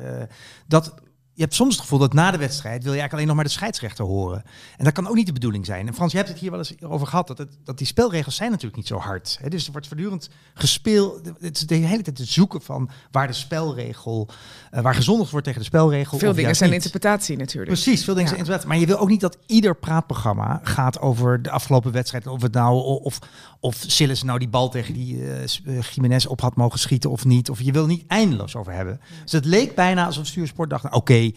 dat 0.67 0.93
je 1.41 1.47
hebt 1.47 1.60
soms 1.60 1.73
het 1.73 1.82
gevoel 1.82 1.99
dat 1.99 2.13
na 2.13 2.32
de 2.32 2.38
wedstrijd 2.38 2.84
wil 2.84 2.93
je 2.93 2.99
eigenlijk 2.99 3.13
alleen 3.13 3.27
nog 3.27 3.36
maar 3.36 3.45
de 3.45 3.51
scheidsrechter 3.51 4.06
horen. 4.06 4.43
En 4.77 4.84
dat 4.84 4.93
kan 4.93 5.08
ook 5.08 5.15
niet 5.15 5.25
de 5.25 5.34
bedoeling 5.34 5.65
zijn. 5.65 5.88
En 5.88 5.93
Frans, 5.93 6.12
je 6.12 6.17
hebt 6.17 6.30
het 6.30 6.39
hier 6.39 6.49
wel 6.49 6.60
eens 6.60 6.82
over 6.82 7.08
gehad, 7.08 7.27
dat, 7.27 7.38
het, 7.38 7.58
dat 7.63 7.77
die 7.77 7.88
spelregels 7.88 8.36
zijn 8.36 8.49
natuurlijk 8.49 8.77
niet 8.77 8.88
zo 8.88 8.97
hard. 8.97 9.38
Hè? 9.41 9.49
Dus 9.49 9.65
er 9.65 9.71
wordt 9.71 9.88
voortdurend 9.88 10.30
gespeeld. 10.54 11.32
Het 11.39 11.58
is 11.58 11.65
de 11.65 11.75
hele 11.75 12.01
tijd 12.01 12.17
het 12.17 12.27
zoeken 12.27 12.62
van 12.62 12.89
waar 13.12 13.27
de 13.27 13.34
spelregel, 13.34 14.27
eh, 14.71 14.82
waar 14.82 14.95
gezondigd 14.95 15.32
wordt 15.32 15.45
tegen 15.45 15.60
de 15.60 15.65
spelregel. 15.65 16.17
Veel 16.17 16.34
dingen 16.34 16.56
zijn 16.56 16.69
niet. 16.69 16.84
interpretatie 16.84 17.38
natuurlijk. 17.38 17.71
Precies, 17.71 18.04
veel 18.04 18.13
dingen 18.13 18.30
Ja. 18.30 18.36
zijn 18.36 18.39
internet. 18.39 18.67
Maar 18.67 18.77
je 18.77 18.86
wil 18.86 18.97
ook 18.97 19.10
niet 19.10 19.21
dat 19.21 19.38
ieder 19.45 19.75
praatprogramma 19.75 20.60
gaat 20.63 20.99
over 20.99 21.41
de 21.41 21.51
afgelopen 21.51 21.91
wedstrijd. 21.91 22.27
Of 22.27 22.41
het 22.41 22.54
nou, 22.54 22.82
of, 22.84 23.19
of 23.62 23.84
Sillis 23.88 24.24
nou 24.24 24.39
die 24.39 24.47
bal 24.47 24.69
tegen 24.69 24.93
die 24.93 25.24
eh, 25.24 25.43
eh, 25.43 25.82
Jiménez 25.91 26.26
op 26.26 26.41
had 26.41 26.56
mogen 26.56 26.80
schieten 26.80 27.10
of 27.10 27.26
niet. 27.26 27.50
Of 27.50 27.62
je 27.62 27.71
wil 27.71 27.86
niet 27.86 28.04
eindeloos 28.08 28.56
over 28.56 28.74
hebben. 28.74 29.02
Dus 29.24 29.32
het 29.32 29.45
leek 29.45 29.76
bijna 29.76 30.06
alsof 30.06 30.26
Stuursport 30.26 30.69
dacht, 30.69 30.84
nou, 30.84 30.95
oké, 30.95 31.32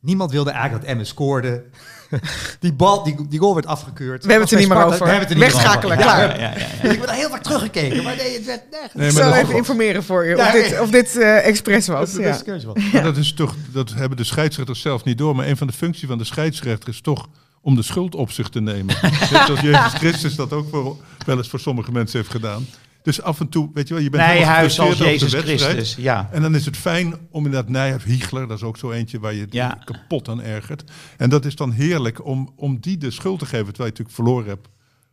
niemand 0.00 0.30
wilde 0.30 0.50
eigenlijk 0.50 0.80
dat 0.82 0.90
Emmen 0.90 1.06
scoorde. 1.06 1.64
die, 2.60 2.72
bal, 2.72 3.02
die, 3.02 3.28
die 3.28 3.38
goal 3.38 3.54
werd 3.54 3.66
afgekeurd. 3.66 4.24
We 4.24 4.30
hebben 4.30 4.48
het 4.48 4.58
er 4.58 4.58
niet 4.58 4.68
meer 4.68 4.84
over. 4.84 4.98
We 4.98 5.10
hebben 5.10 5.28
het 5.28 5.30
er 5.30 5.36
niet 5.36 5.44
meer 5.44 5.54
Wegschakelen, 5.54 5.96
over. 5.98 6.10
klaar. 6.10 6.40
Ja, 6.40 6.50
ja, 6.50 6.58
ja, 6.58 6.66
ja. 6.82 6.90
Ik 6.90 6.98
ben 6.98 7.06
daar 7.06 7.16
heel 7.16 7.30
vaak 7.30 7.42
teruggekeken, 7.42 8.02
maar 8.02 8.16
nee, 8.16 8.34
het 8.34 8.44
werd 8.44 8.70
nergens. 8.70 8.94
Nee, 8.94 9.08
Ik 9.08 9.14
zal 9.16 9.34
even 9.34 9.56
informeren 9.56 10.04
voor 10.04 10.24
je 10.24 10.36
Ja, 10.36 10.46
of 10.46 10.52
dit, 10.52 10.80
of 10.80 10.90
dit 10.90 11.16
eh, 11.16 11.46
expres 11.46 11.86
was. 11.86 12.12
Dat 12.12 12.24
is 12.24 12.42
de. 12.42 12.72
Maar 12.92 13.02
dat, 13.02 13.16
is 13.16 13.34
toch, 13.34 13.54
dat 13.72 13.94
hebben 13.94 14.16
de 14.16 14.24
scheidsrechters 14.24 14.80
zelf 14.80 15.04
niet 15.04 15.18
door. 15.18 15.36
Maar 15.36 15.46
een 15.46 15.56
van 15.56 15.66
de 15.66 15.72
functies 15.72 16.08
van 16.08 16.18
de 16.18 16.24
scheidsrechter 16.24 16.88
is 16.88 17.00
toch 17.00 17.28
om 17.66 17.74
de 17.74 17.82
schuld 17.82 18.14
op 18.14 18.30
zich 18.30 18.48
te 18.48 18.60
nemen. 18.60 18.94
Net 19.32 19.50
als 19.50 19.60
Jezus 19.60 19.92
Christus 19.92 20.34
dat 20.36 20.52
ook 20.52 20.68
voor, 20.68 20.96
wel 21.26 21.36
eens 21.36 21.48
voor 21.48 21.60
sommige 21.60 21.92
mensen 21.92 22.18
heeft 22.18 22.30
gedaan. 22.30 22.66
Dus 23.02 23.22
af 23.22 23.40
en 23.40 23.48
toe, 23.48 23.70
weet 23.74 23.88
je 23.88 23.94
wel, 23.94 24.02
je 24.02 24.10
bent 24.10 24.22
Nijhuis 24.22 24.80
als 24.80 24.98
Jezus 24.98 25.32
wedstrijd. 25.32 25.60
Christus. 25.60 25.96
Ja. 26.04 26.28
En 26.32 26.42
dan 26.42 26.54
is 26.54 26.64
het 26.64 26.76
fijn 26.76 27.14
om 27.30 27.44
inderdaad 27.44 27.70
Nijhuis, 27.70 28.04
Hiegler, 28.04 28.48
dat 28.48 28.56
is 28.56 28.62
ook 28.62 28.76
zo 28.76 28.90
eentje 28.90 29.18
waar 29.20 29.34
je 29.34 29.46
Ja. 29.50 29.78
kapot 29.84 30.28
aan 30.28 30.42
ergert. 30.42 30.84
En 31.16 31.30
dat 31.30 31.44
is 31.44 31.54
dan 31.56 31.70
heerlijk 31.72 32.24
om, 32.24 32.52
om 32.56 32.78
die 32.80 32.98
de 32.98 33.10
schuld 33.10 33.38
te 33.38 33.46
geven, 33.46 33.66
terwijl 33.66 33.92
je 33.94 33.98
natuurlijk 33.98 34.16
verloren 34.16 34.48
hebt. 34.48 34.68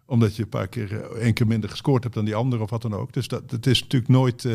Omdat 0.06 0.36
je 0.36 0.44
een 0.44 0.50
paar 0.50 0.68
keer, 0.68 1.02
eh, 1.02 1.22
één 1.22 1.34
keer 1.34 1.48
minder 1.48 1.70
gescoord 1.70 2.04
hebt 2.04 2.16
dan 2.16 2.26
die 2.26 2.36
andere 2.36 2.64
of 2.64 2.70
wat 2.70 2.82
dan 2.82 2.94
ook. 2.94 3.14
Dus 3.14 3.28
dat, 3.28 3.52
het 3.52 3.68
is 3.68 3.82
natuurlijk 3.82 4.12
nooit, 4.12 4.46
eh, 4.46 4.54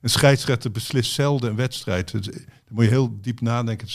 een 0.00 0.10
scheidsrechter 0.10 0.70
beslist 0.70 1.12
zelden 1.12 1.50
een 1.50 1.56
wedstrijd. 1.56 2.12
Dus, 2.12 2.30
eh, 2.30 2.36
dan 2.36 2.44
moet 2.68 2.84
je 2.84 2.90
heel 2.90 3.18
diep 3.20 3.40
nadenken, 3.40 3.88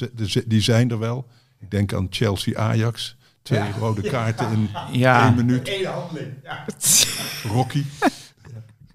die 0.45 0.61
zijn 0.61 0.91
er 0.91 0.99
wel. 0.99 1.27
Ik 1.59 1.71
denk 1.71 1.93
aan 1.93 2.07
Chelsea-Ajax. 2.09 3.15
Twee 3.45 3.62
rode 3.79 4.01
kaarten 4.01 4.51
in 4.51 4.69
Ja. 4.91 5.25
één 5.25 5.36
minuut. 5.36 5.71
Rocky. 7.51 7.84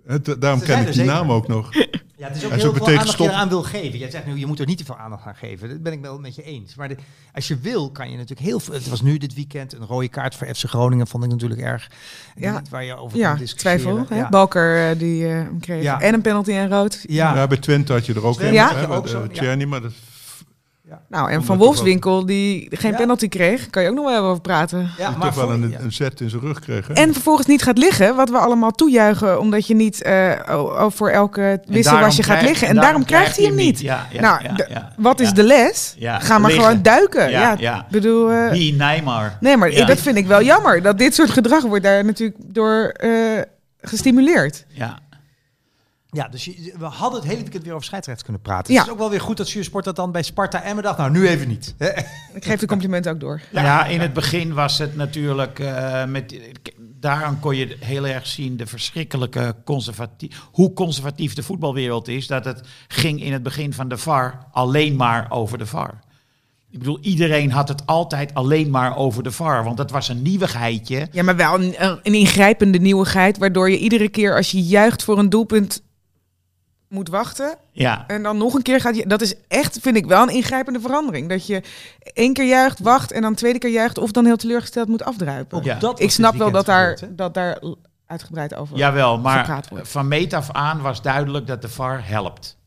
Het, 0.07 0.37
daarom 0.41 0.61
ken 0.61 0.87
ik 0.87 0.93
die 0.93 1.05
naam 1.05 1.33
ook 1.33 1.49
nog. 1.49 1.75
Ja, 2.17 2.27
het 2.29 2.37
is 2.37 2.43
ook 2.45 2.49
Hij 2.49 2.59
is 2.59 2.63
heel 2.65 2.73
ook 2.73 2.77
veel 2.77 2.87
aandacht 2.99 3.17
die 3.19 3.27
je 3.27 3.33
eraan 3.33 3.49
wil 3.49 3.63
geven. 3.63 3.99
Jij 3.99 4.11
zegt 4.11 4.27
nu, 4.27 4.37
je 4.39 4.47
moet 4.47 4.59
er 4.61 4.67
niet 4.67 4.79
te 4.79 4.85
veel 4.85 4.97
aandacht 4.97 5.27
aan 5.27 5.35
geven. 5.35 5.69
Dat 5.69 5.83
ben 5.83 5.93
ik 5.93 6.01
wel 6.01 6.19
met 6.19 6.35
je 6.35 6.43
eens. 6.43 6.75
Maar 6.75 6.89
de- 6.89 6.97
als 7.35 7.49
je 7.49 7.59
wil, 7.59 7.91
kan 7.91 8.11
je 8.11 8.15
natuurlijk 8.17 8.41
heel 8.49 8.61
veel... 8.61 8.75
Het 8.75 8.89
was 8.89 9.01
nu 9.03 9.19
dit 9.19 9.35
weekend 9.35 9.73
een 9.73 9.87
rode 9.87 10.09
kaart 10.09 10.35
voor 10.35 10.47
FC 10.55 10.65
Groningen, 10.65 11.07
vond 11.07 11.25
ik 11.25 11.31
natuurlijk 11.31 11.61
erg. 11.61 11.91
Ja. 12.37 12.63
Waar 12.71 12.85
je 12.85 12.97
over 12.97 13.19
Ja, 13.19 13.37
twijfel. 13.57 14.07
Hè? 14.09 14.17
Ja. 14.17 14.29
Balker 14.29 14.91
eh, 14.91 14.99
die 14.99 15.27
eh, 15.27 15.33
hem 15.33 15.61
kreeg. 15.61 15.83
Ja. 15.83 16.01
En 16.01 16.15
een 16.15 16.21
penalty 16.23 16.51
en 16.53 16.69
rood. 16.69 17.05
Ja. 17.09 17.35
Ja, 17.35 17.47
bij 17.47 17.57
Twente 17.59 17.93
had 17.93 18.07
je 18.07 18.15
er 18.15 18.25
ook 18.27 18.35
Twente 18.35 18.59
een. 18.59 18.67
hè, 18.69 18.81
je 18.81 18.89
ook 18.89 19.09
zo, 19.09 19.21
ja. 19.23 19.27
Tjerni, 19.29 19.67
maar 19.67 19.81
dat, 19.81 19.93
Nou, 21.09 21.25
en 21.27 21.31
Omdat 21.33 21.45
Van 21.47 21.57
Wolfswinkel 21.59 22.27
die 22.27 22.67
geen 22.71 22.91
Ja. 22.91 22.97
penalty 22.97 23.29
kreeg, 23.29 23.71
kan 23.71 23.83
je 23.83 23.89
ook 23.89 23.95
nog 23.95 24.05
wel 24.05 24.15
even 24.15 24.25
over 24.25 24.41
praten. 24.43 24.91
Ja, 24.99 25.09
die 25.09 25.17
maar 25.19 25.27
toch 25.33 25.45
wel 25.47 25.51
een, 25.51 25.71
ja. 25.71 25.79
een 25.79 25.93
zet 25.93 26.21
in 26.21 26.31
zijn 26.31 26.43
rug 26.43 26.61
kreeg. 26.61 26.87
Hè? 26.87 26.93
En 26.95 27.13
vervolgens 27.13 27.47
niet 27.47 27.63
gaat 27.63 27.79
liggen, 27.79 28.17
wat 28.17 28.31
we 28.31 28.39
allemaal 28.39 28.71
toejuichen, 28.71 29.41
omdat 29.41 29.67
je 29.67 29.75
niet 29.75 30.03
eh, 30.03 30.31
voor 30.89 31.09
elke 31.11 31.61
wisselwasje 31.67 32.23
gaat 32.23 32.43
liggen. 32.43 32.69
En 32.69 32.75
daarom 32.77 33.05
krijgt 33.05 33.37
hij 33.37 33.45
hem 33.47 33.55
niet. 33.55 33.81
Ja, 33.81 34.07
ja, 34.13 34.21
nou, 34.21 34.43
ja, 34.43 34.53
de- 34.53 34.67
ja, 34.71 34.93
wat 34.97 35.21
is 35.21 35.29
ja. 35.29 35.35
de 35.35 35.43
les? 35.43 35.95
Ja, 35.99 36.19
Ga 36.19 36.39
maar 36.39 36.51
liggen. 36.51 36.67
gewoon 36.69 36.83
duiken. 36.83 37.31
Ja, 37.31 37.41
Ja, 37.41 37.55
ja. 37.59 37.77
ik 37.79 37.89
bedoel... 37.91 38.31
eh, 38.31 38.51
Wie 38.51 38.75
Neymar. 38.75 39.37
nee, 39.41 39.57
maar 39.57 39.73
Ja. 39.73 39.87
dat 39.87 39.99
vind 40.01 40.17
ik 40.17 40.27
wel 40.27 40.43
jammer. 40.43 40.83
Dat 40.83 40.99
dit 40.99 41.15
soort 41.15 41.31
gedrag 41.31 41.63
wordt 41.63 41.85
daar 41.85 42.05
natuurlijk 42.05 42.39
door 42.47 42.85
eh, 42.97 43.11
gestimuleerd. 43.81 44.65
Ja. 44.69 44.99
Ja, 46.13 46.29
dus 46.29 46.45
je- 46.45 46.75
we 46.79 46.85
hadden 46.85 47.21
het 47.21 47.29
hele 47.29 47.43
weekend 47.43 47.65
weer 47.65 47.73
over 47.73 47.85
scheidsrechts 47.85 48.23
kunnen 48.23 48.43
praten. 48.43 48.73
Ja. 48.73 48.79
Het 48.79 48.87
is 48.89 48.93
ook 48.93 48.99
wel 48.99 49.11
weer 49.11 49.21
goed 49.21 49.37
dat 49.37 49.49
Sport 49.49 49.85
dat 49.85 49.97
dan 49.97 50.13
bij 50.13 50.23
Sparta 50.23 50.63
en 50.63 50.77
we 50.77 50.83
dachten, 50.83 51.05
nou 51.13 51.19
nu 51.19 51.29
even 51.29 51.49
niet. 51.49 51.75
Ik 52.35 52.45
geef 52.45 52.61
de 52.61 52.67
complimenten 52.67 53.13
ook 53.13 53.21
door. 53.21 53.41
Ja. 53.53 53.85
in 53.87 54.01
het 54.01 54.13
begin 54.13 54.55
was 54.55 54.79
het 54.79 54.97
natuurlijk 54.97 55.59
eh, 55.59 56.05
met 56.05 56.39
daarom 57.01 57.41
kon 57.41 57.57
je 57.57 57.77
heel 57.81 58.07
erg 58.07 58.27
zien 58.27 58.57
de 58.57 58.67
verschrikkelijke 58.67 59.55
conservatief 59.65 60.41
hoe 60.53 60.73
conservatief 60.73 61.35
de 61.35 61.43
voetbalwereld 61.43 62.09
is 62.09 62.27
dat 62.27 62.45
het 62.45 62.61
ging 62.89 63.23
in 63.23 63.33
het 63.33 63.43
begin 63.43 63.73
van 63.73 63.89
de 63.89 63.97
VAR 63.99 64.47
alleen 64.53 64.97
maar 64.97 65.27
over 65.31 65.59
de 65.59 65.67
VAR. 65.67 65.99
Ik 66.71 66.79
bedoel, 66.79 66.99
iedereen 67.01 67.51
had 67.53 67.69
het 67.69 67.87
altijd 67.87 68.35
alleen 68.35 68.71
maar 68.71 68.97
over 68.97 69.23
de 69.23 69.31
VAR, 69.33 69.65
want 69.65 69.77
dat 69.77 69.91
was 69.91 70.09
een 70.09 70.23
nieuwigheidje. 70.23 71.09
Ja, 71.13 71.23
maar 71.23 71.37
wel 71.37 71.55
een, 71.55 71.75
een 72.03 72.15
ingrijpende 72.15 72.79
nieuwigheid, 72.79 73.39
waardoor 73.39 73.71
je 73.71 73.79
iedere 73.79 74.09
keer 74.09 74.37
als 74.37 74.51
je 74.51 74.63
juicht 74.63 75.05
voor 75.05 75.19
een 75.19 75.29
doelpunt 75.29 75.83
moet 76.91 77.09
wachten. 77.09 77.57
Ja, 77.73 78.05
En 78.07 78.23
dan 78.23 78.37
nog 78.37 78.55
een 78.55 78.63
keer 78.63 78.81
gaat 78.81 78.97
je. 78.97 79.07
Dat 79.07 79.21
is 79.21 79.35
echt, 79.49 79.79
vind 79.81 79.97
ik 79.97 80.07
wel 80.07 80.23
een 80.23 80.35
ingrijpende 80.35 80.81
verandering. 80.81 81.29
Dat 81.29 81.47
je 81.47 81.63
één 82.13 82.33
keer 82.33 82.47
juicht, 82.47 82.79
wacht 82.79 83.13
en 83.13 83.23
dan 83.23 83.35
tweede 83.35 83.59
keer 83.59 83.71
juicht 83.71 83.99
of 83.99 84.11
dan 84.11 84.25
heel 84.25 84.37
teleurgesteld 84.37 84.89
moet 84.89 85.03
afdruipen. 85.05 85.59
Ook 85.59 85.65
Ja. 85.65 85.79
dat 85.79 86.01
ik 86.01 86.11
snap 86.11 86.35
wel 86.35 86.51
dat 86.51 86.67
daar, 86.67 86.99
dat 87.11 87.35
daar 87.35 87.63
uitgebreid 88.07 88.55
over. 88.55 88.77
jawel, 88.77 89.19
maar 89.19 89.39
gepraat 89.39 89.69
wordt. 89.69 89.89
van 89.89 90.09
meet 90.09 90.33
af 90.35 90.51
aan 90.51 90.81
was 90.81 91.03
duidelijk 91.03 91.47
dat 91.47 91.63
de 91.63 91.69
VAR 91.69 92.07
helpt. 92.09 92.59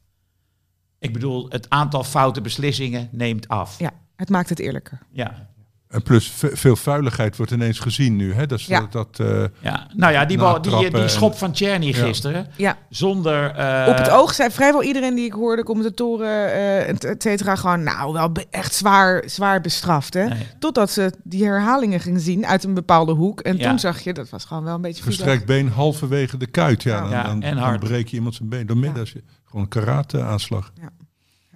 Ik 1.00 1.14
bedoel, 1.14 1.46
het 1.50 1.70
aantal 1.70 2.04
foute 2.04 2.42
beslissingen 2.42 3.10
neemt 3.12 3.48
af. 3.48 3.80
Ja, 3.80 3.92
het 4.16 4.30
maakt 4.30 4.50
het 4.50 4.60
eerlijker. 4.60 5.00
Ja. 5.12 5.48
En 5.94 6.04
plus 6.04 6.28
ve- 6.32 6.56
veel 6.58 6.76
vuiligheid 6.76 7.38
wordt 7.38 7.52
ineens 7.52 7.80
gezien 7.80 8.16
nu. 8.16 8.34
Hè? 8.34 8.46
Dat, 8.46 8.60
is 8.60 8.66
Ja. 8.66 8.80
dat, 8.80 8.92
dat, 8.92 9.28
eh, 9.28 9.44
Ja, 9.60 9.88
nou 9.96 10.14
ja, 10.14 10.26
die, 10.26 10.38
bal, 10.38 10.62
die, 10.62 10.92
die 10.92 11.08
schop 11.08 11.36
van 11.38 11.52
Czerny 11.52 11.86
Ja. 11.86 11.94
gisteren, 11.94 12.48
Ja, 12.58 12.78
zonder... 12.90 13.50
eh, 13.56 13.86
op 13.90 13.98
het 13.98 14.10
oog 14.10 14.34
zei 14.34 14.52
vrijwel 14.52 14.84
iedereen 14.84 15.16
die 15.16 15.26
ik 15.26 15.32
hoorde, 15.34 15.64
commentatoren, 15.64 16.54
eh, 16.54 16.90
et 16.90 17.04
et 17.04 17.22
cetera, 17.22 17.56
gewoon 17.56 17.84
nou 17.84 18.14
wel 18.14 18.32
echt 18.50 18.74
zwaar, 18.74 19.24
zwaar 19.26 19.62
bestraft. 19.62 20.14
Hè? 20.14 20.26
Nee. 20.28 20.48
Totdat 20.60 20.92
ze 20.92 21.14
die 21.24 21.44
herhalingen 21.46 22.00
gingen 22.00 22.20
zien 22.22 22.46
uit 22.46 22.64
een 22.64 22.74
bepaalde 22.74 23.12
hoek. 23.14 23.40
En 23.42 23.58
Ja. 23.58 23.70
toen 23.70 23.80
zag 23.80 24.00
je, 24.00 24.14
dat 24.14 24.30
was 24.30 24.46
gewoon 24.46 24.64
wel 24.64 24.76
een 24.76 24.82
beetje 24.82 25.04
gestrekt 25.04 25.46
been 25.46 25.68
halverwege 25.68 26.38
de 26.38 26.48
kuit. 26.48 26.84
Ja, 26.84 27.00
dan, 27.02 27.10
Ja, 27.10 27.24
dan, 27.24 27.42
en 27.42 27.56
dan 27.56 27.80
breek 27.80 28.08
je 28.08 28.16
iemand 28.16 28.36
zijn 28.36 28.50
been. 28.50 28.66
Door 28.68 28.78
midden, 28.78 29.00
als 29.00 29.12
je, 29.12 29.24
gewoon 29.46 29.62
een 29.62 29.68
karate-aanslag. 29.70 30.72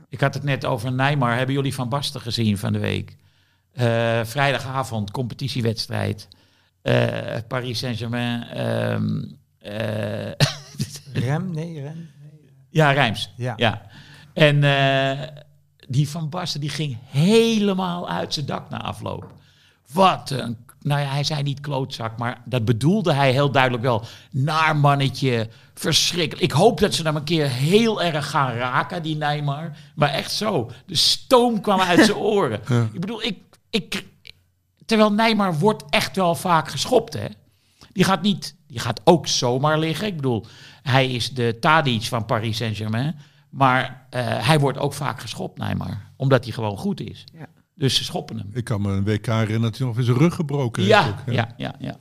Ik 0.09 0.21
had 0.21 0.33
het 0.33 0.43
net 0.43 0.65
over 0.65 0.91
Neymar. 0.91 1.35
Hebben 1.35 1.55
jullie 1.55 1.73
Van 1.73 1.89
Basten 1.89 2.21
gezien 2.21 2.57
van 2.57 2.73
de 2.73 2.79
week? 2.79 3.15
Eh, 3.77 4.19
vrijdagavond, 4.23 5.11
competitiewedstrijd. 5.11 6.27
Eh, 6.81 7.07
Paris 7.47 7.79
Saint-Germain. 7.79 8.43
ehm, 8.43 9.23
eh, 9.59 10.31
Rem? 11.23 11.51
Nee, 11.51 11.81
Rem? 11.81 12.09
ja, 12.69 12.91
Rijms. 12.91 13.33
Ja. 13.35 13.53
Ja. 13.57 13.81
En 14.33 14.59
die 15.87 16.09
Van 16.09 16.29
Basten 16.29 16.59
die 16.61 16.69
ging 16.69 16.97
helemaal 17.09 18.09
uit 18.09 18.33
zijn 18.33 18.45
dak 18.45 18.69
na 18.69 18.81
afloop. 18.81 19.33
Wat 19.91 20.29
een... 20.29 20.57
Nou 20.81 21.01
ja, 21.01 21.07
hij 21.07 21.23
zei 21.23 21.43
niet 21.43 21.59
klootzak, 21.59 22.17
maar 22.17 22.41
dat 22.45 22.65
bedoelde 22.65 23.13
hij 23.13 23.31
heel 23.31 23.51
duidelijk 23.51 23.83
wel. 23.83 24.03
Naar 24.31 24.75
mannetje, 24.75 25.49
verschrikkelijk. 25.73 26.41
Ik 26.41 26.51
hoop 26.51 26.79
dat 26.79 26.93
ze 26.93 27.03
hem 27.03 27.15
een 27.15 27.23
keer 27.23 27.49
heel 27.49 28.01
erg 28.03 28.29
gaan 28.29 28.53
raken, 28.53 29.03
die 29.03 29.15
Neymar. 29.15 29.71
Maar 29.95 30.09
echt 30.09 30.31
zo. 30.31 30.71
De 30.85 30.95
stoom 30.95 31.61
kwam 31.61 31.79
uit 31.79 32.05
zijn 32.05 32.17
oren. 32.17 32.59
Ik 32.93 32.99
bedoel, 32.99 33.23
ik, 33.23 33.37
ik, 33.77 34.05
terwijl 34.85 35.13
Neymar 35.13 35.59
wordt 35.59 35.83
echt 35.89 36.15
wel 36.15 36.35
vaak 36.35 36.69
geschopt, 36.69 37.13
hè. 37.13 37.27
Die 37.91 38.03
gaat 38.03 38.21
niet, 38.21 38.55
die 38.67 38.79
gaat 38.79 39.01
ook 39.03 39.27
zomaar 39.27 39.79
liggen. 39.79 40.07
Ik 40.07 40.15
bedoel, 40.15 40.45
hij 40.81 41.11
is 41.11 41.33
de 41.33 41.57
Tadic 41.59 42.03
van 42.03 42.25
Paris 42.25 42.57
Saint-Germain. 42.57 43.15
Maar 43.49 44.07
eh, 44.09 44.47
hij 44.47 44.59
wordt 44.59 44.77
ook 44.77 44.93
vaak 44.93 45.19
geschopt, 45.19 45.57
Neymar. 45.57 46.11
Omdat 46.15 46.43
hij 46.43 46.53
gewoon 46.53 46.77
goed 46.77 46.99
is. 46.99 47.23
Ja. 47.33 47.45
Dus 47.75 47.95
ze 47.95 48.03
schoppen 48.03 48.37
hem. 48.37 48.49
Ik 48.53 48.63
kan 48.63 48.81
me 48.81 48.91
een 48.91 49.03
WK 49.03 49.25
herinneren 49.25 49.61
dat 49.61 49.77
hij 49.77 49.87
nog 49.87 49.97
in 49.97 50.03
zijn 50.03 50.17
rug 50.17 50.35
gebroken 50.35 50.83
heeft. 50.83 50.93
Ja, 50.93 51.07
ook, 51.07 51.33
ja, 51.33 51.53
ja, 51.57 51.75
ja. 51.79 51.97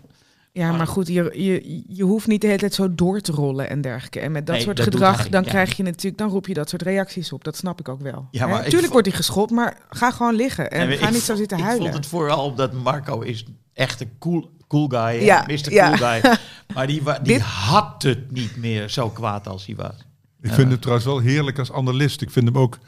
Ja, 0.56 0.72
maar 0.72 0.86
goed, 0.86 1.08
je, 1.08 1.30
je, 1.34 1.82
je 1.88 2.02
hoeft 2.02 2.26
niet 2.26 2.40
de 2.40 2.46
hele 2.46 2.58
tijd 2.58 2.74
zo 2.74 2.94
door 2.94 3.20
te 3.20 3.32
rollen 3.32 3.68
en 3.68 3.80
dergelijke. 3.80 4.20
En 4.20 4.32
met 4.32 4.46
dat 4.46 4.54
Nee, 4.54 4.64
soort 4.64 4.76
dat 4.76 4.86
gedrag, 4.86 5.28
dan 5.28 5.42
ja. 5.42 5.48
krijg 5.48 5.76
je 5.76 5.82
natuurlijk, 5.82 6.18
dan 6.18 6.28
roep 6.30 6.46
je 6.46 6.54
dat 6.54 6.68
soort 6.68 6.82
reacties 6.82 7.32
op. 7.32 7.44
Dat 7.44 7.56
snap 7.56 7.80
ik 7.80 7.88
ook 7.88 8.00
wel. 8.00 8.28
Ja, 8.30 8.46
maar 8.46 8.62
ik 8.64 8.68
Tuurlijk 8.70 8.92
wordt 8.92 9.06
hij 9.08 9.16
geschopt, 9.16 9.50
maar 9.50 9.78
ga 9.88 10.10
gewoon 10.10 10.34
liggen 10.34 10.70
en 10.70 10.92
ga 10.98 11.06
ik 11.06 11.12
niet 11.12 11.22
zo 11.22 11.34
zitten 11.34 11.58
Ik 11.58 11.64
huilen. 11.64 11.82
vond 11.84 11.94
het 11.96 12.06
vooral 12.06 12.44
omdat 12.44 12.72
Marco 12.72 13.20
is 13.20 13.44
echt 13.72 14.00
een 14.00 14.10
cool, 14.18 14.50
cool 14.68 14.88
guy. 14.88 15.22
Ja, 15.24 15.44
Mr. 15.46 15.72
ja. 15.72 15.96
Cool 15.96 16.10
guy. 16.20 16.32
Maar 16.74 16.86
die, 16.86 17.02
die 17.02 17.12
Dit- 17.22 17.40
had 17.40 18.02
het 18.02 18.30
niet 18.30 18.56
meer 18.56 18.88
zo 18.88 19.08
kwaad 19.10 19.48
als 19.48 19.66
hij 19.66 19.74
was. 19.76 19.94
Ik 20.40 20.52
vind 20.52 20.68
hem 20.70 20.78
trouwens 20.80 21.06
wel 21.06 21.18
heerlijk 21.18 21.58
als 21.58 21.72
analist. 21.72 22.22
Ik 22.22 22.30
vind 22.30 22.46
hem 22.46 22.58
ook... 22.58 22.78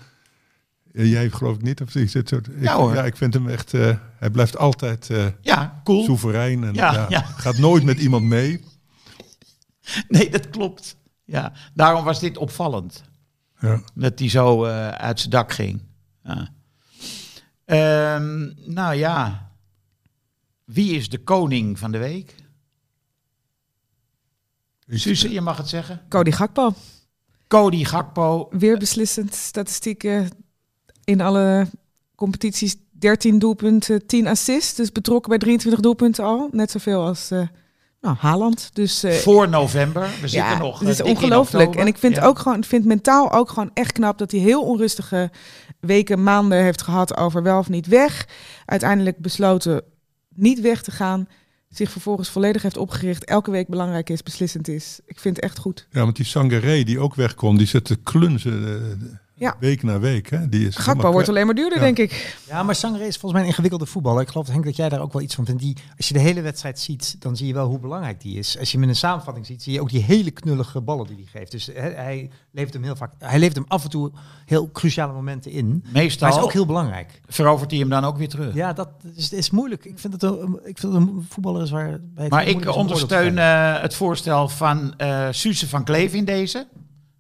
eh, 0.99 1.11
Jij 1.11 1.31
geloof 1.31 1.55
ik 1.57 1.63
niet, 1.63 1.81
of 1.81 1.91
zit 1.91 2.29
zo... 2.29 2.37
Ik, 2.37 2.47
Ja, 2.61 2.77
hoor. 2.77 2.95
ja, 2.95 3.05
ik 3.05 3.17
vind 3.17 3.35
hem 3.35 3.49
echt... 3.49 3.75
eh, 3.75 3.97
hij 4.17 4.31
blijft 4.31 4.57
altijd 4.57 5.11
eh, 5.11 5.27
Ja, 5.41 5.81
cool. 5.85 6.05
soeverein. 6.05 6.65
En, 6.65 6.75
Ja, 6.75 6.93
ja, 6.93 7.07
ja. 7.09 7.21
Gaat 7.23 7.59
nooit 7.59 7.83
met 7.85 7.99
iemand 7.99 8.25
mee. 8.25 8.61
Nee, 10.09 10.31
dat 10.31 10.51
klopt. 10.51 10.97
Ja, 11.25 11.53
daarom 11.75 12.05
was 12.05 12.21
dit 12.21 12.37
opvallend. 12.37 13.03
Ja. 13.61 13.81
Dat 13.95 14.19
hij 14.19 14.29
zo 14.29 14.65
eh, 14.65 14.89
uit 14.89 15.19
zijn 15.19 15.31
dak 15.31 15.53
ging. 15.53 15.83
Ja. 16.23 16.49
Ehm, 17.65 18.51
nou 18.73 18.95
ja. 18.95 19.51
Wie 20.65 20.97
is 20.97 21.09
de 21.09 21.19
koning 21.19 21.79
van 21.79 21.91
de 21.93 21.99
week? 21.99 22.35
Suze, 24.89 25.33
je 25.33 25.41
mag 25.41 25.57
het 25.57 25.69
zeggen. 25.69 26.01
Cody 26.09 26.31
Gakpo, 26.31 26.75
Cody 27.49 27.85
Gakpo. 27.85 28.49
weer 28.51 28.79
beslissend. 28.79 29.35
Statistieken 29.35 30.31
in 31.09 31.21
alle 31.21 31.67
competities. 32.15 32.77
13 32.91 33.39
doelpunten, 33.39 34.07
10 34.07 34.27
assists. 34.27 34.75
Dus 34.75 34.93
betrokken 34.93 35.31
bij 35.31 35.39
23 35.39 35.81
doelpunten 35.81 36.25
al. 36.25 36.49
Net 36.53 36.71
zoveel 36.71 37.05
als 37.05 37.31
eh 37.31 37.41
nou, 38.01 38.17
Haaland. 38.17 38.71
Dus 38.73 39.03
eh, 39.03 39.13
Voor 39.13 39.49
november. 39.49 40.03
We 40.03 40.29
zitten 40.29 40.51
ja, 40.51 40.59
nog. 40.59 40.79
het 40.79 40.89
is 40.89 41.01
eh, 41.01 41.07
ongelooflijk. 41.07 41.75
En 41.75 41.87
ik 41.87 41.99
vind 41.99 42.15
Ja. 42.17 42.25
ook 42.25 42.39
gewoon, 42.39 42.59
ik 42.59 42.65
vind 42.65 42.85
mentaal 42.85 43.33
ook 43.33 43.49
gewoon 43.49 43.71
echt 43.75 43.93
knap 43.93 44.19
dat 44.19 44.31
hij 44.31 44.41
heel 44.41 44.63
onrustige 44.63 45.31
weken, 45.81 46.23
maanden 46.23 46.63
heeft 46.63 46.83
gehad 46.83 47.17
over 47.17 47.43
wel 47.43 47.59
of 47.59 47.69
niet 47.69 47.87
weg. 47.87 48.29
Uiteindelijk 48.65 49.19
besloten 49.19 49.83
niet 50.35 50.61
weg 50.61 50.83
te 50.83 50.91
gaan. 50.91 51.29
Zich 51.69 51.91
vervolgens 51.91 52.29
volledig 52.29 52.63
heeft 52.63 52.77
opgericht. 52.77 53.25
Elke 53.25 53.51
week 53.51 53.69
belangrijk 53.69 54.11
is, 54.11 54.23
beslissend 54.23 54.69
is. 54.69 55.01
Ik 55.07 55.21
vind 55.21 55.37
het 55.37 55.45
echt 55.45 55.59
goed. 55.59 55.87
Ja, 55.91 56.03
want 56.03 56.17
die 56.17 56.25
Sangaré 56.25 56.83
die 56.83 56.99
ook 56.99 57.15
weg 57.15 57.35
kon, 57.35 57.57
die 57.57 57.67
zit 57.67 57.85
te 57.85 57.97
klunzen 57.97 58.69
eh, 58.69 59.09
Ja. 59.39 59.57
week 59.61 59.83
na 59.83 59.99
week. 59.99 60.31
Hè? 60.31 60.49
Die 60.49 60.67
is 60.67 60.75
Gakpo 60.77 60.91
helemaal 60.91 61.13
wordt 61.13 61.29
alleen 61.29 61.47
maar 61.47 61.55
duurder, 61.55 61.79
Ja. 61.79 61.85
denk 61.85 61.99
ik. 61.99 62.39
Ja, 62.49 62.63
maar 62.63 62.75
Sangre 62.75 63.07
is 63.07 63.13
volgens 63.17 63.33
mij 63.33 63.41
een 63.43 63.47
ingewikkelde 63.47 63.87
voetballer. 63.87 64.23
Ik 64.23 64.29
geloof, 64.29 64.47
Henk, 64.49 64.65
dat 64.65 64.77
jij 64.77 64.89
daar 64.89 65.01
ook 65.01 65.13
wel 65.13 65.23
iets 65.23 65.35
van 65.35 65.45
vindt. 65.45 65.63
Die, 65.63 65.77
als 65.97 66.09
je 66.09 66.15
de 66.15 66.21
hele 66.21 66.41
wedstrijd 66.41 66.79
ziet, 66.81 67.17
dan 67.19 67.37
zie 67.37 67.47
je 67.47 67.53
wel 67.55 67.67
hoe 67.69 67.79
belangrijk 67.79 68.21
die 68.21 68.39
is. 68.39 68.59
Als 68.59 68.69
je 68.71 68.75
hem 68.75 68.83
in 68.83 68.89
een 68.89 68.97
samenvatting 68.97 69.47
ziet, 69.47 69.63
zie 69.63 69.73
je 69.73 69.81
ook 69.81 69.91
die 69.91 70.03
hele 70.03 70.31
knullige 70.31 70.81
ballen 70.81 71.07
die 71.07 71.17
hij 71.17 71.41
geeft. 71.41 71.51
Dus 71.51 71.67
hij, 71.67 71.93
hij 71.93 72.31
levert 72.51 72.75
hem 72.75 72.83
heel 72.83 72.97
vaak, 72.97 73.13
hij 73.19 73.39
levert 73.39 73.57
hem 73.57 73.65
af 73.69 73.85
en 73.85 73.91
toe 73.91 74.11
heel 74.45 74.71
cruciale 74.73 75.13
momenten 75.13 75.51
in. 75.51 75.69
Maar 75.69 75.93
Meestal 75.93 76.29
hij 76.29 76.37
is 76.39 76.45
ook 76.45 76.53
heel 76.53 76.67
belangrijk. 76.67 77.21
verovert 77.27 77.71
hij 77.71 77.81
hem 77.81 77.89
dan 77.89 78.05
ook 78.05 78.17
weer 78.19 78.29
terug. 78.29 78.55
Ja, 78.55 78.73
dat 78.73 78.89
is, 79.15 79.33
is 79.33 79.51
moeilijk. 79.51 79.85
Ik 79.85 79.99
vind 79.99 80.23
een, 80.23 80.59
ik 80.65 80.79
vind 80.79 80.93
het 80.93 81.03
een 81.03 81.27
voetballer 81.29 81.63
is 81.63 81.71
waar. 81.71 82.01
bij 82.01 82.25
het 82.25 82.33
Maar 82.33 82.47
ik 82.47 82.75
ondersteun 82.75 83.39
eh, 83.39 83.81
het 83.81 83.95
voorstel 83.95 84.49
van 84.49 84.95
eh 84.97 85.27
Suze 85.31 85.69
van 85.69 85.85
Kleef 85.85 86.13
in 86.13 86.25
deze. 86.25 86.67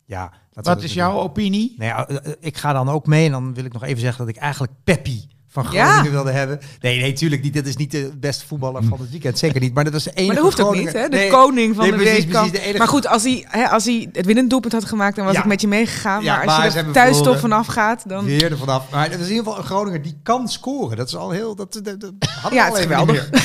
Ja, 0.04 0.32
we 0.64 0.70
Wat 0.70 0.80
dat 0.80 0.90
is 0.90 0.94
doen. 0.94 1.04
jouw 1.04 1.18
opinie? 1.20 1.74
Nee, 1.78 1.88
ja, 1.88 2.06
eh, 2.08 2.16
eh, 2.16 2.32
ik 2.40 2.56
ga 2.56 2.72
dan 2.72 2.88
ook 2.88 3.06
mee 3.06 3.24
en 3.26 3.32
dan 3.32 3.54
wil 3.54 3.64
ik 3.64 3.72
nog 3.72 3.84
even 3.84 4.00
zeggen 4.00 4.26
dat 4.26 4.34
ik 4.36 4.40
eigenlijk 4.40 4.72
Peppi 4.84 5.28
van 5.50 5.66
Ja. 5.70 5.86
Groningen 5.90 6.12
wilde 6.12 6.30
hebben. 6.30 6.58
Nee, 6.80 7.00
nee, 7.00 7.12
tuurlijk 7.12 7.42
niet. 7.42 7.54
Dat 7.54 7.66
is 7.66 7.76
niet 7.76 7.90
de 7.90 8.12
beste 8.16 8.46
voetballer 8.46 8.82
van 8.84 9.00
het 9.00 9.10
weekend. 9.10 9.38
Zeker 9.38 9.60
niet. 9.60 9.74
Maar 9.74 9.84
dat 9.84 9.92
was 9.92 10.04
de 10.04 10.10
enige 10.10 10.26
Maar 10.26 10.34
dat 10.34 10.44
hoeft 10.44 10.60
ook 10.60 10.74
niet, 10.74 10.92
hè? 10.92 11.08
De 11.08 11.16
Nee, 11.16 11.30
koning 11.30 11.74
van 11.74 11.82
nee, 11.88 11.92
de 11.92 11.98
precies, 12.02 12.24
week 12.24 12.32
kan. 12.32 12.40
precies, 12.42 12.58
de 12.58 12.64
enige- 12.64 12.78
Maar 12.78 12.88
goed, 12.88 13.06
als 13.06 13.22
hij, 13.22 13.44
hè, 13.48 13.68
als 13.68 13.84
hij 13.84 14.08
het 14.12 14.26
winnend 14.26 14.50
doelpunt 14.50 14.72
had 14.72 14.84
gemaakt, 14.84 15.16
dan 15.16 15.24
was 15.24 15.34
Ja. 15.34 15.40
ik 15.40 15.46
met 15.46 15.60
je 15.60 15.68
meegegaan. 15.68 16.22
Ja, 16.22 16.44
maar 16.44 16.64
als 16.64 16.74
je 16.74 16.80
er 16.80 16.92
thuis 16.92 17.22
toch 17.22 17.38
vanaf 17.40 17.66
gaat, 17.66 18.08
dan... 18.08 18.24
Weer 18.24 18.50
er 18.50 18.58
vanaf. 18.58 18.90
Maar 18.90 19.10
dat 19.10 19.18
is 19.20 19.26
in 19.26 19.30
ieder 19.32 19.44
geval 19.44 19.58
een 19.58 19.64
Groninger 19.66 20.02
die 20.02 20.18
kan 20.22 20.48
scoren. 20.48 20.96
Dat 20.96 21.06
is 21.08 21.16
al 21.16 21.30
heel... 21.30 21.54
Dat, 21.54 21.72
dat, 21.82 22.00
dat 22.00 22.12
Ja, 22.50 22.64
al 22.66 22.70
het 22.70 22.76
is 22.78 22.82
geweldig. 22.82 23.30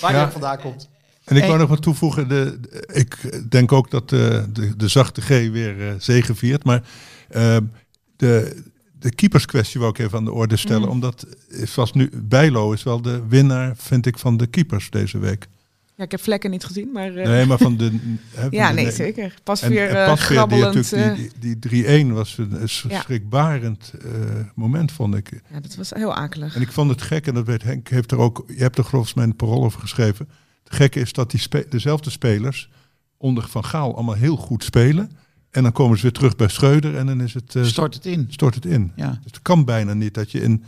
Waar 0.00 0.24
ook 0.24 0.32
vandaan 0.32 0.60
komt. 0.60 0.88
En 1.26 1.36
ik 1.36 1.42
wou 1.44 1.58
nog 1.58 1.68
wat 1.68 1.82
toevoegen. 1.82 2.28
De, 2.28 2.58
de- 2.60 2.88
ik 2.92 3.40
denk 3.50 3.72
ook 3.72 3.90
dat 3.90 4.08
de, 4.08 4.46
de, 4.52 4.76
de 4.76 4.88
zachte 4.88 5.20
G 5.20 5.28
weer 5.28 5.88
eh 5.88 5.94
zegeviert. 5.98 6.64
Maar 6.64 6.82
eh, 7.28 7.56
de, 8.16 8.62
de 8.98 9.14
keeperskwestie 9.14 9.80
wou 9.80 9.92
ik 9.92 9.98
even 9.98 10.18
aan 10.18 10.24
de 10.24 10.32
orde 10.32 10.56
stellen. 10.56 10.82
Mm. 10.82 10.88
Omdat 10.88 11.26
is 11.48 11.70
vast 11.70 11.94
nu, 11.94 12.10
Bijlo 12.14 12.72
is 12.72 12.82
wel 12.82 13.02
de 13.02 13.22
winnaar, 13.28 13.72
vind 13.76 14.06
ik, 14.06 14.18
van 14.18 14.36
de 14.36 14.46
keepers 14.46 14.90
deze 14.90 15.18
week. 15.18 15.46
Ja, 15.94 16.04
ik 16.04 16.10
heb 16.10 16.20
vlekken 16.20 16.50
niet 16.50 16.64
gezien, 16.64 16.90
maar... 16.92 17.14
eh, 17.16 17.26
Nee, 17.28 17.46
maar 17.46 17.58
van 17.58 17.76
de... 17.76 17.90
hè, 18.34 18.46
ja, 18.50 18.70
nee, 18.72 18.90
zeker. 18.90 19.34
Pas 19.42 19.60
weer 19.60 19.88
en 19.88 19.96
eh, 19.96 20.06
Pasveer, 20.06 20.28
die, 20.28 20.36
grabbelend. 20.36 20.74
natuurlijk, 20.74 21.10
eh, 21.18 21.28
die, 21.40 21.58
die, 21.58 21.84
die 21.84 22.04
3-1 22.06 22.12
was 22.12 22.38
een, 22.38 22.62
Ja. 22.88 23.00
schrikbarend 23.00 23.92
eh, 24.04 24.10
moment, 24.54 24.92
vond 24.92 25.14
ik. 25.14 25.30
ja, 25.52 25.60
dat 25.60 25.74
was 25.76 25.90
heel 25.90 26.14
akelig. 26.14 26.54
En 26.54 26.60
ik 26.60 26.72
vond 26.72 26.90
het 26.90 27.02
gek, 27.02 27.26
en 27.26 27.34
dat 27.34 27.46
weet 27.46 27.62
Henk, 27.62 27.88
heeft 27.88 28.10
er 28.12 28.18
ook, 28.18 28.44
je 28.46 28.62
hebt 28.62 28.78
er 28.78 28.84
ik 28.84 29.14
mij 29.14 29.24
een 29.24 29.36
parool 29.36 29.64
over 29.64 29.80
geschreven. 29.80 30.28
Het 30.66 30.74
gekke 30.76 31.00
is 31.00 31.12
dat 31.12 31.30
die 31.30 31.40
spe- 31.40 31.66
dezelfde 31.68 32.10
spelers 32.10 32.68
onder 33.16 33.48
Van 33.48 33.64
Gaal 33.64 33.94
allemaal 33.94 34.14
heel 34.14 34.36
goed 34.36 34.64
spelen. 34.64 35.10
En 35.50 35.62
dan 35.62 35.72
komen 35.72 35.96
ze 35.96 36.02
weer 36.02 36.12
terug 36.12 36.36
bij 36.36 36.48
Schreuder 36.48 36.96
en 36.96 37.06
dan 37.06 37.20
is 37.20 37.34
het, 37.34 37.54
eh, 37.56 37.64
Stort 37.64 37.94
het 37.94 38.06
in. 38.06 38.26
stort 38.30 38.54
het 38.54 38.64
in. 38.64 38.92
Ja. 38.96 39.10
Dus 39.10 39.32
het 39.32 39.42
kan 39.42 39.64
bijna 39.64 39.92
niet 39.94 40.14
dat 40.14 40.30
je 40.30 40.40
in 40.40 40.50
een 40.50 40.64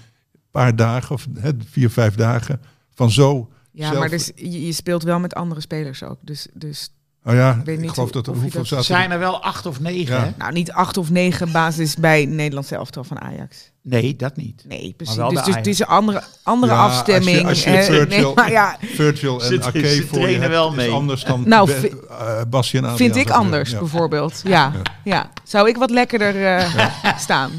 paar 0.50 0.76
dagen, 0.76 1.14
of 1.14 1.26
hè, 1.38 1.50
vier, 1.66 1.90
vijf 1.90 2.14
dagen, 2.14 2.60
van 2.94 3.10
zo... 3.10 3.50
Ja, 3.72 3.86
zelf- 3.86 3.98
maar 3.98 4.08
dus, 4.08 4.32
je, 4.34 4.66
je 4.66 4.72
speelt 4.72 5.02
wel 5.02 5.18
met 5.20 5.34
andere 5.34 5.60
spelers 5.60 6.02
ook. 6.02 6.18
Dus, 6.22 6.46
dus 6.54 6.90
Oh 7.28 7.34
ja, 7.34 7.60
weet 7.64 7.82
ik 7.82 7.88
geloof 7.90 7.96
hoe- 7.96 8.22
dat 8.22 8.26
er 8.26 8.32
hoeveel 8.40 8.60
dat- 8.60 8.68
zaten 8.68 8.84
zijn 8.84 9.10
er 9.10 9.18
wel 9.18 9.42
acht 9.42 9.66
of 9.66 9.80
negen, 9.80 10.14
Ja. 10.16 10.22
hè? 10.24 10.30
nou, 10.38 10.52
niet 10.52 10.72
acht 10.72 10.96
of 10.96 11.10
negen 11.10 11.52
basis 11.52 11.96
bij 11.96 12.24
Nederlands 12.24 12.70
elftal 12.70 13.04
van 13.04 13.20
Ajax. 13.20 13.70
Nee, 13.82 14.16
dat 14.16 14.36
niet. 14.36 14.64
Nee, 14.68 14.94
precies. 14.96 15.16
wel 15.16 15.28
Dus, 15.28 15.38
de 15.38 15.44
dus 15.44 15.54
het 15.54 15.66
is 15.66 15.78
een 15.78 15.86
andere, 15.86 16.22
andere 16.42 16.72
Ja, 16.72 16.78
als 16.82 16.92
je- 16.92 16.98
afstemming. 16.98 17.46
als 17.48 17.64
je 17.64 17.70
hè. 17.70 17.82
Virgil- 17.82 18.06
nee, 18.24 18.34
maar 18.34 18.50
ja, 18.50 18.76
Virgil 18.80 19.40
en 19.40 19.46
ze 19.62 20.06
voor 20.08 20.28
je 20.28 20.36
hebt, 20.38 20.48
wel 20.50 20.68
is 20.70 20.74
mee. 20.76 20.90
anders 20.90 21.24
dan 21.24 21.42
Nou, 21.48 21.66
Be- 21.66 22.06
eh, 22.08 22.40
Basje 22.50 22.76
en 22.78 22.84
Adriaan, 22.84 23.12
vind 23.12 23.26
ik 23.26 23.32
anders, 23.34 23.70
Ja. 23.70 23.78
bijvoorbeeld. 23.78 24.40
Ja, 24.44 24.72
ja. 25.04 25.30
Zou 25.44 25.68
ik 25.68 25.76
wat 25.76 25.90
lekkerder 25.90 26.44
eh, 26.56 26.86
staan? 27.26 27.50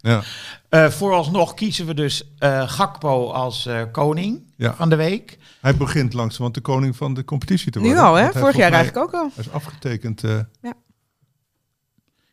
Ja. 0.00 0.22
Eh, 0.68 0.88
vooralsnog 0.88 1.54
kiezen 1.54 1.86
we 1.86 1.94
dus 1.94 2.22
eh, 2.38 2.62
Gakpo 2.68 3.30
als 3.30 3.66
eh, 3.66 3.80
koning 3.92 4.40
Ja. 4.62 4.74
van 4.74 4.88
de 4.90 4.96
week. 4.96 5.38
Hij 5.60 5.76
begint 5.76 6.12
langzaam 6.12 6.52
de 6.52 6.60
koning 6.60 6.96
van 6.96 7.14
de 7.14 7.24
competitie 7.24 7.70
te 7.70 7.78
Nu 7.80 7.84
worden. 7.84 8.04
al, 8.04 8.14
hè? 8.14 8.22
Want 8.22 8.38
Vorig 8.38 8.56
jaar 8.56 8.72
eigenlijk 8.72 9.06
ook 9.06 9.14
al. 9.20 9.30
Hij 9.34 9.44
is 9.44 9.50
afgetekend. 9.50 10.24
eh, 10.24 10.38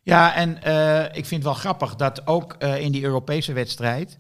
Ja, 0.04 0.36
en 0.36 0.64
eh, 0.64 1.04
ik 1.06 1.26
vind 1.26 1.30
het 1.30 1.44
wel 1.44 1.54
grappig 1.54 1.96
dat 1.96 2.28
ook 2.28 2.54
eh, 2.54 2.80
in 2.82 2.92
die 2.92 3.04
Europese 3.04 3.54
wedstrijd. 3.54 4.18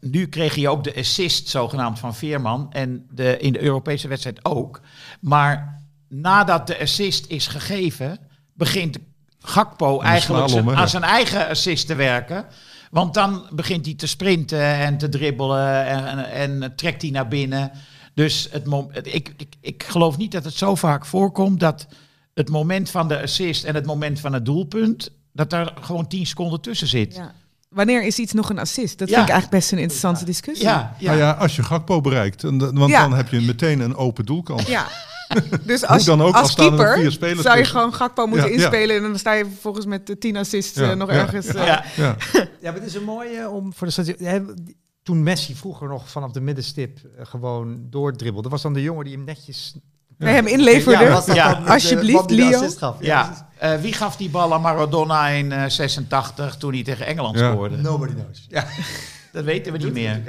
nu 0.00 0.26
kreeg 0.28 0.54
je 0.54 0.68
ook 0.68 0.84
de 0.84 0.94
assist 0.96 1.48
zogenaamd 1.48 1.98
van 1.98 2.14
Veerman. 2.14 2.72
En 2.72 3.06
de, 3.10 3.38
in 3.38 3.52
de 3.52 3.62
Europese 3.62 4.08
wedstrijd 4.08 4.44
ook. 4.44 4.80
Maar 5.20 5.82
nadat 6.08 6.66
de 6.66 6.80
assist 6.80 7.26
is 7.26 7.46
gegeven, 7.46 8.18
begint 8.54 8.98
Gakpo 9.38 10.00
eigenlijk 10.00 10.66
aan 10.76 10.88
zijn 10.88 11.02
eigen 11.02 11.48
assist 11.48 11.86
te 11.86 11.94
werken. 11.94 12.46
Want 12.90 13.14
dan 13.14 13.46
begint 13.52 13.84
hij 13.86 13.94
te 13.94 14.06
sprinten 14.06 14.60
en 14.62 14.98
te 14.98 15.08
dribbelen 15.08 15.86
en, 15.86 16.06
en, 16.30 16.62
en 16.62 16.76
trekt 16.76 17.02
hij 17.02 17.10
naar 17.10 17.28
binnen. 17.28 17.70
Dus 18.14 18.48
het 18.50 18.66
mom- 18.66 18.90
ik, 19.02 19.32
ik, 19.36 19.54
ik 19.60 19.82
geloof 19.88 20.16
niet 20.16 20.32
dat 20.32 20.44
het 20.44 20.54
zo 20.54 20.74
vaak 20.74 21.06
voorkomt 21.06 21.60
dat 21.60 21.86
het 22.34 22.48
moment 22.50 22.90
van 22.90 23.08
de 23.08 23.22
assist 23.22 23.64
en 23.64 23.74
het 23.74 23.86
moment 23.86 24.20
van 24.20 24.32
het 24.32 24.44
doelpunt, 24.44 25.10
dat 25.32 25.50
daar 25.50 25.72
gewoon 25.80 26.06
10 26.06 26.26
seconden 26.26 26.60
tussen 26.60 26.86
zit. 26.88 27.14
Ja, 27.14 27.22
Ja. 27.22 27.32
Wanneer 27.68 28.04
is 28.06 28.18
iets 28.18 28.32
nog 28.32 28.50
een 28.50 28.58
assist? 28.58 28.98
Dat 28.98 29.08
Ja. 29.08 29.14
vind 29.14 29.26
ik 29.26 29.32
eigenlijk 29.32 29.60
best 29.60 29.72
een 29.72 29.78
interessante 29.78 30.24
discussie. 30.24 30.66
ja, 30.66 30.94
Nou 31.00 31.16
ja, 31.18 31.30
als 31.30 31.56
je 31.56 31.62
Gakpo 31.62 32.00
bereikt, 32.00 32.44
en 32.44 32.58
dan- 32.58 32.78
want 32.78 32.90
Ja. 32.90 33.00
dan 33.08 33.16
heb 33.16 33.28
je 33.28 33.40
meteen 33.40 33.80
een 33.80 33.96
open 33.96 34.24
doelkant. 34.26 34.66
Ja. 34.66 34.86
Dus 35.64 35.84
als, 35.86 36.04
dan 36.04 36.22
ook, 36.22 36.34
als 36.34 36.50
er 36.50 36.56
keeper 36.56 36.98
vier 36.98 37.10
spelers 37.12 37.40
zou 37.42 37.54
je 37.56 37.60
tussen. 37.62 37.78
gewoon 37.80 37.94
Gakpo 37.94 38.26
moeten 38.26 38.46
Ja, 38.46 38.52
ja. 38.54 38.60
inspelen 38.60 38.96
en 38.96 39.02
dan 39.02 39.18
sta 39.18 39.32
je 39.32 39.44
vervolgens 39.44 39.86
met 39.86 40.06
de 40.06 40.18
10 40.18 40.36
assists 40.36 40.78
Ja, 40.78 40.90
eh, 40.90 40.96
nog 40.96 41.10
ja, 41.10 41.16
ergens. 41.16 41.46
eh, 41.46 41.66
Ja. 41.66 41.84
Ja. 41.96 42.16
Ja, 42.60 42.72
maar 42.72 42.74
het 42.80 42.84
is 42.90 42.94
een 42.94 43.04
mooie 43.04 43.48
om 43.50 43.74
voor 43.74 43.86
de 43.86 44.54
Toen 45.02 45.22
Messi 45.22 45.54
vroeger 45.54 45.88
nog 45.88 46.08
vanaf 46.10 46.30
de 46.32 46.40
middenstip 46.40 46.98
eh, 47.18 47.26
gewoon 47.26 47.78
doordribbelde, 47.90 48.48
was 48.48 48.62
dan 48.62 48.72
de 48.72 48.82
jongen 48.82 49.04
die 49.04 49.14
hem 49.14 49.24
netjes. 49.24 49.74
Bij 50.18 50.32
hem 50.32 50.46
inleverde. 50.46 51.04
Ja, 51.04 51.10
was 51.12 51.26
dat 51.26 51.36
Ja. 51.36 51.52
dan 51.54 51.64
de 51.64 51.70
Alsjeblieft, 51.70 52.30
Leo. 52.30 52.68
gaf? 52.68 52.96
Ja, 53.00 53.48
eh, 53.58 53.74
wie 53.80 53.92
gaf 53.92 54.16
die 54.16 54.30
bal 54.30 54.54
aan 54.54 54.60
Maradona 54.60 55.28
in 55.28 55.52
eh 55.52 55.68
86 55.68 56.56
toen 56.56 56.72
hij 56.72 56.82
tegen 56.82 57.06
Engeland 57.06 57.38
Ja. 57.38 57.52
scoorde? 57.52 57.76
Nobody 57.76 58.12
knows. 58.12 58.46
Ja, 58.48 58.64
Dat 59.36 59.44
weten 59.44 59.72
we 59.72 59.78
niet 59.78 59.92
meer. 59.92 60.22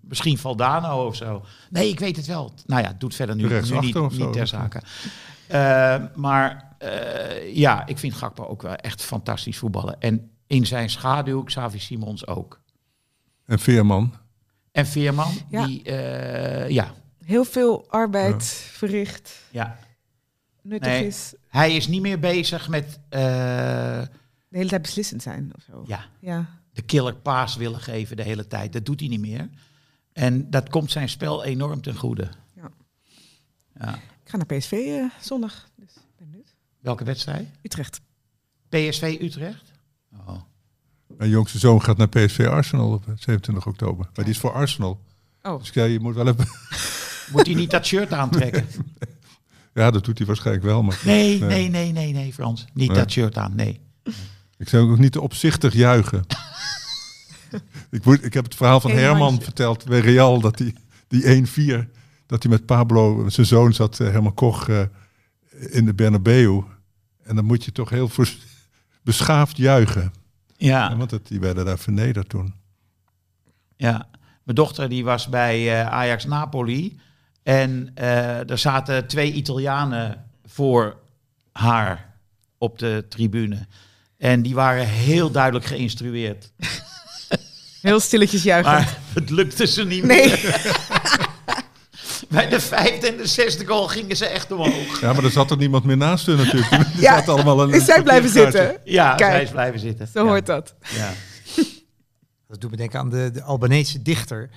Misschien 0.00 0.38
Valdano 0.38 1.06
of 1.06 1.16
zo. 1.16 1.44
Nee, 1.70 1.88
ik 1.88 1.98
weet 1.98 2.16
het 2.16 2.26
wel. 2.26 2.52
Nou 2.66 2.82
ja, 2.82 2.88
het 2.88 3.00
doet 3.00 3.14
verder 3.14 3.36
nu, 3.36 3.42
nu 3.48 3.58
niet, 3.80 3.92
zo. 3.92 4.08
niet 4.08 4.32
ter 4.32 4.46
zake. 4.46 4.82
Eh, 5.46 6.04
maar 6.14 6.74
eh, 6.78 7.54
ja, 7.56 7.86
ik 7.86 7.98
vind 7.98 8.14
Gakpo 8.14 8.44
ook 8.44 8.62
wel 8.62 8.74
echt 8.74 9.02
fantastisch 9.02 9.58
voetballen. 9.58 10.00
En 10.00 10.30
in 10.46 10.66
zijn 10.66 10.90
schaduw 10.90 11.42
Xavi 11.42 11.78
Simons 11.78 12.26
ook. 12.26 12.60
En 13.46 13.58
Veerman. 13.58 14.14
En 14.72 14.86
Veerman, 14.86 15.32
Ja. 15.48 15.66
die, 15.66 15.82
eh, 15.82 16.68
ja, 16.68 16.92
Heel 17.24 17.44
veel 17.44 17.84
arbeid 17.90 18.44
verricht, 18.72 19.40
ja, 19.50 19.78
nuttig 20.62 20.90
Nee. 20.92 21.06
is. 21.06 21.34
hij 21.48 21.76
is 21.76 21.88
niet 21.88 22.00
meer 22.02 22.18
bezig 22.20 22.68
met 22.68 22.98
eh, 23.08 23.20
De 24.48 24.56
hele 24.56 24.68
tijd 24.68 24.82
beslissend 24.82 25.22
zijn 25.22 25.52
of 25.56 25.62
zo. 25.70 25.82
ja, 25.86 26.04
Ja. 26.20 26.46
De 26.74 26.82
killer 26.82 27.14
paas 27.14 27.56
willen 27.56 27.80
geven 27.80 28.16
de 28.16 28.22
hele 28.22 28.46
tijd. 28.46 28.72
Dat 28.72 28.86
doet 28.86 29.00
hij 29.00 29.08
niet 29.08 29.20
meer. 29.20 29.48
En 30.12 30.50
dat 30.50 30.68
komt 30.68 30.90
zijn 30.90 31.08
spel 31.08 31.44
enorm 31.44 31.82
ten 31.82 31.96
goede. 31.96 32.28
Ja. 32.56 32.70
Ja. 33.80 33.94
Ik 33.94 34.30
ga 34.30 34.36
naar 34.36 34.46
PSV 34.58 34.72
eh, 34.72 35.04
zondag. 35.20 35.68
Dus 35.76 35.92
ben 36.16 36.30
benieuwd. 36.30 36.54
Welke 36.80 37.04
wedstrijd? 37.04 37.48
Utrecht. 37.62 38.00
PSV 38.68 39.16
Utrecht? 39.20 39.72
Oh. 40.26 40.40
Mijn 41.06 41.30
jongste 41.30 41.58
zoon 41.58 41.82
gaat 41.82 41.96
naar 41.96 42.08
PSV 42.08 42.46
Arsenal 42.50 42.92
op 42.92 43.04
27 43.04 43.66
oktober. 43.66 44.04
Maar 44.14 44.24
die 44.24 44.34
is 44.34 44.40
voor 44.40 44.52
Arsenal. 44.52 45.00
Oh. 45.42 45.58
Dus 45.58 45.70
ja, 45.70 45.84
je 45.84 46.00
moet 46.00 46.14
wel 46.14 46.26
even... 46.28 46.46
Moet 47.32 47.46
hij 47.46 47.54
niet 47.54 47.70
dat 47.70 47.86
shirt 47.86 48.12
aantrekken? 48.12 48.66
Ja, 49.74 49.90
dat 49.90 50.04
doet 50.04 50.18
hij 50.18 50.26
waarschijnlijk 50.26 50.66
wel. 50.66 50.82
Maar 50.82 51.00
Nee, 51.04 51.38
Nee. 51.40 51.48
nee, 51.48 51.68
nee, 51.68 51.92
nee, 51.92 52.12
nee, 52.12 52.32
Frans. 52.32 52.64
Niet 52.72 52.88
Nee. 52.88 52.96
dat 52.98 53.10
shirt 53.10 53.36
aan, 53.36 53.54
nee. 53.54 53.80
ik 54.58 54.68
zou 54.68 54.90
ook 54.90 54.98
niet 54.98 55.12
te 55.12 55.20
opzichtig 55.20 55.72
juichen. 55.74 56.24
Ik, 57.94 58.04
moet, 58.04 58.24
ik 58.24 58.34
heb 58.34 58.44
het 58.44 58.54
verhaal 58.54 58.80
van 58.80 58.90
Geen 58.90 59.00
Herman 59.00 59.20
handje. 59.22 59.44
verteld 59.44 59.84
bij 59.84 60.00
Real. 60.00 60.40
Dat 60.40 60.56
die, 60.56 60.74
die 61.08 61.46
1-4, 61.84 61.88
dat 62.26 62.42
hij 62.42 62.52
met 62.52 62.66
Pablo, 62.66 63.28
zijn 63.28 63.46
zoon 63.46 63.72
zat, 63.72 64.00
eh, 64.00 64.10
Herman 64.10 64.34
Koch, 64.34 64.68
eh, 64.68 64.82
in 65.70 65.84
de 65.84 65.94
Bernabeu. 65.94 66.62
En 67.22 67.36
dan 67.36 67.44
moet 67.44 67.64
je 67.64 67.72
toch 67.72 67.90
heel 67.90 68.10
beschaafd 69.02 69.56
juichen. 69.56 70.12
Ja, 70.56 70.88
Ja, 70.90 70.96
want 70.96 71.10
het, 71.10 71.26
die 71.26 71.40
werden 71.40 71.64
daar 71.64 71.78
vernederd 71.78 72.28
toen. 72.28 72.54
ja. 73.76 74.08
Mijn 74.44 74.56
dochter 74.56 74.88
die 74.88 75.04
was 75.04 75.28
bij 75.28 75.80
eh, 75.80 75.86
Ajax 75.86 76.24
Napoli. 76.24 76.98
En 77.42 77.90
eh, 77.94 78.50
er 78.50 78.58
zaten 78.58 79.06
twee 79.06 79.32
Italianen 79.32 80.24
voor 80.44 80.96
haar 81.52 82.14
op 82.58 82.78
de 82.78 83.04
tribune. 83.08 83.66
En 84.18 84.42
die 84.42 84.54
waren 84.54 84.86
heel 84.88 85.30
duidelijk 85.30 85.64
geïnstrueerd. 85.64 86.52
Heel 87.84 88.00
stilletjes 88.00 88.42
juichen. 88.42 88.72
Maar 88.72 88.98
het 89.14 89.30
lukte 89.30 89.66
ze 89.66 89.84
niet 89.84 90.04
Nee. 90.04 90.26
meer. 90.28 90.42
Bij 92.28 92.48
de 92.48 92.60
vijfde 92.60 93.08
en 93.08 93.16
de 93.16 93.26
zesde 93.26 93.66
goal 93.66 93.86
gingen 93.88 94.16
ze 94.16 94.26
echt 94.26 94.52
omhoog. 94.52 95.00
Ja, 95.00 95.12
maar 95.12 95.24
er 95.24 95.30
zat 95.30 95.50
er 95.50 95.56
niemand 95.56 95.84
meer 95.84 95.96
naast 95.96 96.26
hun 96.26 96.36
natuurlijk. 96.36 96.70
Die 96.70 97.00
Ja, 97.02 97.16
zaten 97.16 97.32
allemaal 97.32 97.62
een, 97.62 97.70
Is 97.72 97.84
zij 97.84 98.02
blijven 98.02 98.30
zitten? 98.30 98.76
Ja, 98.84 99.14
Kijk. 99.14 99.30
zij 99.32 99.42
is 99.42 99.50
blijven 99.50 99.80
zitten. 99.80 100.08
Zo 100.08 100.22
ja. 100.24 100.28
hoort 100.30 100.46
dat. 100.46 100.74
Ja. 100.94 101.12
Dat 102.48 102.60
doet 102.60 102.70
me 102.70 102.76
denken 102.76 102.98
aan 103.00 103.10
de, 103.10 103.30
de 103.32 103.42
Albanese 103.42 104.02
dichter. 104.02 104.50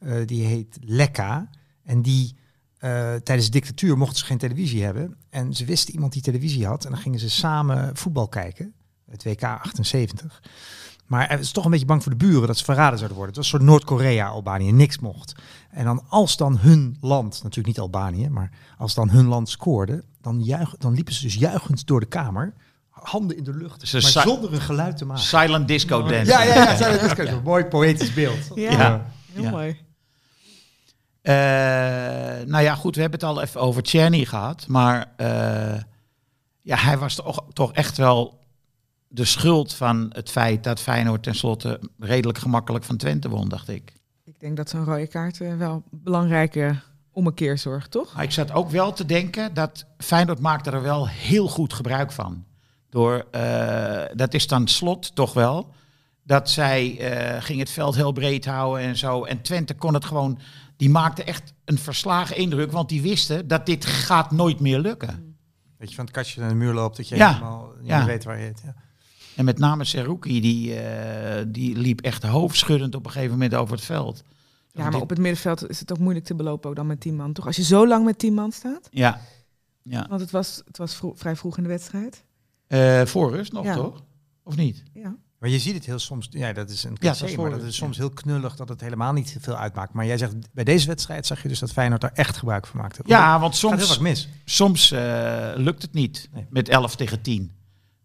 eh, 0.00 0.12
die 0.26 0.44
heet 0.44 0.76
Lekka. 0.80 1.48
En 1.84 2.02
die 2.02 2.36
eh, 2.78 3.14
tijdens 3.14 3.44
de 3.46 3.52
dictatuur 3.52 3.98
mochten 3.98 4.18
ze 4.18 4.24
geen 4.24 4.38
televisie 4.38 4.82
hebben. 4.84 5.16
En 5.30 5.54
ze 5.54 5.64
wisten 5.64 5.94
iemand 5.94 6.12
die 6.12 6.22
televisie 6.22 6.66
had. 6.66 6.84
En 6.84 6.90
dan 6.90 7.00
gingen 7.00 7.18
ze 7.18 7.30
samen 7.30 7.96
voetbal 7.96 8.28
kijken. 8.28 8.72
Het 9.10 9.24
WK 9.24 9.42
78. 9.42 10.40
Maar 11.12 11.28
hij 11.28 11.38
was 11.38 11.50
toch 11.50 11.64
een 11.64 11.70
beetje 11.70 11.86
bang 11.86 12.02
voor 12.02 12.12
de 12.12 12.24
buren 12.26 12.46
dat 12.46 12.58
ze 12.58 12.64
verraden 12.64 12.98
zouden 12.98 13.16
worden. 13.16 13.34
Het 13.34 13.44
was 13.44 13.52
een 13.52 13.58
soort 13.58 13.70
Noord-Korea, 13.70 14.26
Albanië, 14.28 14.72
niks 14.72 14.98
mocht. 14.98 15.32
En 15.70 15.84
dan 15.84 16.02
als 16.08 16.36
dan 16.36 16.58
hun 16.58 16.96
land, 17.00 17.30
natuurlijk 17.42 17.66
niet 17.66 17.78
Albanië, 17.78 18.28
maar 18.28 18.50
als 18.78 18.94
dan 18.94 19.10
hun 19.10 19.26
land 19.26 19.48
scoorde, 19.48 20.04
dan, 20.20 20.42
juich, 20.42 20.74
dan 20.78 20.94
liepen 20.94 21.14
ze 21.14 21.22
dus 21.22 21.34
juichend 21.34 21.86
door 21.86 22.00
de 22.00 22.06
kamer. 22.06 22.54
handen 22.90 23.36
in 23.36 23.44
de 23.44 23.54
lucht, 23.54 23.88
Ze 23.88 23.98
maar 24.00 24.22
zonder 24.22 24.52
een 24.52 24.60
geluid 24.60 24.96
te 24.96 25.04
maken. 25.04 25.22
Silent 25.22 25.68
disco 25.68 26.02
dance. 26.02 26.30
Ja, 26.30 26.42
ja, 26.42 26.54
ja. 26.54 26.78
Dat 26.98 27.18
is 27.18 27.28
een 27.28 27.42
mooi 27.42 27.64
poëtisch 27.64 28.14
beeld. 28.14 28.50
Ja, 28.54 28.70
Ja. 28.70 29.06
heel 29.32 29.42
Ja. 29.42 29.50
mooi. 29.50 29.76
Eh, 31.22 31.34
nou 32.46 32.62
ja, 32.62 32.74
goed, 32.74 32.94
we 32.94 33.00
hebben 33.00 33.20
het 33.20 33.28
al 33.28 33.42
even 33.42 33.60
over 33.60 33.82
Czerny 33.82 34.24
gehad. 34.24 34.66
Maar 34.68 35.12
eh, 35.16 35.80
ja, 36.62 36.76
hij 36.76 36.98
was 36.98 37.14
toch, 37.14 37.44
toch 37.52 37.72
echt 37.72 37.96
wel 37.96 38.40
de 39.14 39.24
schuld 39.24 39.74
van 39.74 40.10
het 40.12 40.30
feit 40.30 40.64
dat 40.64 40.80
Feyenoord 40.80 41.22
tenslotte 41.22 41.80
redelijk 41.98 42.38
gemakkelijk 42.38 42.84
van 42.84 42.96
Twente 42.96 43.28
won, 43.28 43.48
dacht 43.48 43.68
ik. 43.68 43.92
Ik 44.24 44.40
denk 44.40 44.56
dat 44.56 44.68
zo'n 44.70 44.84
rode 44.84 45.06
kaart 45.06 45.40
eh, 45.40 45.56
wel 45.56 45.82
belangrijke 45.90 46.80
ommekeer 47.12 47.58
zorgt, 47.58 47.90
toch? 47.90 48.14
Maar 48.14 48.24
ik 48.24 48.30
zat 48.30 48.52
ook 48.52 48.70
wel 48.70 48.92
te 48.92 49.04
denken 49.06 49.54
dat 49.54 49.84
Feyenoord 49.98 50.38
maakte 50.40 50.70
er 50.70 50.82
wel 50.82 51.08
heel 51.08 51.48
goed 51.48 51.72
gebruik 51.72 52.12
van. 52.12 52.44
Door, 52.88 53.26
eh, 53.30 54.02
dat 54.14 54.34
is 54.34 54.46
dan 54.46 54.68
slot 54.68 55.14
toch 55.14 55.32
wel, 55.32 55.72
dat 56.22 56.50
zij 56.50 56.98
eh, 56.98 57.42
ging 57.42 57.58
het 57.58 57.70
veld 57.70 57.94
heel 57.94 58.12
breed 58.12 58.44
houden 58.44 58.84
en 58.86 58.96
zo. 58.96 59.24
En 59.24 59.42
Twente 59.42 59.74
kon 59.74 59.94
het 59.94 60.04
gewoon, 60.04 60.38
die 60.76 60.90
maakte 60.90 61.24
echt 61.24 61.52
een 61.64 61.78
verslagen 61.78 62.36
indruk, 62.36 62.72
want 62.72 62.88
die 62.88 63.02
wisten 63.02 63.48
dat 63.48 63.66
dit 63.66 63.84
gaat 63.84 64.30
nooit 64.30 64.60
meer 64.60 64.78
lukken. 64.78 65.36
Dat 65.78 65.88
je 65.88 65.94
van 65.96 66.04
het 66.04 66.14
kastje 66.14 66.40
naar 66.40 66.48
de 66.48 66.54
muur 66.54 66.72
loopt, 66.72 66.96
dat 66.96 67.08
je 67.08 67.16
Ja. 67.16 67.32
helemaal 67.32 67.72
niet 67.78 67.88
Ja. 67.88 68.04
weet 68.04 68.24
waar 68.24 68.38
je 68.38 68.46
het... 68.46 68.60
Ja. 68.64 68.74
En 69.36 69.44
met 69.44 69.58
name 69.58 69.84
Seruki, 69.84 70.40
die, 70.40 70.74
eh, 70.74 71.44
die 71.48 71.76
liep 71.76 72.00
echt 72.00 72.22
hoofdschuddend 72.22 72.94
op 72.94 73.04
een 73.06 73.10
gegeven 73.12 73.32
moment 73.32 73.54
over 73.54 73.74
het 73.76 73.84
veld. 73.84 74.22
Ja, 74.72 74.90
maar 74.90 75.00
op 75.00 75.08
het 75.10 75.18
middenveld 75.18 75.68
is 75.68 75.80
het 75.80 75.92
ook 75.92 75.98
moeilijk 75.98 76.24
te 76.24 76.34
belopen 76.34 76.70
ook 76.70 76.76
dan 76.76 76.86
met 76.86 77.00
10 77.00 77.16
man, 77.16 77.32
toch? 77.32 77.46
Als 77.46 77.56
je 77.56 77.62
zo 77.64 77.86
lang 77.86 78.04
met 78.04 78.18
10 78.18 78.34
man 78.34 78.52
staat, 78.52 78.88
Ja, 78.90 79.20
ja. 79.82 80.06
want 80.08 80.20
het 80.20 80.30
was, 80.30 80.62
het 80.66 80.78
was 80.78 80.94
vro- 80.94 81.12
vrij 81.16 81.36
vroeg 81.36 81.56
in 81.56 81.62
de 81.62 81.68
wedstrijd. 81.68 82.24
Eh, 82.66 83.02
voor 83.04 83.30
rust 83.30 83.52
nog, 83.52 83.64
Ja. 83.64 83.74
toch? 83.74 84.02
Of 84.44 84.56
niet? 84.56 84.82
Ja. 84.94 85.16
Maar 85.38 85.50
je 85.50 85.58
ziet 85.58 85.74
het 85.74 85.84
heel 85.86 85.98
soms, 85.98 86.26
ja, 86.30 86.52
dat 86.52 86.70
is 86.70 86.84
een 86.84 86.90
dat 86.90 86.98
cliché, 86.98 87.14
is 87.14 87.20
maar 87.20 87.30
voor- 87.46 87.50
dat 87.58 87.68
is 87.68 87.76
ja. 87.78 87.84
soms 87.84 87.96
heel 87.96 88.10
knullig 88.10 88.56
dat 88.56 88.68
het 88.68 88.80
helemaal 88.80 89.12
niet 89.12 89.36
veel 89.40 89.56
uitmaakt. 89.56 89.92
Maar 89.92 90.06
jij 90.06 90.18
zegt, 90.18 90.34
bij 90.52 90.64
deze 90.64 90.86
wedstrijd 90.86 91.26
zag 91.26 91.42
je 91.42 91.48
dus 91.48 91.58
dat 91.58 91.72
Feyenoord 91.72 92.00
daar 92.00 92.12
echt 92.14 92.36
gebruik 92.36 92.66
van 92.66 92.80
maakte. 92.80 93.02
Ja, 93.04 93.40
want 93.40 93.56
soms, 93.56 93.98
mis. 93.98 94.28
soms 94.44 94.90
eh, 94.90 95.52
lukt 95.54 95.82
het 95.82 95.92
niet 95.92 96.28
Nee. 96.32 96.46
met 96.50 96.68
11 96.68 96.96
tegen 96.96 97.22
10. 97.22 97.50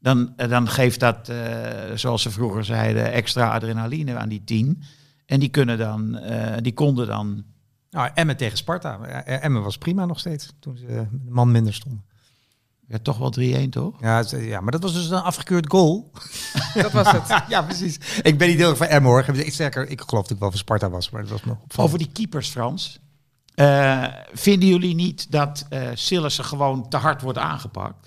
Dan, 0.07 0.33
dan 0.35 0.67
geeft 0.67 0.99
dat, 0.99 1.29
eh, 1.29 1.37
zoals 1.95 2.21
ze 2.21 2.31
vroeger 2.31 2.65
zeiden, 2.65 3.11
extra 3.11 3.53
adrenaline 3.53 4.15
aan 4.15 4.29
die 4.29 4.43
10. 4.43 4.83
En 5.25 5.39
die, 5.39 5.49
kunnen 5.49 5.77
dan, 5.77 6.17
eh, 6.17 6.57
die 6.61 6.73
konden 6.73 7.07
dan... 7.07 7.43
Nou, 7.89 8.09
Emmen 8.13 8.37
tegen 8.37 8.57
Sparta. 8.57 8.99
Emmen 9.23 9.63
was 9.63 9.77
prima 9.77 10.05
nog 10.05 10.19
steeds, 10.19 10.53
toen 10.59 10.77
ze 10.77 10.87
een 10.87 11.21
man 11.29 11.51
minder 11.51 11.73
stonden. 11.73 12.05
Ja, 12.87 12.97
toch 13.01 13.17
wel 13.17 13.31
3-1, 13.31 13.69
toch? 13.69 14.01
Ja, 14.01 14.23
ja, 14.29 14.61
maar 14.61 14.71
dat 14.71 14.81
was 14.81 14.93
dus 14.93 15.09
een 15.09 15.21
afgekeurd 15.21 15.69
goal. 15.69 16.11
Dat 16.73 16.91
was 16.91 17.11
het. 17.11 17.27
ja, 17.49 17.61
precies. 17.61 17.99
Ik 18.21 18.37
ben 18.37 18.47
niet 18.47 18.57
heel 18.57 18.69
erg 18.69 18.77
van 18.77 18.87
Emmen 18.87 19.11
hoor. 19.11 19.25
Ik, 19.33 19.53
sterker, 19.53 19.89
ik 19.89 20.01
geloof 20.01 20.23
dat 20.23 20.31
ik 20.31 20.39
wel 20.39 20.49
van 20.49 20.59
Sparta 20.59 20.89
was, 20.89 21.09
maar 21.09 21.21
dat 21.21 21.31
was 21.31 21.43
nog 21.43 21.57
opvallend. 21.63 21.93
Over 21.93 21.97
die 21.97 22.13
keepers, 22.13 22.49
Frans. 22.49 22.99
Eh, 23.55 24.05
vinden 24.33 24.69
jullie 24.69 24.95
niet 24.95 25.31
dat 25.31 25.65
eh 25.69 25.89
Sillissen 25.93 26.45
gewoon 26.45 26.89
te 26.89 26.97
hard 26.97 27.21
wordt 27.21 27.37
aangepakt? 27.37 28.06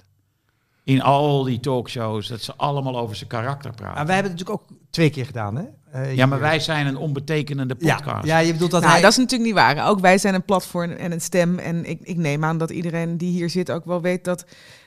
In 0.85 1.03
al 1.03 1.45
die 1.45 1.61
talkshows, 1.61 2.29
dat 2.29 2.41
ze 2.41 2.55
allemaal 2.57 2.99
over 2.99 3.17
zijn 3.17 3.29
karakter 3.29 3.71
praten. 3.75 3.95
Maar 3.95 4.07
wij 4.07 4.15
hebben 4.15 4.33
het 4.33 4.41
natuurlijk 4.41 4.71
ook 4.71 4.79
twee 4.91 5.11
keer 5.11 5.27
gedaan, 5.27 5.57
hè? 5.57 5.65
Eh, 5.91 6.15
ja, 6.15 6.27
maar 6.27 6.39
hier. 6.39 6.47
wij 6.47 6.61
zijn 6.61 6.87
een 6.87 6.97
onbetekenende 6.97 7.75
podcast. 7.75 8.27
Ja, 8.27 8.39
ja, 8.39 8.47
je 8.47 8.53
bedoelt 8.53 8.71
dat 8.71 8.81
nou, 8.81 8.93
hij... 8.93 9.03
dat 9.03 9.11
is 9.11 9.17
natuurlijk 9.17 9.51
niet 9.51 9.59
waar. 9.59 9.89
Ook 9.89 10.01
wij 10.01 10.19
zijn 10.19 10.35
een 10.35 10.45
platform 10.45 10.91
en 10.91 11.13
een 11.13 11.21
stem. 11.21 11.59
En 11.59 11.85
ik, 11.85 12.01
ik 12.03 12.17
neem 12.17 12.45
aan 12.45 12.59
dat 12.59 12.71
iedereen 12.71 13.17
die 13.17 13.31
hier 13.31 13.51
zit 13.51 13.71
ook 13.71 13.85
wel 13.85 14.01
weet 14.01 14.25
dat 14.25 14.45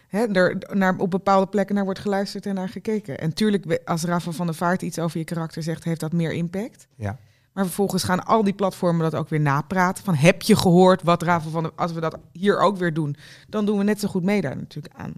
hè, 0.07 0.25
er 0.31 0.57
naar, 0.71 0.95
op 0.97 1.11
bepaalde 1.11 1.47
plekken 1.47 1.75
naar 1.75 1.83
wordt 1.83 1.99
geluisterd 1.99 2.45
en 2.45 2.55
naar 2.55 2.69
gekeken. 2.69 3.19
En 3.19 3.33
tuurlijk, 3.33 3.81
als 3.85 4.03
Rafa 4.03 4.31
van 4.31 4.45
der 4.45 4.55
Vaart 4.55 4.81
iets 4.81 4.99
over 4.99 5.17
je 5.17 5.25
karakter 5.25 5.63
zegt, 5.63 5.83
heeft 5.83 5.99
dat 5.99 6.13
meer 6.13 6.31
impact. 6.31 6.87
Ja. 6.95 7.17
Maar 7.53 7.65
vervolgens 7.65 8.03
gaan 8.03 8.25
al 8.25 8.43
die 8.43 8.53
platformen 8.53 9.11
dat 9.11 9.19
ook 9.19 9.29
weer 9.29 9.41
napraten. 9.41 10.03
Van 10.03 10.15
heb 10.15 10.41
je 10.41 10.55
gehoord 10.55 11.03
wat 11.03 11.21
Rafa 11.21 11.49
van 11.49 11.63
der... 11.63 11.71
Als 11.75 11.91
we 11.91 11.99
dat 11.99 12.17
hier 12.31 12.59
ook 12.59 12.77
weer 12.77 12.93
doen, 12.93 13.15
dan 13.49 13.65
doen 13.65 13.77
we 13.77 13.83
net 13.83 13.99
zo 13.99 14.07
goed 14.07 14.23
mee 14.23 14.41
daar 14.41 14.57
natuurlijk 14.57 14.93
aan. 14.97 15.13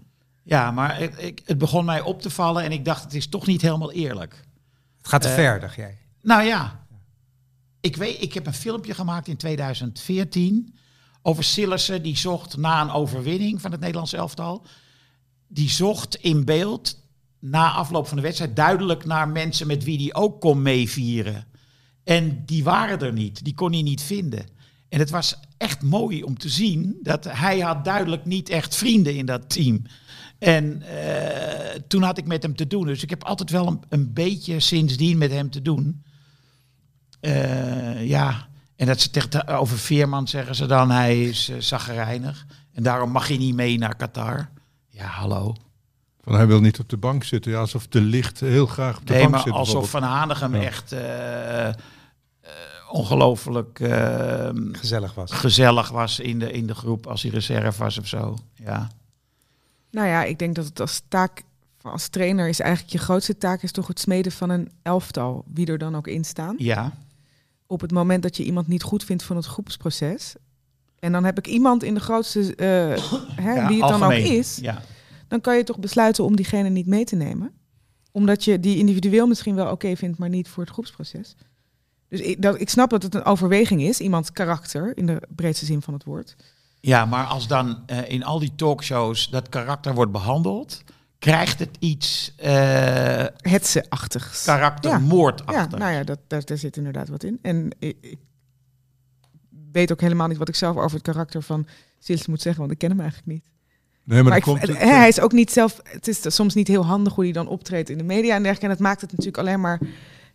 Ja, 0.46 0.70
maar 0.70 1.00
ik, 1.00 1.16
ik, 1.16 1.40
het 1.44 1.58
begon 1.58 1.84
mij 1.84 2.00
op 2.00 2.22
te 2.22 2.30
vallen 2.30 2.62
en 2.62 2.72
ik 2.72 2.84
dacht, 2.84 3.02
het 3.02 3.14
is 3.14 3.28
toch 3.28 3.46
niet 3.46 3.62
helemaal 3.62 3.92
eerlijk. 3.92 4.44
Het 4.98 5.08
gaat 5.08 5.22
te 5.22 5.28
Eh, 5.28 5.34
ver, 5.34 5.60
dacht 5.60 5.74
jij. 5.74 5.98
Nou 6.22 6.42
ja, 6.42 6.86
ik, 7.80 7.96
weet, 7.96 8.22
ik 8.22 8.32
heb 8.32 8.46
een 8.46 8.54
filmpje 8.54 8.94
gemaakt 8.94 9.28
in 9.28 9.36
2014 9.36 10.74
over 11.22 11.44
Sillissen. 11.44 12.02
Die 12.02 12.16
zocht 12.16 12.56
na 12.56 12.80
een 12.80 12.90
overwinning 12.90 13.60
van 13.60 13.70
het 13.70 13.80
Nederlands 13.80 14.12
elftal. 14.12 14.66
Die 15.48 15.70
zocht 15.70 16.14
in 16.14 16.44
beeld 16.44 16.98
na 17.38 17.70
afloop 17.70 18.06
van 18.06 18.16
de 18.16 18.22
wedstrijd 18.22 18.56
duidelijk 18.56 19.04
naar 19.04 19.28
mensen 19.28 19.66
met 19.66 19.84
wie 19.84 19.98
die 19.98 20.14
ook 20.14 20.40
kon 20.40 20.62
meevieren. 20.62 21.46
En 22.04 22.42
die 22.44 22.64
waren 22.64 23.00
er 23.00 23.12
niet, 23.12 23.44
die 23.44 23.54
kon 23.54 23.72
hij 23.72 23.82
niet 23.82 24.02
vinden. 24.02 24.46
En 24.88 24.98
het 24.98 25.10
was 25.10 25.36
echt 25.56 25.82
mooi 25.82 26.22
om 26.22 26.38
te 26.38 26.48
zien 26.48 26.98
dat 27.02 27.24
hij 27.24 27.60
had 27.60 27.84
duidelijk 27.84 28.24
niet 28.24 28.48
echt 28.48 28.76
vrienden 28.76 29.14
in 29.16 29.26
dat 29.26 29.50
team. 29.50 29.82
En 30.38 30.82
eh, 30.82 31.80
toen 31.88 32.02
had 32.02 32.18
ik 32.18 32.26
met 32.26 32.42
hem 32.42 32.56
te 32.56 32.66
doen. 32.66 32.86
Dus 32.86 33.02
ik 33.02 33.10
heb 33.10 33.24
altijd 33.24 33.50
wel 33.50 33.66
een, 33.66 33.80
een 33.88 34.12
beetje 34.12 34.60
sindsdien 34.60 35.18
met 35.18 35.30
hem 35.30 35.50
te 35.50 35.62
doen. 35.62 36.02
Eh, 37.20 38.06
ja, 38.08 38.48
en 38.76 38.86
dat 38.86 39.00
ze 39.00 39.10
tegen 39.10 39.46
over 39.48 39.78
Veerman 39.78 40.28
zeggen 40.28 40.54
ze 40.54 40.66
dan, 40.66 40.90
hij 40.90 41.22
is 41.24 41.50
uh. 41.58 42.46
En 42.72 42.82
daarom 42.82 43.10
mag 43.10 43.28
hij 43.28 43.36
niet 43.36 43.54
mee 43.54 43.78
naar 43.78 43.96
Qatar. 43.96 44.48
Ja, 44.88 45.06
hallo. 45.06 45.54
Van 46.20 46.34
hij 46.34 46.46
wil 46.46 46.60
niet 46.60 46.78
op 46.80 46.88
de 46.88 46.96
bank 46.96 47.24
zitten. 47.24 47.52
Ja, 47.52 47.58
alsof 47.58 47.86
de 47.86 48.00
licht 48.00 48.40
heel 48.40 48.66
graag 48.66 48.98
op 48.98 49.06
de 49.06 49.12
Nee, 49.12 49.20
bank 49.22 49.32
maar 49.34 49.42
zit. 49.42 49.52
alsof. 49.52 49.90
Van 49.90 50.02
Hanegem 50.02 50.54
Ja. 50.54 50.62
echt 50.62 50.94
ongelooflijk 52.90 53.78
Gezellig 54.72 55.14
was. 55.14 55.32
gezellig 55.32 55.88
was 55.90 56.20
in 56.20 56.38
de, 56.38 56.50
in 56.52 56.66
de 56.66 56.74
groep 56.74 57.06
als 57.06 57.22
hij 57.22 57.30
reserve 57.30 57.78
was 57.82 57.98
of 57.98 58.06
zo. 58.06 58.38
Ja. 58.54 58.88
Nou 59.96 60.08
ja, 60.08 60.24
ik 60.24 60.38
denk 60.38 60.54
dat 60.54 60.64
het 60.64 60.80
als 60.80 61.02
taak, 61.08 61.42
als 61.82 62.08
trainer 62.08 62.48
is 62.48 62.60
eigenlijk 62.60 62.92
je 62.92 62.98
grootste 62.98 63.38
taak 63.38 63.62
is 63.62 63.72
toch 63.72 63.86
het 63.86 64.00
smeden 64.00 64.32
van 64.32 64.50
een 64.50 64.70
elftal, 64.82 65.44
wie 65.52 65.66
er 65.66 65.78
dan 65.78 65.96
ook 65.96 66.06
in 66.06 66.24
staan. 66.24 66.54
ja. 66.58 66.92
Op 67.68 67.80
het 67.80 67.90
moment 67.92 68.22
dat 68.22 68.36
je 68.36 68.44
iemand 68.44 68.66
niet 68.68 68.82
goed 68.82 69.04
vindt 69.04 69.22
van 69.22 69.36
het 69.36 69.44
groepsproces, 69.46 70.34
en 70.98 71.12
dan 71.12 71.24
heb 71.24 71.38
ik 71.38 71.46
iemand 71.46 71.82
in 71.82 71.94
de 71.94 72.00
grootste, 72.00 72.54
eh, 72.54 72.66
hè, 73.46 73.54
Ja, 73.54 73.68
wie 73.68 73.80
het 73.84 73.88
dan 73.88 74.02
ook 74.02 74.12
is, 74.12 74.56
Ja. 74.56 74.82
dan 75.28 75.40
kan 75.40 75.56
je 75.56 75.64
toch 75.64 75.78
besluiten 75.78 76.24
om 76.24 76.36
diegene 76.36 76.68
niet 76.68 76.86
mee 76.86 77.04
te 77.04 77.16
nemen. 77.16 77.52
Omdat 78.12 78.44
je 78.44 78.60
die 78.60 78.76
individueel 78.78 79.26
misschien 79.26 79.54
wel 79.54 79.70
oké 79.70 79.96
vindt, 79.96 80.18
maar 80.18 80.28
niet 80.28 80.48
voor 80.48 80.62
het 80.62 80.72
groepsproces. 80.72 81.36
Dus 82.08 82.20
ik, 82.20 82.42
dat, 82.42 82.60
ik 82.60 82.68
snap 82.68 82.90
dat 82.90 83.02
het 83.02 83.14
een 83.14 83.24
overweging 83.24 83.82
is, 83.82 84.00
iemands 84.00 84.32
karakter, 84.32 84.96
in 84.96 85.06
de 85.06 85.22
breedste 85.28 85.64
zin 85.64 85.82
van 85.82 85.94
het 85.94 86.04
woord. 86.04 86.36
Ja, 86.80 87.04
maar 87.04 87.24
als 87.24 87.46
dan 87.46 87.82
eh, 87.86 88.10
in 88.10 88.24
al 88.24 88.38
die 88.38 88.52
talkshows 88.54 89.30
dat 89.30 89.48
karakter 89.48 89.94
wordt 89.94 90.12
behandeld, 90.12 90.82
krijgt 91.18 91.58
het 91.58 91.76
iets 91.78 92.32
eh 92.36 93.24
Hetze-achtigs. 93.36 94.44
karaktermoordachtig. 94.44 95.70
Ja, 95.70 95.76
nou 95.78 95.92
ja, 95.92 96.04
dat, 96.04 96.18
daar, 96.26 96.44
daar 96.44 96.58
zit 96.58 96.76
inderdaad 96.76 97.08
wat 97.08 97.22
in. 97.22 97.38
En 97.42 97.70
ik, 97.78 97.96
ik 98.00 98.18
weet 99.72 99.92
ook 99.92 100.00
helemaal 100.00 100.28
niet 100.28 100.38
wat 100.38 100.48
ik 100.48 100.54
zelf 100.54 100.76
over 100.76 100.96
het 100.96 101.02
karakter 101.02 101.42
van 101.42 101.66
Sils 101.98 102.26
moet 102.26 102.40
zeggen, 102.40 102.60
want 102.60 102.72
ik 102.72 102.78
ken 102.78 102.90
hem 102.90 103.00
eigenlijk 103.00 103.28
niet. 103.28 103.44
Nee, 104.04 104.22
maar, 104.22 104.28
Maar 104.28 104.36
ik, 104.36 104.42
komt 104.42 104.62
het, 104.62 104.78
hij 104.78 105.08
is 105.08 105.20
ook 105.20 105.32
niet 105.32 105.52
zelf. 105.52 105.80
Het 105.82 106.08
is 106.08 106.34
soms 106.34 106.54
niet 106.54 106.68
heel 106.68 106.84
handig 106.84 107.14
hoe 107.14 107.24
hij 107.24 107.32
dan 107.32 107.48
optreedt 107.48 107.90
in 107.90 107.98
de 107.98 108.04
media 108.04 108.34
en 108.34 108.42
dergelijke. 108.42 108.64
En 108.64 108.70
dat 108.70 108.78
maakt 108.78 109.00
het 109.00 109.10
natuurlijk 109.10 109.38
alleen 109.38 109.60
maar. 109.60 109.80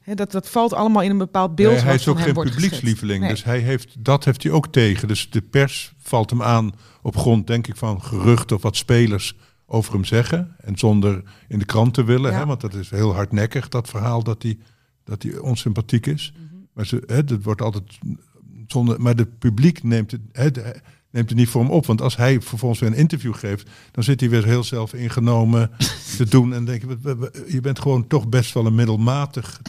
Dat, 0.06 0.32
dat 0.32 0.50
valt 0.50 0.74
allemaal 0.74 1.02
in 1.02 1.10
een 1.10 1.18
bepaald 1.18 1.56
beeld. 1.56 1.74
Nee, 1.74 1.82
hij 1.82 1.96
is 1.96 2.08
ook 2.08 2.20
geen 2.20 2.34
publiekslieveling. 2.34 3.28
Dus 3.28 3.44
hij 3.44 3.60
heeft, 3.60 3.96
dat 4.06 4.26
heeft 4.26 4.44
hij 4.44 4.52
ook 4.52 4.68
tegen. 4.68 5.08
Dus 5.08 5.30
de 5.30 5.42
pers 5.42 5.94
valt 5.98 6.30
hem 6.30 6.42
aan 6.44 6.72
op 7.02 7.18
grond, 7.18 7.48
denk 7.48 7.68
ik, 7.68 7.76
van 7.76 8.02
geruchten 8.04 8.56
of 8.56 8.62
wat 8.62 8.76
spelers 8.76 9.36
over 9.66 9.94
hem 9.94 10.06
zeggen. 10.06 10.56
En 10.60 10.78
zonder 10.78 11.24
in 11.48 11.60
de 11.60 11.66
krant 11.66 11.94
te 11.94 12.04
willen. 12.04 12.32
Ja. 12.32 12.38
Hè, 12.38 12.46
want 12.46 12.62
dat 12.62 12.74
is 12.74 12.90
heel 12.90 13.14
hardnekkig, 13.14 13.68
dat 13.68 13.90
verhaal 13.90 14.24
dat 14.24 14.44
hij, 14.44 14.58
dat 15.04 15.24
hij 15.24 15.38
onsympathiek 15.38 16.06
is. 16.06 16.34
Mhm. 16.36 16.56
Maar 16.74 16.86
ze, 16.86 17.04
hè, 17.06 17.24
dat 17.24 17.44
wordt 17.44 17.62
altijd 17.62 17.84
zonder. 18.68 19.02
Maar 19.02 19.16
het 19.16 19.40
publiek 19.40 19.84
neemt 19.84 20.12
het, 20.12 20.22
hè, 20.32 20.52
de- 20.52 20.82
neemt 21.12 21.30
het 21.30 21.38
niet 21.38 21.50
voor 21.50 21.62
hem 21.62 21.72
op. 21.72 21.86
Want 21.86 22.02
als 22.02 22.18
hij 22.18 22.42
vervolgens 22.42 22.80
weer 22.80 22.90
een 22.90 22.96
interview 22.96 23.34
geeft, 23.36 23.70
dan 23.92 24.04
zit 24.04 24.20
hij 24.20 24.30
weer 24.30 24.46
heel 24.46 24.64
zelf 24.64 24.94
ingenomen 24.94 25.72
te 26.18 26.26
doen. 26.30 26.54
En 26.54 26.66
denk 26.66 26.82
je, 26.82 27.32
je 27.48 27.62
bent 27.62 27.80
gewoon 27.80 28.08
toch 28.08 28.30
best 28.30 28.54
wel 28.54 28.66
een 28.66 28.76
middelmatig. 28.76 29.62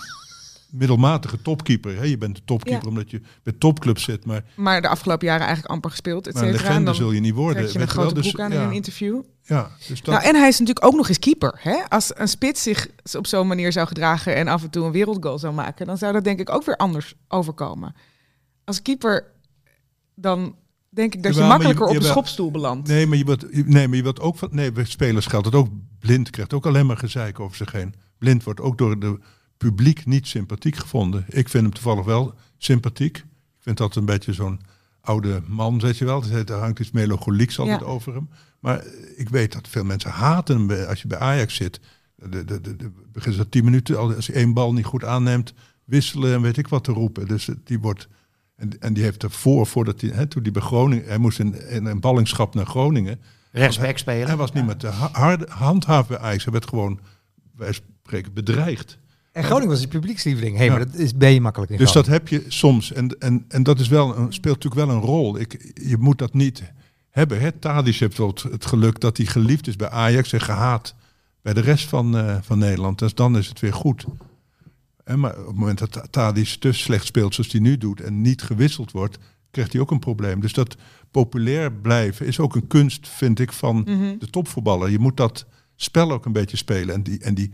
Middelmatige 0.73 1.43
topkeeper. 1.43 1.97
Hè? 1.97 2.03
Je 2.05 2.19
bent 2.19 2.37
de 2.37 2.43
topkeeper 2.45 2.83
Ja. 2.83 2.89
omdat 2.89 3.11
je 3.11 3.21
bij 3.43 3.53
topclubs 3.59 4.03
zit, 4.03 4.25
maar, 4.25 4.45
Maar 4.57 4.83
de 4.83 4.89
afgelopen 4.89 5.27
jaren 5.27 5.45
eigenlijk 5.47 5.75
amper 5.75 5.91
gespeeld. 5.91 6.27
Et 6.27 6.35
maar 6.35 6.43
een 6.43 6.51
legende 6.53 6.95
zul 6.95 7.13
je 7.13 7.21
niet 7.21 7.35
worden. 7.35 7.63
je 7.63 7.67
een 7.67 7.73
je 7.73 7.79
wel. 7.79 7.87
grote 7.87 8.15
Dus, 8.15 8.37
aan 8.39 8.53
ja, 8.53 8.61
in 8.63 8.67
een 8.69 8.73
interview. 8.75 9.23
ja, 9.43 9.71
dus 9.89 10.03
dat, 10.03 10.15
Nou, 10.15 10.27
en 10.29 10.35
hij 10.37 10.49
is 10.49 10.59
natuurlijk 10.59 10.87
ook 10.87 10.95
nog 10.95 11.09
eens 11.09 11.19
keeper. 11.19 11.59
Hè? 11.63 11.77
Als 11.89 12.13
een 12.17 12.29
spits 12.29 12.63
zich 12.63 12.89
op 13.17 13.27
zo'n 13.27 13.47
manier 13.47 13.73
zou 13.73 13.87
gedragen 13.87 14.35
en 14.37 14.49
af 14.49 14.63
en 14.63 14.71
toe 14.71 14.85
een 14.85 14.93
wereldgoal 14.93 15.39
zou 15.39 15.55
maken, 15.55 15.87
dan 15.87 15.99
zou 15.99 16.13
dat 16.13 16.25
denk 16.25 16.41
ik 16.41 16.51
ook 16.51 16.65
weer 16.65 16.77
anders 16.77 17.15
overkomen. 17.29 17.95
Als 18.65 18.83
keeper, 18.83 19.25
dan 20.15 20.57
denk 20.89 21.15
ik 21.15 21.23
dat 21.23 21.35
je 21.35 21.41
Jawel, 21.41 21.57
maar 21.59 21.59
je- 21.59 21.65
makkelijker 21.75 21.97
op 21.97 22.03
de 22.03 22.09
schopstoel 22.11 22.51
belandt. 22.51 22.89
Nee, 22.89 23.07
maar 23.07 23.19
je 23.19 23.25
je- 23.51 23.65
nee, 23.67 23.89
maar 23.89 23.97
je 23.97 24.03
wilt 24.03 24.21
ook 24.21 24.37
van. 24.37 24.49
Nee, 24.53 24.73
bij 24.73 24.85
spelers 24.85 25.27
geldt 25.27 25.47
het 25.47 25.55
ook. 25.55 25.69
Blind 25.99 26.31
krijgt 26.31 26.53
ook 26.53 26.67
alleen 26.67 26.87
maar 26.87 26.97
gezeik 26.97 27.41
over 27.41 27.57
zich 27.57 27.73
heen. 27.73 27.95
Blind 28.19 28.43
wordt 28.45 28.61
ook 28.61 28.79
door 28.79 28.99
de 28.99 29.19
publiek 29.63 30.07
niet 30.07 30.27
sympathiek 30.27 30.77
gevonden. 30.77 31.25
Ik 31.29 31.49
vind 31.49 31.65
hem 31.65 31.73
toevallig 31.73 32.05
wel 32.05 32.35
sympathiek. 32.59 33.17
Ik 33.19 33.25
vind 33.61 33.77
dat 33.77 33.97
een 33.97 34.05
beetje 34.05 34.33
zo'n 34.33 34.61
oude 35.01 35.43
man, 35.47 35.81
weet 35.81 35.99
je 35.99 36.05
wel. 36.05 36.25
Er 36.25 36.53
hangt 36.53 36.79
iets 36.79 36.91
melancholieks 36.91 37.59
altijd 37.59 37.81
Ja. 37.81 37.87
over 37.87 38.15
hem. 38.15 38.29
Maar 38.61 38.85
ik 39.17 39.29
weet 39.29 39.53
dat 39.53 39.69
veel 39.69 39.85
mensen 39.85 40.11
haten 40.11 40.57
hem 40.69 40.87
als 40.87 41.03
je 41.03 41.09
bij 41.09 41.19
Ajax 41.19 41.55
zit. 41.55 41.81
De, 42.17 42.45
de, 42.45 43.33
ze 43.33 43.49
tien 43.49 43.65
minuten, 43.65 43.99
al- 43.99 44.15
als 44.15 44.27
hij 44.27 44.37
één 44.37 44.53
bal 44.55 44.73
niet 44.73 44.85
goed 44.85 45.05
aanneemt, 45.05 45.55
wisselen 45.85 46.35
en 46.35 46.43
weet 46.43 46.57
ik 46.57 46.69
wat 46.69 46.85
te 46.85 46.93
roepen. 46.93 47.27
Dus 47.29 47.49
die 47.65 47.79
wordt. 47.81 48.09
En, 48.57 48.81
en 48.81 48.93
die 48.93 49.03
heeft 49.03 49.23
ervoor, 49.23 49.67
voordat 49.67 50.01
hij, 50.01 50.11
hè, 50.11 50.27
toen 50.27 50.43
hij 50.43 50.53
bij 50.53 50.63
Groningen, 50.63 51.05
hij 51.07 51.19
moest 51.19 51.39
in, 51.39 51.69
in 51.69 51.85
een 51.85 52.01
ballingschap 52.01 52.55
naar 52.55 52.67
Groningen. 52.67 53.21
Rechtsback 53.53 53.99
spelen. 53.99 54.27
Hij 54.27 54.37
was 54.37 54.53
niet 54.53 54.67
met 54.67 54.81
de 54.81 54.87
ha- 54.87 55.09
harde 55.13 55.47
handhaven 55.51 56.09
bij 56.15 56.25
Ajax. 56.25 56.45
Hij 56.45 56.53
werd 56.53 56.69
gewoon, 56.69 57.01
wij 57.57 57.73
spreken, 57.73 58.33
bedreigd. 58.33 58.99
En 59.33 59.45
Groningen 59.45 59.69
was 59.71 59.79
die 59.79 59.89
publiekslieveling. 59.89 60.57
Hé, 60.57 60.65
Ja. 60.65 60.71
maar 60.71 60.87
dat 60.87 60.95
is 60.95 61.17
ben 61.17 61.33
je 61.33 61.41
makkelijk 61.41 61.71
in 61.71 61.79
Dus 61.79 61.93
dat 61.93 62.07
heb 62.07 62.29
je 62.29 62.45
soms. 62.49 62.93
En, 62.93 63.17
en, 63.19 63.45
en 63.49 63.63
dat 63.63 63.81
is 63.81 63.89
wel 63.89 64.17
een, 64.17 64.33
speelt 64.33 64.63
natuurlijk 64.63 64.87
wel 64.87 64.97
een 64.97 65.03
rol. 65.03 65.39
Ik, 65.39 65.73
je 65.75 65.97
moet 65.99 66.19
dat 66.19 66.35
niet 66.35 66.63
hebben. 67.11 67.41
Hè? 67.41 67.53
Tadic 67.53 67.95
heeft 67.95 68.19
wel 68.19 68.29
het, 68.29 68.43
het 68.43 68.67
geluk 68.67 69.01
dat 69.01 69.17
hij 69.17 69.27
geliefd 69.27 69.67
is 69.67 69.77
bij 69.77 69.89
Ajax 69.89 70.33
en 70.33 70.41
gehaat 70.41 70.95
bij 71.43 71.53
de 71.53 71.61
rest 71.61 71.89
van, 71.89 72.17
eh, 72.17 72.37
van 72.43 72.59
Nederland. 72.59 72.99
Dus 72.99 73.15
dan 73.15 73.37
is 73.37 73.49
het 73.49 73.61
weer 73.61 73.75
goed. 73.75 74.05
En 75.05 75.21
maar 75.21 75.39
op 75.41 75.47
het 75.47 75.57
moment 75.57 75.79
dat 75.79 76.07
Tadic 76.11 76.49
te 76.49 76.73
slecht 76.73 77.07
speelt 77.07 77.35
zoals 77.35 77.53
hij 77.53 77.61
nu 77.61 77.79
doet 77.79 78.01
en 78.01 78.21
niet 78.21 78.43
gewisseld 78.43 78.91
wordt, 78.93 79.19
krijgt 79.51 79.73
hij 79.73 79.81
ook 79.81 79.91
een 79.91 79.99
probleem. 79.99 80.41
Dus 80.41 80.53
dat 80.53 80.77
populair 81.11 81.73
blijven 81.73 82.27
is 82.27 82.39
ook 82.39 82.55
een 82.55 82.67
kunst, 82.67 83.09
vind 83.09 83.39
ik, 83.39 83.53
van 83.53 83.77
Mhm. 83.77 84.19
de 84.19 84.31
topvoetballer. 84.31 84.91
Je 84.91 84.99
moet 84.99 85.17
dat 85.17 85.47
spel 85.77 86.13
ook 86.13 86.25
een 86.27 86.33
beetje 86.33 86.57
spelen. 86.57 86.95
En 86.95 87.03
die, 87.03 87.19
en 87.19 87.35
die 87.35 87.51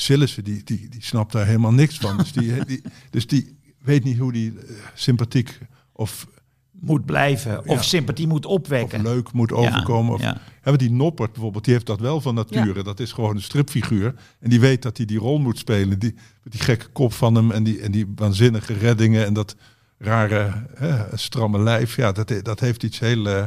Sillissen, 0.00 0.44
die, 0.44 0.64
die, 0.64 0.88
die 0.88 1.02
snapt 1.02 1.32
daar 1.32 1.46
helemaal 1.46 1.72
niks 1.72 1.98
van. 1.98 2.16
Dus 2.16 2.32
die, 2.32 2.64
die, 2.64 2.82
dus 3.10 3.26
die 3.26 3.58
weet 3.82 4.04
niet 4.04 4.18
hoe 4.18 4.32
die 4.32 4.52
eh, 4.58 4.74
sympathiek 4.94 5.58
of, 5.92 6.26
Moet 6.70 7.04
blijven. 7.04 7.58
Of 7.66 7.76
Ja. 7.76 7.82
sympathie 7.82 8.26
moet 8.26 8.46
of 8.46 8.52
opwekken. 8.52 9.02
leuk 9.02 9.32
moet 9.32 9.52
overkomen. 9.52 10.12
Of, 10.14 10.20
Ja. 10.20 10.40
Die 10.76 10.90
Noppert 10.90 11.32
bijvoorbeeld, 11.32 11.64
die 11.64 11.72
heeft 11.74 11.86
dat 11.86 12.00
wel 12.00 12.20
van 12.20 12.34
nature. 12.34 12.82
Dat 12.82 13.00
is 13.00 13.12
gewoon 13.12 13.36
een 13.36 13.42
stripfiguur. 13.42 14.14
En 14.38 14.50
die 14.50 14.60
weet 14.60 14.82
dat 14.82 14.96
hij 14.96 15.06
die 15.06 15.18
rol 15.18 15.38
moet 15.38 15.58
spelen. 15.58 15.98
Die, 15.98 16.14
met 16.42 16.52
die 16.52 16.60
gekke 16.62 16.86
kop 16.88 17.12
van 17.12 17.34
hem 17.34 17.50
en 17.50 17.62
die, 17.64 17.80
en 17.80 17.90
die 17.92 18.06
waanzinnige 18.16 18.72
reddingen 18.72 19.26
en 19.26 19.32
dat 19.34 19.56
rare 19.98 20.66
hè, 20.74 21.16
stramme 21.16 21.58
lijf. 21.58 21.96
Ja, 21.96 22.12
dat, 22.12 22.32
dat 22.42 22.60
heeft 22.60 22.82
iets 22.82 22.98
heel 22.98 23.26
eh, 23.28 23.44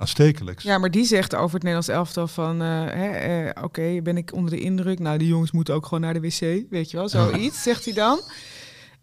aanstekelijks. 0.00 0.62
Ja, 0.64 0.78
maar 0.78 0.90
die 0.90 1.04
zegt 1.04 1.34
over 1.34 1.54
het 1.54 1.62
Nederlands 1.62 1.88
elftal 1.88 2.26
van... 2.28 2.62
eh, 2.62 2.68
hè, 2.84 3.08
eh, 3.10 3.62
oké, 3.62 4.00
ben 4.02 4.16
ik 4.16 4.32
onder 4.34 4.50
de 4.50 4.60
indruk? 4.60 4.98
Nou, 4.98 5.18
die 5.18 5.28
jongens 5.28 5.50
moeten 5.50 5.74
ook 5.74 5.84
gewoon 5.84 6.00
naar 6.00 6.14
de 6.14 6.20
wc, 6.20 6.70
weet 6.70 6.90
je 6.90 6.96
wel. 6.96 7.08
Zoiets, 7.08 7.62
zegt 7.62 7.84
hij 7.84 7.94
dan. 7.94 8.20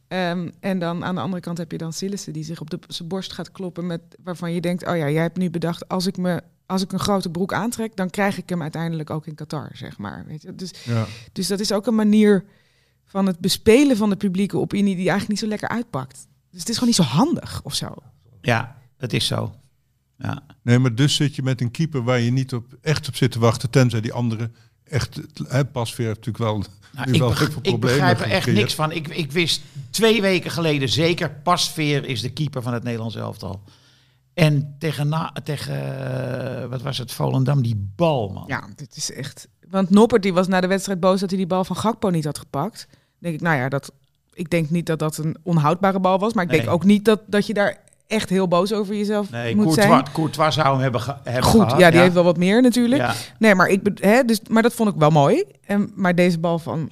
Ehm, 0.08 0.50
en 0.60 0.80
dan 0.80 1.06
aan 1.06 1.16
de 1.16 1.22
andere 1.22 1.42
kant 1.42 1.58
heb 1.58 1.72
je 1.72 1.78
dan 1.78 1.94
Sillissen 1.94 2.34
die 2.34 2.44
zich 2.44 2.60
op 2.62 2.70
de, 2.70 2.80
zijn 2.88 3.08
borst 3.08 3.34
gaat 3.34 3.52
kloppen... 3.52 3.88
Met, 3.88 4.02
waarvan 4.24 4.54
je 4.54 4.62
denkt, 4.62 4.88
oh 4.88 4.98
ja, 4.98 5.10
jij 5.10 5.22
hebt 5.22 5.38
nu 5.38 5.50
bedacht... 5.50 5.88
als 5.88 6.06
ik, 6.06 6.18
me, 6.18 6.42
als 6.66 6.82
ik 6.82 6.92
een 6.92 7.00
grote 7.00 7.30
broek 7.30 7.54
aantrek, 7.54 7.96
dan 7.96 8.10
krijg 8.10 8.38
ik 8.38 8.50
hem 8.50 8.62
uiteindelijk 8.62 9.10
ook 9.10 9.28
in 9.28 9.36
Qatar, 9.36 9.70
zeg 9.74 9.98
maar. 9.98 10.24
Weet 10.28 10.42
je? 10.42 10.56
Dus, 10.56 10.72
Ja. 10.86 11.06
dus 11.32 11.48
dat 11.48 11.60
is 11.60 11.72
ook 11.72 11.88
een 11.88 11.96
manier 11.96 12.46
van 13.06 13.26
het 13.26 13.40
bespelen 13.40 13.98
van 13.98 14.10
de 14.10 14.16
publieke 14.16 14.58
opinie... 14.58 14.96
die 14.96 15.10
eigenlijk 15.10 15.30
niet 15.30 15.40
zo 15.40 15.48
lekker 15.48 15.70
uitpakt. 15.70 16.28
Dus 16.52 16.60
het 16.60 16.70
is 16.70 16.78
gewoon 16.78 16.90
niet 16.98 17.08
zo 17.08 17.16
handig 17.16 17.62
of 17.64 17.74
zo. 17.74 17.94
ja, 18.42 18.78
dat 18.98 19.14
is 19.14 19.28
zo. 19.28 19.54
Ja. 20.18 20.44
Nee, 20.62 20.80
maar 20.80 20.96
dus 20.96 21.16
zit 21.16 21.36
je 21.36 21.44
met 21.44 21.62
een 21.62 21.72
keeper 21.72 22.04
waar 22.04 22.20
je 22.20 22.32
niet 22.32 22.54
op, 22.54 22.66
echt 22.82 23.08
op 23.08 23.16
zit 23.16 23.32
te 23.32 23.40
wachten, 23.40 23.70
tenzij 23.70 24.02
die 24.02 24.14
andere 24.14 24.52
echt, 24.84 25.22
hè, 25.48 25.66
Pasveer 25.66 26.06
heeft 26.06 26.26
natuurlijk 26.26 26.44
wel, 26.44 26.64
Nou, 26.94 27.08
nu 27.08 27.14
ik, 27.14 27.20
wel 27.20 27.32
veel 27.32 27.46
ik 27.48 27.52
problemen 27.52 27.80
begrijp 27.80 28.20
er 28.20 28.26
echt 28.26 28.34
gecreëerd. 28.36 28.60
niks 28.62 28.76
van. 28.76 28.92
Ik, 28.92 29.08
ik 29.08 29.32
wist 29.32 29.62
twee 29.90 30.22
weken 30.22 30.52
geleden 30.52 30.90
zeker, 30.90 31.32
Pasveer 31.32 32.06
is 32.06 32.22
de 32.22 32.30
keeper 32.30 32.62
van 32.62 32.74
het 32.74 32.84
Nederlands 32.84 33.16
elftal. 33.16 33.62
En 34.34 34.76
tegen, 34.80 35.08
na, 35.10 35.34
tegen 35.44 35.76
eh, 36.62 36.70
wat 36.70 36.82
was 36.82 36.98
het, 36.98 37.12
Volendam, 37.12 37.62
die 37.62 37.90
bal, 37.96 38.30
man. 38.30 38.44
Ja, 38.48 38.68
dit 38.76 38.96
is 38.96 39.12
echt. 39.14 39.48
Want 39.70 39.90
Noppert 39.90 40.24
die 40.24 40.34
was 40.34 40.48
na 40.48 40.62
de 40.62 40.68
wedstrijd 40.68 41.00
boos 41.00 41.20
dat 41.20 41.30
hij 41.30 41.38
die 41.38 41.48
bal 41.48 41.64
van 41.64 41.76
Gakpo 41.76 42.10
niet 42.10 42.26
had 42.26 42.38
gepakt. 42.38 42.88
Dan 42.90 43.00
denk 43.20 43.36
ik, 43.36 43.42
nou 43.42 43.58
ja, 43.58 43.70
dat, 43.70 43.92
ik 44.34 44.50
denk 44.50 44.70
niet 44.70 44.86
dat 44.86 45.00
dat 45.00 45.18
een 45.18 45.38
onhoudbare 45.44 46.00
bal 46.00 46.20
was. 46.20 46.34
Maar 46.34 46.44
ik 46.44 46.50
denk 46.50 46.64
Nee. 46.64 46.72
ook 46.74 46.84
niet 46.84 47.06
dat, 47.06 47.22
dat 47.28 47.48
je 47.48 47.54
daar 47.54 47.78
echt 48.08 48.30
heel 48.30 48.48
boos 48.48 48.74
over 48.74 48.96
jezelf 48.96 49.30
Nee, 49.30 49.56
moet 49.56 49.64
Courtois, 49.66 49.88
zijn. 49.88 50.12
Courtois 50.14 50.54
zou 50.54 50.68
hem 50.68 50.80
hebben, 50.80 51.02
ge- 51.02 51.16
hebben 51.24 51.44
Goed, 51.44 51.62
gehad. 51.62 51.80
ja, 51.80 51.92
die 51.92 52.00
heeft 52.00 52.14
wel 52.14 52.24
wat 52.24 52.38
meer 52.38 52.62
natuurlijk. 52.62 53.02
Ja. 53.02 53.14
Nee, 53.40 53.56
maar, 53.56 53.68
ik, 53.68 53.98
hè, 54.02 54.24
dus, 54.24 54.40
maar 54.50 54.62
dat 54.64 54.74
vond 54.74 54.90
ik 54.90 54.96
wel 54.96 55.10
mooi. 55.10 55.44
En, 55.66 55.92
maar 55.96 56.16
deze 56.16 56.40
bal 56.40 56.60
van 56.60 56.92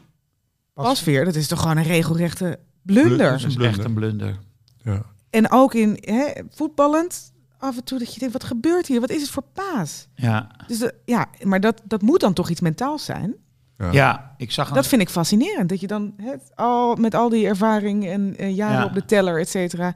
Pasveer, 0.73 1.25
dat 1.25 1.35
is 1.35 1.47
toch 1.47 1.61
gewoon 1.61 1.77
een 1.77 1.83
regelrechte 1.83 2.59
blunder. 2.81 3.05
Blunder. 3.15 3.31
Dat 3.31 3.49
is 3.49 3.55
Een 3.55 3.61
echt 3.61 3.83
een 3.83 3.93
blunder. 3.93 4.39
Ja. 4.83 5.01
En 5.29 5.51
ook 5.51 5.73
in 5.73 5.97
hè, 6.01 6.31
voetballend, 6.49 7.31
af 7.57 7.77
en 7.77 7.83
toe 7.83 7.99
dat 7.99 8.13
je 8.13 8.19
denkt, 8.19 8.33
wat 8.33 8.43
gebeurt 8.43 8.87
hier? 8.87 8.99
Wat 8.99 9.09
is 9.09 9.21
het 9.21 9.29
voor 9.29 9.43
paas? 9.53 10.07
Ja. 10.15 10.51
Dus 10.67 10.77
de- 10.79 10.93
ja, 11.05 11.25
maar 11.41 11.59
dat, 11.59 11.81
dat 11.83 12.01
moet 12.01 12.19
dan 12.19 12.33
toch 12.33 12.49
iets 12.49 12.61
mentaals 12.61 13.05
zijn? 13.05 13.35
Ja. 13.77 13.91
ja, 13.91 14.33
ik 14.37 14.51
zag. 14.51 14.71
Dat 14.71 14.87
vind 14.87 15.01
ik 15.01 15.09
fascinerend. 15.09 15.69
Dat 15.69 15.79
je 15.79 15.87
dan 15.87 16.13
het, 16.17 16.41
al, 16.55 16.95
met 16.95 17.13
al 17.15 17.29
die 17.29 17.47
ervaring 17.47 18.05
en 18.07 18.35
eh, 18.37 18.55
jaren 18.55 18.77
Ja. 18.79 18.85
op 18.85 18.93
de 18.93 19.05
teller, 19.05 19.39
et 19.39 19.49
cetera, 19.49 19.95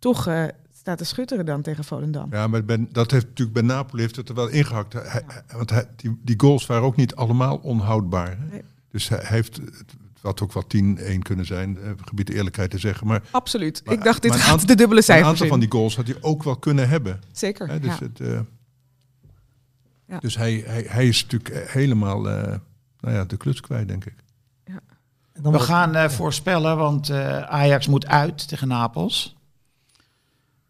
toch 0.00 0.26
eh, 0.26 0.44
staat 0.76 0.98
te 0.98 1.04
schutteren 1.04 1.44
dan 1.46 1.62
tegen 1.62 1.84
Volendam. 1.84 2.28
Ja, 2.32 2.46
maar 2.46 2.64
ben, 2.64 2.88
dat 2.92 3.10
heeft 3.10 3.26
natuurlijk 3.26 3.52
bij 3.66 3.66
Napoli 3.76 4.02
heeft 4.02 4.16
het 4.16 4.28
er 4.28 4.34
wel 4.34 4.48
ingehakt. 4.48 4.92
Hij, 4.92 5.02
hij- 5.26 5.42
want 5.56 5.70
hij, 5.70 5.86
die, 5.96 6.18
die 6.22 6.40
goals 6.40 6.66
waren 6.66 6.82
ook 6.84 6.96
niet 6.96 7.14
allemaal 7.14 7.56
onhoudbaar. 7.56 8.28
Hè? 8.38 8.44
Nee. 8.50 8.62
Dus 8.90 9.08
hij 9.08 9.20
heeft, 9.22 9.56
het 9.56 9.94
had 10.22 10.40
ook 10.42 10.52
wel 10.52 10.64
10-1 11.16 11.18
kunnen 11.22 11.46
zijn, 11.46 11.78
eh, 11.78 11.90
gebied 12.04 12.26
de 12.26 12.34
eerlijkheid 12.34 12.70
te 12.70 12.78
zeggen. 12.78 13.06
Maar, 13.06 13.22
Absoluut. 13.30 13.82
Maar- 13.84 13.94
ik 13.94 14.02
dacht, 14.04 14.22
dit 14.22 14.32
gaat 14.32 14.50
aantal- 14.50 14.66
de 14.66 14.74
dubbele 14.74 14.86
maar 14.88 14.96
een 14.96 15.02
cijfers 15.04 15.28
aantal 15.28 15.44
in. 15.44 15.50
van 15.50 15.60
die 15.60 15.70
goals 15.70 15.96
had 15.96 16.06
hij 16.06 16.16
ook 16.20 16.42
wel 16.42 16.56
kunnen 16.56 16.88
hebben. 16.88 17.20
Zeker, 17.32 17.68
Hè? 17.68 17.80
Dus, 17.80 17.98
ja. 17.98 18.04
het, 18.06 18.20
eh, 18.20 18.40
Ja. 20.06 20.18
dus 20.18 20.36
hij, 20.36 20.62
hij, 20.66 20.84
hij 20.88 21.08
is 21.08 21.22
natuurlijk 21.26 21.70
helemaal 21.70 22.30
eh, 22.30 22.58
nou 23.00 23.14
ja, 23.14 23.24
de 23.24 23.36
kluts 23.36 23.60
kwijt, 23.60 23.88
denk 23.88 24.04
ik. 24.04 24.14
En 25.32 25.42
dan 25.42 25.52
We 25.52 25.58
gaan 25.60 26.10
voorspellen, 26.10 26.76
want 26.76 27.08
eh, 27.08 27.40
Ajax 27.42 27.86
moet 27.86 28.06
uit 28.06 28.48
tegen 28.48 28.68
Napels. 28.68 29.36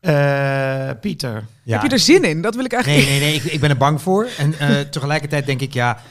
Eh, 0.01 0.90
Pieter. 1.01 1.46
Ja. 1.62 1.72
Heb 1.80 1.82
je 1.90 1.94
er 1.96 1.98
zin 2.03 2.24
in? 2.24 2.42
Dat 2.42 2.55
wil 2.55 2.64
ik 2.64 2.70
Nee, 2.72 2.80
eigenlijk... 2.82 3.09
nee, 3.09 3.20
nee, 3.20 3.34
ik, 3.34 3.44
ik 3.44 3.61
ben 3.61 3.70
er 3.70 3.76
bang 3.76 4.03
voor. 4.03 4.28
En 4.38 4.59
eh, 4.59 4.80
tegelijkertijd 4.90 5.46
denk 5.46 5.61
ik, 5.61 5.72
ja, 5.72 6.03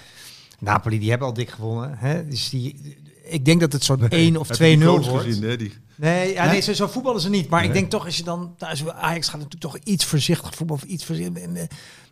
Napoli, 0.60 1.00
die 1.00 1.10
hebben 1.10 1.28
al 1.28 1.34
dik 1.34 1.50
gewonnen. 1.50 1.98
Hè? 1.98 2.28
Dus 2.28 2.50
die, 2.50 2.98
ik 3.24 3.46
denk 3.46 3.60
dat 3.60 3.74
het 3.74 3.84
zo'n 3.84 4.10
1 4.10 4.38
of 4.38 4.48
2-0 4.48 4.50
Heb 4.50 4.60
je 4.70 4.78
die 4.78 4.88
wordt. 4.88 5.08
gezien, 5.08 5.44
hè? 5.44 5.56
Die, 5.58 5.74
Nee, 5.96 6.34
ja, 6.34 6.46
nee 6.52 6.62
zo, 6.62 6.74
zo 6.74 6.88
voetballen 6.88 7.22
ze 7.22 7.30
niet. 7.30 7.50
Maar 7.50 7.60
ik 7.64 7.70
Nee. 7.70 7.78
denk 7.80 7.92
toch, 7.92 8.06
als 8.06 8.18
je 8.18 8.24
dan 8.24 8.54
thuis... 8.58 8.88
Ajax 8.88 9.26
gaat 9.30 9.40
natuurlijk 9.42 9.62
toch 9.74 9.78
iets 9.84 10.06
voorzichtig 10.06 10.56
voetballen. 10.56 10.84
Of 10.84 10.90
iets 10.90 11.06
voorzichtig. 11.06 11.44
eh, 11.44 11.50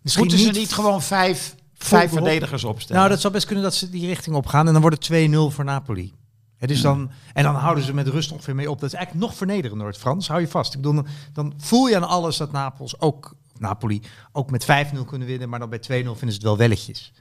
Misschien 0.01 0.25
Moeten 0.27 0.45
ze 0.53 0.59
niet 0.59 0.73
gewoon 0.73 1.01
vijf, 1.03 1.55
vijf 1.77 2.11
verdedigers 2.11 2.63
opstellen? 2.63 2.97
Nou, 2.97 3.09
dat 3.13 3.21
zou 3.21 3.33
best 3.33 3.45
kunnen 3.45 3.63
dat 3.63 3.75
ze 3.75 3.89
die 3.89 4.05
richting 4.07 4.35
op 4.35 4.45
gaan. 4.45 4.67
En 4.67 4.73
dan 4.73 4.81
wordt 4.81 5.07
het 5.07 5.29
2-0 5.29 5.37
voor 5.53 5.63
Napoli. 5.65 6.13
Hè, 6.57 6.67
dus 6.67 6.81
dan, 6.81 7.11
en 7.33 7.43
dan 7.43 7.55
houden 7.55 7.83
ze 7.83 7.93
met 7.93 8.07
rust 8.07 8.31
ongeveer 8.31 8.55
mee 8.55 8.69
op. 8.71 8.79
Dat 8.79 8.89
is 8.89 8.95
eigenlijk 8.95 9.25
nog 9.27 9.37
vernederender, 9.37 9.87
het 9.87 9.97
Frans. 9.97 10.27
Hou 10.27 10.41
je 10.41 10.47
vast. 10.47 10.73
Ik 10.73 10.81
bedoel, 10.81 10.95
dan, 10.95 11.07
dan 11.33 11.53
voel 11.57 11.87
je 11.87 11.95
aan 11.95 12.07
alles 12.07 12.37
dat 12.37 12.51
Napels 12.51 12.99
ook, 12.99 13.33
Napoli 13.57 14.01
ook 14.31 14.51
met 14.51 14.63
5-0 14.95 15.05
kunnen 15.05 15.27
winnen. 15.27 15.49
Maar 15.49 15.59
dan 15.59 15.69
bij 15.69 15.79
2-0 15.79 15.83
vinden 15.87 16.15
ze 16.17 16.25
het 16.25 16.41
wel 16.41 16.57
welletjes. 16.57 17.13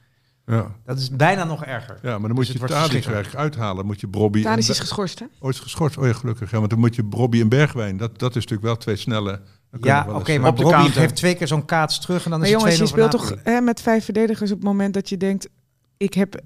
ja. 0.47 0.74
Dat 0.84 0.99
is 0.99 1.11
bijna 1.11 1.45
nog 1.45 1.64
erger. 1.64 1.99
ja, 2.03 2.11
maar 2.11 2.20
dan 2.20 2.30
moet 2.30 2.47
Dus 2.47 2.55
je 2.55 2.59
het 2.61 2.70
Tadic 2.70 3.07
eigenlijk 3.07 3.34
uithalen. 3.34 3.87
Moet 3.87 4.01
je 4.01 4.09
Brobby 4.09 4.43
Be- 4.43 4.57
is 4.57 4.78
geschorst, 4.78 5.18
hè? 5.18 5.26
Oh, 5.39 5.51
is 5.51 5.61
geschorst. 5.61 5.99
Oh 5.99 6.07
ja, 6.07 6.12
gelukkig. 6.12 6.51
Ja, 6.51 6.59
want 6.59 6.70
dan 6.70 6.78
moet 6.78 6.95
je 6.95 7.05
Brobby 7.05 7.41
en 7.41 7.49
Bergwijn. 7.49 7.97
Dat, 7.97 8.18
dat 8.18 8.28
is 8.28 8.34
natuurlijk 8.34 8.62
wel 8.62 8.76
twee 8.76 8.97
snelle. 8.97 9.41
Ja, 9.80 10.07
oké, 10.09 10.32
eens, 10.32 10.41
maar 10.43 10.55
counter. 10.55 11.01
heeft 11.01 11.16
twee 11.16 11.34
keer 11.34 11.47
zo'n 11.47 11.64
kaats 11.64 12.01
terug 12.01 12.24
en 12.24 12.30
dan 12.30 12.39
Maar 12.41 12.49
is 12.49 12.55
jongens, 12.55 12.76
je 12.76 12.82
het 12.82 12.91
2-0 12.91 12.95
voor 12.95 13.03
speelt 13.11 13.28
toch 13.28 13.45
hè, 13.45 13.61
met 13.61 13.82
vijf 13.82 14.05
verdedigers 14.05 14.51
op 14.51 14.57
het 14.57 14.66
moment 14.66 14.95
dat 14.95 15.09
je 15.09 15.16
denkt... 15.16 15.49
ik 15.97 16.14
heb 16.14 16.41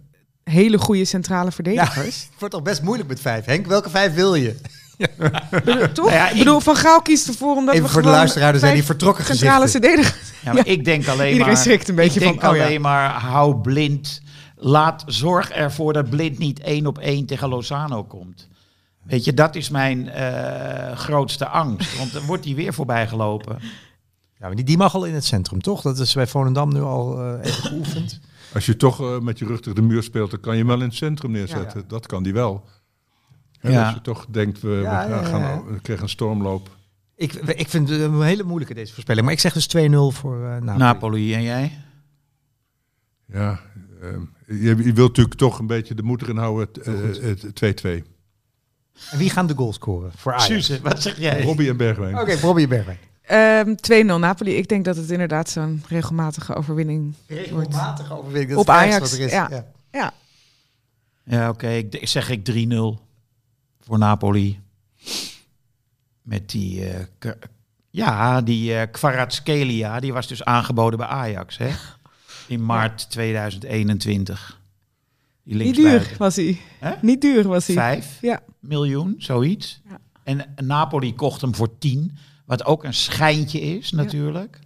hele 0.50 0.78
goede 0.78 1.04
centrale 1.04 1.52
verdedigers. 1.52 2.04
Het 2.04 2.28
wordt 2.38 2.54
toch 2.54 2.62
best 2.62 2.82
moeilijk 2.82 3.08
met 3.08 3.20
vijf. 3.20 3.44
Henk, 3.44 3.66
welke 3.66 3.90
vijf 3.90 4.14
wil 4.14 4.34
je? 4.34 4.56
Bedoel, 5.50 5.92
toch? 5.92 6.06
Nou 6.06 6.16
ja, 6.16 6.30
ik 6.30 6.38
bedoel, 6.38 6.60
Van 6.60 6.76
Gaal 6.76 7.02
kiest 7.02 7.28
ervoor 7.28 7.56
omdat 7.56 7.74
Even 7.74 7.86
we 7.86 7.92
voor 7.92 8.00
de 8.00 8.06
gewoon 8.06 8.20
luisteraar, 8.20 8.52
er 8.52 8.60
zijn 8.60 8.74
die 8.74 8.84
vertrokken 8.84 9.24
centrale 9.24 9.68
verdedigers... 9.68 10.32
Ja, 10.44 10.52
maar 10.52 10.66
ik 10.66 10.84
denk 10.84 11.06
alleen 11.06 11.32
Iedereen 11.32 11.52
maar... 11.52 11.62
schrikt 11.62 11.88
een 11.88 11.94
beetje 11.94 12.20
ik 12.20 12.26
denk 12.26 12.40
van, 12.40 12.50
oh 12.50 12.56
ja. 12.56 12.64
alleen 12.64 12.80
maar, 12.80 13.10
hou 13.10 13.56
blind. 13.56 14.22
Laat, 14.56 15.02
zorg 15.06 15.50
ervoor 15.50 15.92
dat 15.92 16.10
blind 16.10 16.38
niet 16.38 16.60
één 16.60 16.86
op 16.86 16.98
één 16.98 17.26
tegen 17.26 17.48
Lozano 17.48 18.04
komt. 18.04 18.48
Weet 19.02 19.24
je, 19.24 19.34
dat 19.34 19.54
is 19.54 19.68
mijn 19.68 20.08
eh, 20.08 20.96
grootste 20.96 21.46
angst. 21.46 21.98
Want 21.98 22.12
dan 22.12 22.22
wordt 22.22 22.44
hij 22.44 22.54
weer 22.54 22.74
voorbij 22.74 23.08
gelopen. 23.08 23.58
Ja, 24.38 24.46
maar 24.46 24.54
die, 24.54 24.64
die 24.64 24.76
mag 24.76 24.94
al 24.94 25.04
in 25.04 25.14
het 25.14 25.24
centrum, 25.24 25.62
toch? 25.62 25.80
Dat 25.82 25.98
is 25.98 26.14
bij 26.14 26.26
Volendam 26.26 26.72
nu 26.72 26.82
al 26.82 27.20
eh, 27.20 27.32
even 27.42 27.62
geoefend. 27.62 28.20
Als 28.54 28.66
je 28.66 28.76
toch 28.76 29.00
eh, 29.00 29.18
met 29.20 29.38
je 29.38 29.46
rug 29.46 29.60
tegen 29.60 29.74
de 29.74 29.82
muur 29.86 30.02
speelt, 30.02 30.30
dan 30.30 30.40
kan 30.40 30.52
je 30.52 30.58
hem 30.58 30.66
wel 30.68 30.76
in 30.80 30.86
het 30.88 30.94
centrum 30.94 31.30
neerzetten. 31.30 31.84
Dat 31.88 32.06
kan 32.06 32.22
die 32.22 32.32
wel. 32.32 32.64
En 33.60 33.72
Ja. 33.72 33.84
Als 33.84 33.94
je 33.94 34.00
toch 34.00 34.26
denkt, 34.30 34.60
we, 34.60 34.68
we 34.68 34.84
gaan, 34.84 35.08
ja, 35.10 35.16
ja. 35.20 35.24
gaan- 35.24 35.64
we 35.72 35.80
krijgen 35.80 36.04
een 36.04 36.10
stormloop. 36.10 36.76
Ik, 37.16 37.32
ik 37.34 37.68
vind 37.68 37.88
het 37.88 38.00
een 38.00 38.22
hele 38.22 38.42
moeilijke 38.42 38.74
deze 38.74 38.92
voorspelling. 38.92 39.24
Maar 39.24 39.34
ik 39.34 39.40
zeg 39.40 39.52
dus 39.52 39.68
2-0 39.68 40.16
voor 40.16 40.44
eh 40.44 40.50
Napoli. 40.50 40.78
Napoli 40.78 41.34
en 41.34 41.42
jij? 41.42 41.78
Ja, 43.26 43.60
ehm, 44.02 44.20
je, 44.46 44.76
je 44.76 44.92
wilt 44.92 45.08
natuurlijk 45.08 45.36
toch 45.38 45.58
een 45.58 45.66
beetje 45.66 45.94
de 45.94 46.02
moed 46.02 46.22
erin 46.22 46.36
houden. 46.36 46.68
het, 46.72 46.78
eh, 47.18 47.28
het 47.42 47.54
2-2. 47.54 48.04
En 49.10 49.18
wie 49.18 49.30
gaan 49.30 49.46
de 49.46 49.54
goal 49.54 49.72
scoren 49.72 50.10
voor 50.16 50.32
Ajax? 50.32 50.46
Suze, 50.46 50.80
wat 50.82 51.02
zeg 51.02 51.18
jij? 51.18 51.42
Robbie 51.42 51.68
en 51.68 51.76
Bergwijn. 51.76 52.18
Oké, 52.18 52.34
Robbie 52.34 52.66
Bergwijn. 52.68 52.98
Ehm 53.30 53.74
2-0 53.74 54.18
Napoli. 54.18 54.56
Ik 54.56 54.68
denk 54.68 54.84
dat 54.84 54.96
het 54.96 55.10
inderdaad 55.10 55.48
zo'n 55.50 55.82
regelmatige 55.88 56.54
overwinning 56.54 57.14
Regelmatige 57.26 58.14
overwinning. 58.18 58.58
Op 58.58 58.66
dat 58.66 58.76
is 58.76 58.82
het 58.82 58.92
Ajax, 58.94 59.10
wat 59.10 59.18
er 59.20 59.24
is. 59.26 59.32
ja. 59.32 59.64
Ja. 59.92 60.12
Ja, 61.24 61.48
oké. 61.48 61.68
Ik 61.70 62.08
zeg 62.08 62.28
ik 62.30 62.44
3-0 62.44 63.00
voor 63.80 63.98
Napoli. 63.98 64.60
Met 66.22 66.50
die, 66.50 66.84
eh, 66.88 67.04
K- 67.18 67.38
ja, 67.90 68.40
die 68.42 68.74
eh 68.74 68.90
Kvaratskhelia, 68.90 70.00
die 70.00 70.12
was 70.12 70.26
dus 70.26 70.44
aangeboden 70.44 70.98
bij 70.98 71.08
Ajax, 71.08 71.56
hè? 71.58 71.70
In 72.48 72.64
maart 72.64 73.10
2021. 73.10 74.58
Die 75.44 75.56
Niet 75.56 75.74
duur 75.74 76.14
was 76.18 76.36
hij. 76.36 76.60
Niet 77.02 77.20
duur 77.20 77.48
was 77.48 77.66
hij. 77.66 77.76
Vijf 77.76 78.18
Ja. 78.20 78.40
miljoen, 78.60 79.14
zoiets. 79.18 79.80
Ja. 79.88 79.98
En 80.24 80.54
Napoli 80.66 81.14
kocht 81.14 81.40
hem 81.40 81.54
voor 81.54 81.78
10, 81.78 82.16
wat 82.50 82.64
ook 82.64 82.84
een 82.84 82.94
schijntje 82.94 83.60
is 83.60 83.90
natuurlijk. 83.90 84.58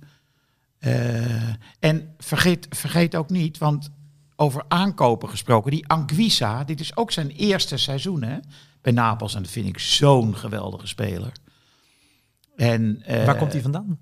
Eh, 0.79 1.49
en 1.79 2.15
vergeet, 2.19 2.67
vergeet 2.71 3.17
ook 3.17 3.31
niet, 3.31 3.59
want 3.59 3.91
over 4.37 4.65
aankopen 4.69 5.29
gesproken, 5.29 5.71
die 5.71 5.89
Anguissa, 5.89 6.65
dit 6.65 6.81
is 6.81 6.97
ook 6.97 7.13
zijn 7.13 7.31
eerste 7.31 7.77
seizoen 7.77 8.23
hè, 8.23 8.39
bij 8.81 8.93
Napels. 8.93 9.35
En 9.35 9.43
dat 9.43 9.51
vind 9.51 9.67
ik 9.67 9.79
zo'n 9.79 10.37
geweldige 10.37 10.87
speler. 10.87 11.33
En, 12.57 13.03
eh, 13.03 13.25
Waar 13.25 13.37
komt 13.37 13.53
hij 13.53 13.63
vandaan? 13.63 14.01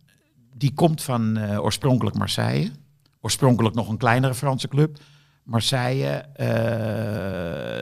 die 0.54 0.72
komt 0.72 1.02
van 1.02 1.36
eh, 1.36 1.62
oorspronkelijk 1.62 2.16
Marseille. 2.16 2.70
Oorspronkelijk 3.20 3.74
nog 3.74 3.88
een 3.88 3.96
kleinere 3.96 4.34
Franse 4.34 4.68
club. 4.68 4.98
Marseille. 5.42 6.26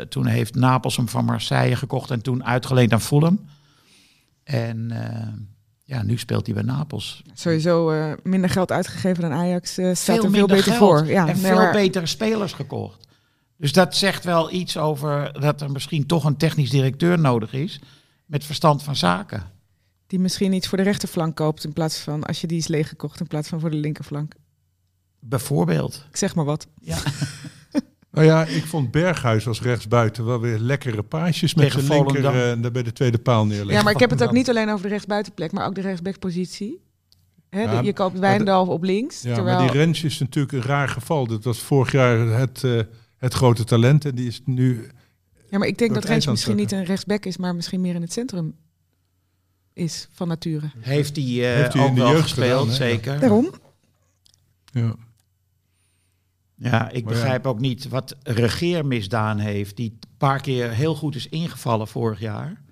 toen 0.08 0.26
heeft 0.26 0.54
Napels 0.54 0.96
hem 0.96 1.08
van 1.08 1.24
Marseille 1.24 1.76
gekocht 1.76 2.10
en 2.10 2.22
toen 2.22 2.44
uitgeleend 2.44 2.92
aan 2.92 3.00
Fulham. 3.00 3.40
En 4.44 4.90
ja, 5.90 6.02
nu 6.02 6.18
speelt 6.18 6.46
hij 6.46 6.54
bij 6.54 6.64
Napels. 6.64 7.22
Sowieso 7.34 7.90
eh, 7.90 8.12
minder 8.22 8.50
geld 8.50 8.72
uitgegeven 8.72 9.22
dan 9.22 9.32
Ajax. 9.32 9.78
eh, 9.78 9.94
staat 9.94 10.24
er 10.24 10.30
veel 10.30 10.46
beter 10.46 10.62
geld 10.64 10.76
voor. 10.76 11.06
Ja, 11.06 11.28
en 11.28 11.36
veel 11.36 11.54
maar- 11.54 11.72
betere 11.72 12.06
spelers 12.06 12.52
gekocht. 12.52 13.06
Dus 13.56 13.72
dat 13.72 13.96
zegt 13.96 14.24
wel 14.24 14.52
iets 14.52 14.76
over 14.76 15.40
dat 15.40 15.60
er 15.60 15.70
misschien 15.70 16.06
toch 16.06 16.24
een 16.24 16.36
technisch 16.36 16.70
directeur 16.70 17.18
nodig 17.18 17.52
is 17.52 17.80
met 18.26 18.44
verstand 18.44 18.82
van 18.82 18.96
zaken. 18.96 19.42
Die 20.06 20.18
misschien 20.18 20.52
iets 20.52 20.68
voor 20.68 20.78
de 20.78 20.84
rechterflank 20.84 21.36
koopt 21.36 21.64
in 21.64 21.72
plaats 21.72 21.98
van 21.98 22.24
als 22.24 22.40
je 22.40 22.46
die 22.46 22.58
is 22.58 22.66
leeggekocht 22.68 23.20
in 23.20 23.26
plaats 23.26 23.48
van 23.48 23.60
voor 23.60 23.70
de 23.70 23.76
linkerflank. 23.76 24.34
Bijvoorbeeld. 25.20 26.06
Ik 26.10 26.16
zeg 26.16 26.34
maar 26.34 26.44
wat. 26.44 26.66
Ja. 26.80 26.98
Nou 28.12 28.26
ja, 28.26 28.44
ik 28.44 28.64
vond 28.64 28.90
Berghuis 28.90 29.46
als 29.46 29.62
rechtsbuiten 29.62 30.24
wel 30.24 30.40
weer 30.40 30.58
lekkere 30.58 31.02
paasjes 31.02 31.54
met 31.54 31.64
Tegen 31.64 31.82
zijn 31.82 32.04
linker 32.04 32.24
eh, 32.50 32.62
daar 32.62 32.72
bij 32.72 32.82
de 32.82 32.92
tweede 32.92 33.18
paal 33.18 33.46
neerleggen. 33.46 33.74
Ja, 33.74 33.82
maar 33.82 33.92
ik 33.92 33.98
heb 34.00 34.10
het 34.10 34.22
ook 34.22 34.32
niet 34.32 34.48
alleen 34.48 34.70
over 34.70 34.82
de 34.82 34.88
rechtsbuitenplek, 34.88 35.52
maar 35.52 35.66
ook 35.66 35.74
de 35.74 35.80
rechtsbackpositie. 35.80 36.80
Ja, 37.50 37.80
de- 37.80 37.86
je 37.86 37.92
koopt 37.92 38.18
Wijndal 38.18 38.66
op 38.66 38.82
links. 38.82 39.22
Ja, 39.22 39.34
terwijl... 39.34 39.58
maar 39.58 39.70
die 39.70 39.76
Rens 39.80 40.02
is 40.04 40.18
natuurlijk 40.18 40.52
een 40.54 40.62
raar 40.62 40.88
geval. 40.88 41.26
Dat 41.26 41.44
was 41.44 41.58
vorig 41.58 41.92
jaar 41.92 42.18
het, 42.18 42.64
eh, 42.64 42.80
het 43.18 43.34
grote 43.34 43.64
talent 43.64 44.04
en 44.04 44.14
die 44.14 44.26
is 44.26 44.40
nu... 44.44 44.90
ja, 45.50 45.58
maar 45.58 45.68
ik 45.68 45.78
denk 45.78 45.94
dat 45.94 46.04
Rens 46.04 46.26
misschien 46.26 46.56
niet 46.56 46.72
een 46.72 46.84
rechtsback 46.84 47.24
is, 47.24 47.36
maar 47.36 47.54
misschien 47.54 47.80
meer 47.80 47.94
in 47.94 48.02
het 48.02 48.12
centrum 48.12 48.54
is 49.72 50.08
van 50.12 50.28
nature. 50.28 50.70
Heeft 50.78 51.16
hij, 51.16 51.24
eh, 51.24 51.74
in 51.74 51.80
ook 51.80 51.94
de 51.94 52.00
wel 52.00 52.10
jeugd 52.10 52.22
gespeeld, 52.22 52.60
gedaan, 52.60 52.74
zeker. 52.74 53.20
Daarom. 53.20 53.50
Ja. 54.72 54.94
Ja, 56.62 56.90
ik 56.90 57.04
begrijp 57.06 57.46
ook 57.46 57.60
niet 57.60 57.88
wat 57.88 58.16
Regeer 58.22 58.86
misdaan 58.86 59.38
heeft. 59.38 59.76
Die 59.76 59.90
een 59.90 60.08
paar 60.18 60.40
keer 60.40 60.70
heel 60.70 60.94
goed 60.94 61.14
is 61.14 61.28
ingevallen 61.28 61.88
vorig 61.88 62.20
jaar. 62.20 62.62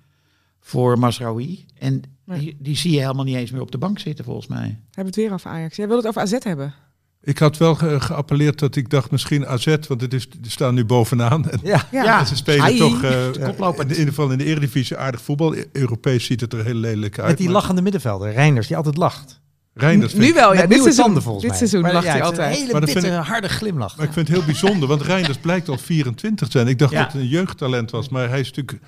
Voor 0.59 0.99
Masraoui. 0.99 1.65
En 1.77 2.01
die, 2.25 2.57
die 2.59 2.75
zie 2.77 2.91
je 2.91 2.99
helemaal 2.99 3.23
niet 3.23 3.35
eens 3.35 3.51
meer 3.51 3.61
op 3.61 3.71
de 3.71 3.77
bank 3.77 3.99
zitten, 3.99 4.25
volgens 4.25 4.47
mij. 4.47 4.59
Hebben 4.59 4.79
we 4.95 5.01
het 5.01 5.15
weer 5.15 5.33
over 5.33 5.49
Ajax. 5.51 5.75
Jij 5.75 5.87
wil 5.87 5.97
het 5.97 6.07
over 6.07 6.21
AZ 6.21 6.35
hebben. 6.39 6.73
Ik 7.21 7.37
had 7.37 7.57
wel 7.57 7.75
ge- 7.75 7.99
geappelleerd 7.99 8.59
dat 8.59 8.75
ik 8.75 8.89
dacht 8.89 9.11
misschien 9.11 9.47
AZ, 9.47 9.65
want 9.87 10.01
het 10.01 10.13
is, 10.13 10.29
die 10.29 10.51
staan 10.51 10.73
nu 10.73 10.85
bovenaan. 10.85 11.49
En, 11.49 11.59
Ja. 11.63 11.87
Ja, 11.91 12.03
Ja. 12.03 12.19
en 12.19 12.27
ze 12.27 12.35
spelen 12.35 12.63
Ai. 12.63 12.77
toch 12.77 13.03
eh, 13.03 13.27
koploper. 13.43 13.83
in 13.83 13.89
ieder 13.89 14.07
geval 14.07 14.31
in 14.31 14.37
de 14.37 14.43
Eredivisie 14.45 14.97
aardig 14.97 15.21
voetbal. 15.21 15.55
E- 15.55 15.65
Europees 15.71 16.25
ziet 16.25 16.41
het 16.41 16.53
er 16.53 16.65
heel 16.65 16.73
lelijk 16.73 17.19
uit. 17.19 17.27
Met 17.27 17.37
die 17.37 17.45
maar 17.45 17.55
lachende 17.55 17.81
middenvelder, 17.81 18.31
Reinders, 18.31 18.67
die 18.67 18.77
altijd 18.77 18.97
lacht. 18.97 19.41
Reinders 19.73 20.11
vind 20.11 20.23
nu 20.23 20.33
wel, 20.33 20.53
ja. 20.53 20.59
Met 20.59 20.69
Dit 20.69 20.81
seizoen, 20.81 21.03
tanden 21.03 21.21
volgens 21.23 21.41
dit 21.43 21.49
mij. 21.51 21.59
seizoen 21.59 21.81
Maar 21.81 21.93
lacht 21.93 22.05
ja, 22.05 22.11
hij 22.11 22.23
altijd. 22.23 22.49
Een 22.51 22.59
hele 22.59 22.71
Maar 22.71 22.81
dat 22.81 22.89
vind 22.89 23.03
bittere, 23.03 23.23
harde 23.23 23.49
glimlach. 23.49 23.97
Maar 23.97 24.05
ik 24.05 24.13
vind 24.13 24.27
het 24.27 24.37
heel 24.37 24.45
bijzonder, 24.45 24.87
want 24.87 25.01
Reinders 25.01 25.37
blijkt 25.37 25.69
al 25.69 25.77
24 25.77 26.47
te 26.47 26.57
zijn. 26.57 26.67
Ik 26.67 26.79
dacht 26.79 26.91
Ja. 26.91 27.03
dat 27.03 27.11
het 27.13 27.21
een 27.21 27.27
jeugdtalent 27.27 27.91
was, 27.91 28.09
maar 28.09 28.29
hij 28.29 28.39
is 28.39 28.51
natuurlijk... 28.51 28.79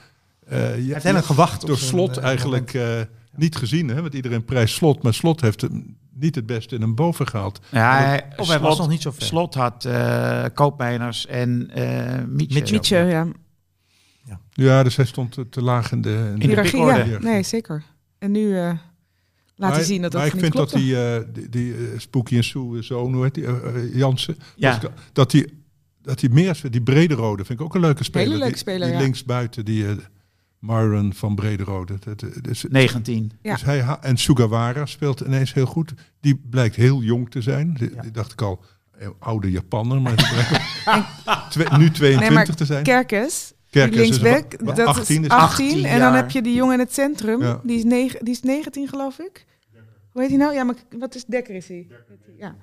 eh, 0.47 0.87
ja, 0.87 0.99
Hij 0.99 1.13
heeft 1.13 1.25
gewacht 1.25 1.67
door 1.67 1.77
Slot 1.77 2.17
eh, 2.17 2.23
eigenlijk 2.23 2.73
eh, 2.73 2.83
niet 3.35 3.55
gezien. 3.55 3.87
Hè? 3.87 4.01
Want 4.01 4.13
iedereen 4.13 4.45
prijst 4.45 4.75
Slot, 4.75 5.03
maar 5.03 5.13
Slot 5.13 5.41
heeft 5.41 5.61
hem 5.61 5.95
niet 6.13 6.35
het 6.35 6.45
beste 6.45 6.75
in 6.75 6.81
hem 6.81 6.95
boven 6.95 7.27
gehaald. 7.27 7.59
Ja, 7.69 7.97
hij, 7.97 8.23
Of 8.37 8.47
hij 8.47 8.59
was 8.59 8.77
nog 8.77 8.89
niet 8.89 9.01
zo 9.01 9.11
ver. 9.11 9.21
Slot 9.23 9.53
had 9.53 9.85
eh 9.85 10.45
Koopmeiners 10.53 11.25
en 11.27 11.69
eh 11.73 11.83
Mietje. 12.27 12.53
Mietje. 12.59 12.73
Mietje, 12.73 12.97
ja. 12.97 13.27
Ja, 14.53 14.83
dus 14.83 14.95
hij 14.95 15.05
stond 15.05 15.37
te, 15.49 15.61
laag 15.61 15.91
in 15.91 16.01
de... 16.01 16.33
in 16.37 16.49
de- 16.49 17.05
ja. 17.09 17.19
Nee, 17.19 17.43
zeker. 17.43 17.83
En 18.19 18.31
nu 18.31 18.57
eh, 19.69 19.75
Maar- 19.75 19.85
zien 19.85 20.01
dat 20.01 20.11
dat 20.11 20.21
maar 20.21 20.33
ik 20.33 20.39
vind 20.39 20.53
dat 20.53 20.69
die, 20.71 21.03
eh, 21.05 21.21
die, 21.33 21.49
die 21.49 21.73
eh, 21.73 21.79
Spooky 21.97 22.35
en 22.35 22.43
Sue 22.43 22.81
zoon, 22.81 23.13
hoe 23.13 23.23
heet 23.23 23.33
die, 23.33 23.45
eh, 23.45 23.75
eh, 23.75 23.95
Jansen, 23.95 24.37
Ja. 24.55 24.77
dat, 24.77 24.91
dat 25.13 25.31
die 25.31 25.59
dat 26.03 26.19
die 26.19 26.29
meer, 26.29 26.61
die 26.69 26.81
Brederode 26.81 27.45
vind 27.45 27.59
ik 27.59 27.65
ook 27.65 27.75
een 27.75 27.81
leuke 27.81 28.03
speler. 28.03 28.25
Hele 28.27 28.37
leuke 28.39 28.51
Die- 28.51 28.61
speler, 28.61 28.87
Die 28.87 28.95
ja. 28.95 29.01
linksbuiten, 29.01 29.65
die 29.65 29.87
eh 29.87 29.91
Myron 30.59 31.13
van 31.13 31.35
Brederode. 31.35 31.93
Dat, 31.99 32.19
dat, 32.19 32.43
dus, 32.43 32.65
19. 32.69 33.31
Ja. 33.41 33.53
dus 33.53 33.63
hij, 33.63 33.97
en 34.01 34.17
Sugawara 34.17 34.85
speelt 34.85 35.19
ineens 35.19 35.53
heel 35.53 35.65
goed. 35.65 35.93
Die 36.19 36.41
blijkt 36.49 36.75
heel 36.75 37.01
jong 37.01 37.31
te 37.31 37.41
zijn. 37.41 37.73
Die, 37.79 37.93
Ja. 37.95 38.01
die 38.01 38.11
dacht 38.11 38.31
ik 38.31 38.41
al, 38.41 38.63
eh, 38.97 39.07
oude 39.19 39.51
Japanner, 39.51 40.01
maar 40.01 40.15
die 41.53 41.77
nu 41.77 41.91
22 41.91 42.19
Nee, 42.19 42.31
maar 42.31 42.55
te 42.55 42.65
zijn. 42.65 42.83
Kerkers, 42.83 43.53
Kerkers 43.69 44.01
die 44.01 44.09
is 44.09 44.19
linksback, 44.19 44.65
dat 44.75 44.79
18 44.87 45.19
is 45.19 45.25
is 45.25 45.31
18. 45.31 45.67
18 45.69 45.85
en 45.85 45.99
dan 45.99 46.13
heb 46.13 46.31
je 46.31 46.41
die 46.41 46.55
jongen 46.55 46.73
in 46.73 46.79
het 46.79 46.93
centrum, 46.93 47.41
Ja. 47.41 47.59
die, 47.63 47.77
is 47.77 47.83
negen, 47.83 48.25
die 48.25 48.33
is 48.33 48.41
19 48.41 48.87
geloof 48.87 49.19
ik. 49.19 49.45
Hoe 50.11 50.21
heet 50.21 50.29
hij 50.29 50.39
nou? 50.39 50.53
Ja, 50.53 50.63
maar 50.63 50.75
wat 50.99 51.15
is 51.15 51.25
Dekker 51.25 51.55
is 51.55 51.67
hij? 51.67 51.87
Ja. 52.37 52.55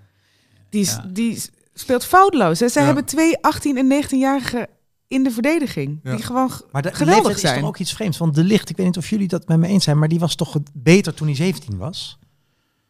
Die, 0.69 0.81
is, 0.81 0.91
Ja. 0.91 1.05
die 1.13 1.31
is- 1.33 1.51
speelt 1.75 2.05
foutloos. 2.05 2.61
Hè. 2.61 2.69
Zij 2.69 2.81
Ja. 2.83 2.87
hebben 2.89 3.05
twee 3.07 3.43
18 3.43 3.77
en 3.79 3.87
19-jarigen 3.87 4.67
in 5.09 5.23
de 5.23 5.31
verdediging. 5.31 6.01
Ja. 6.03 6.15
Die 6.15 6.25
gewoon 6.25 6.51
Maar 6.73 6.83
de, 6.83 6.89
de 6.91 6.95
geweldig 6.95 7.35
is 7.35 7.41
zijn. 7.41 7.59
toch 7.61 7.69
ook 7.69 7.79
iets 7.79 7.93
vreemds. 7.93 8.19
Want 8.19 8.35
De 8.35 8.45
Licht, 8.45 8.71
ik 8.71 8.77
weet 8.77 8.87
niet 8.87 8.97
of 8.97 9.11
jullie 9.11 9.29
dat 9.29 9.49
met 9.49 9.59
me 9.59 9.67
eens 9.67 9.85
zijn, 9.85 9.99
maar 9.99 10.09
die 10.09 10.19
was 10.19 10.35
toch 10.35 10.57
beter 10.73 11.15
toen 11.15 11.27
hij 11.27 11.37
17 11.37 11.77
was. 11.77 12.19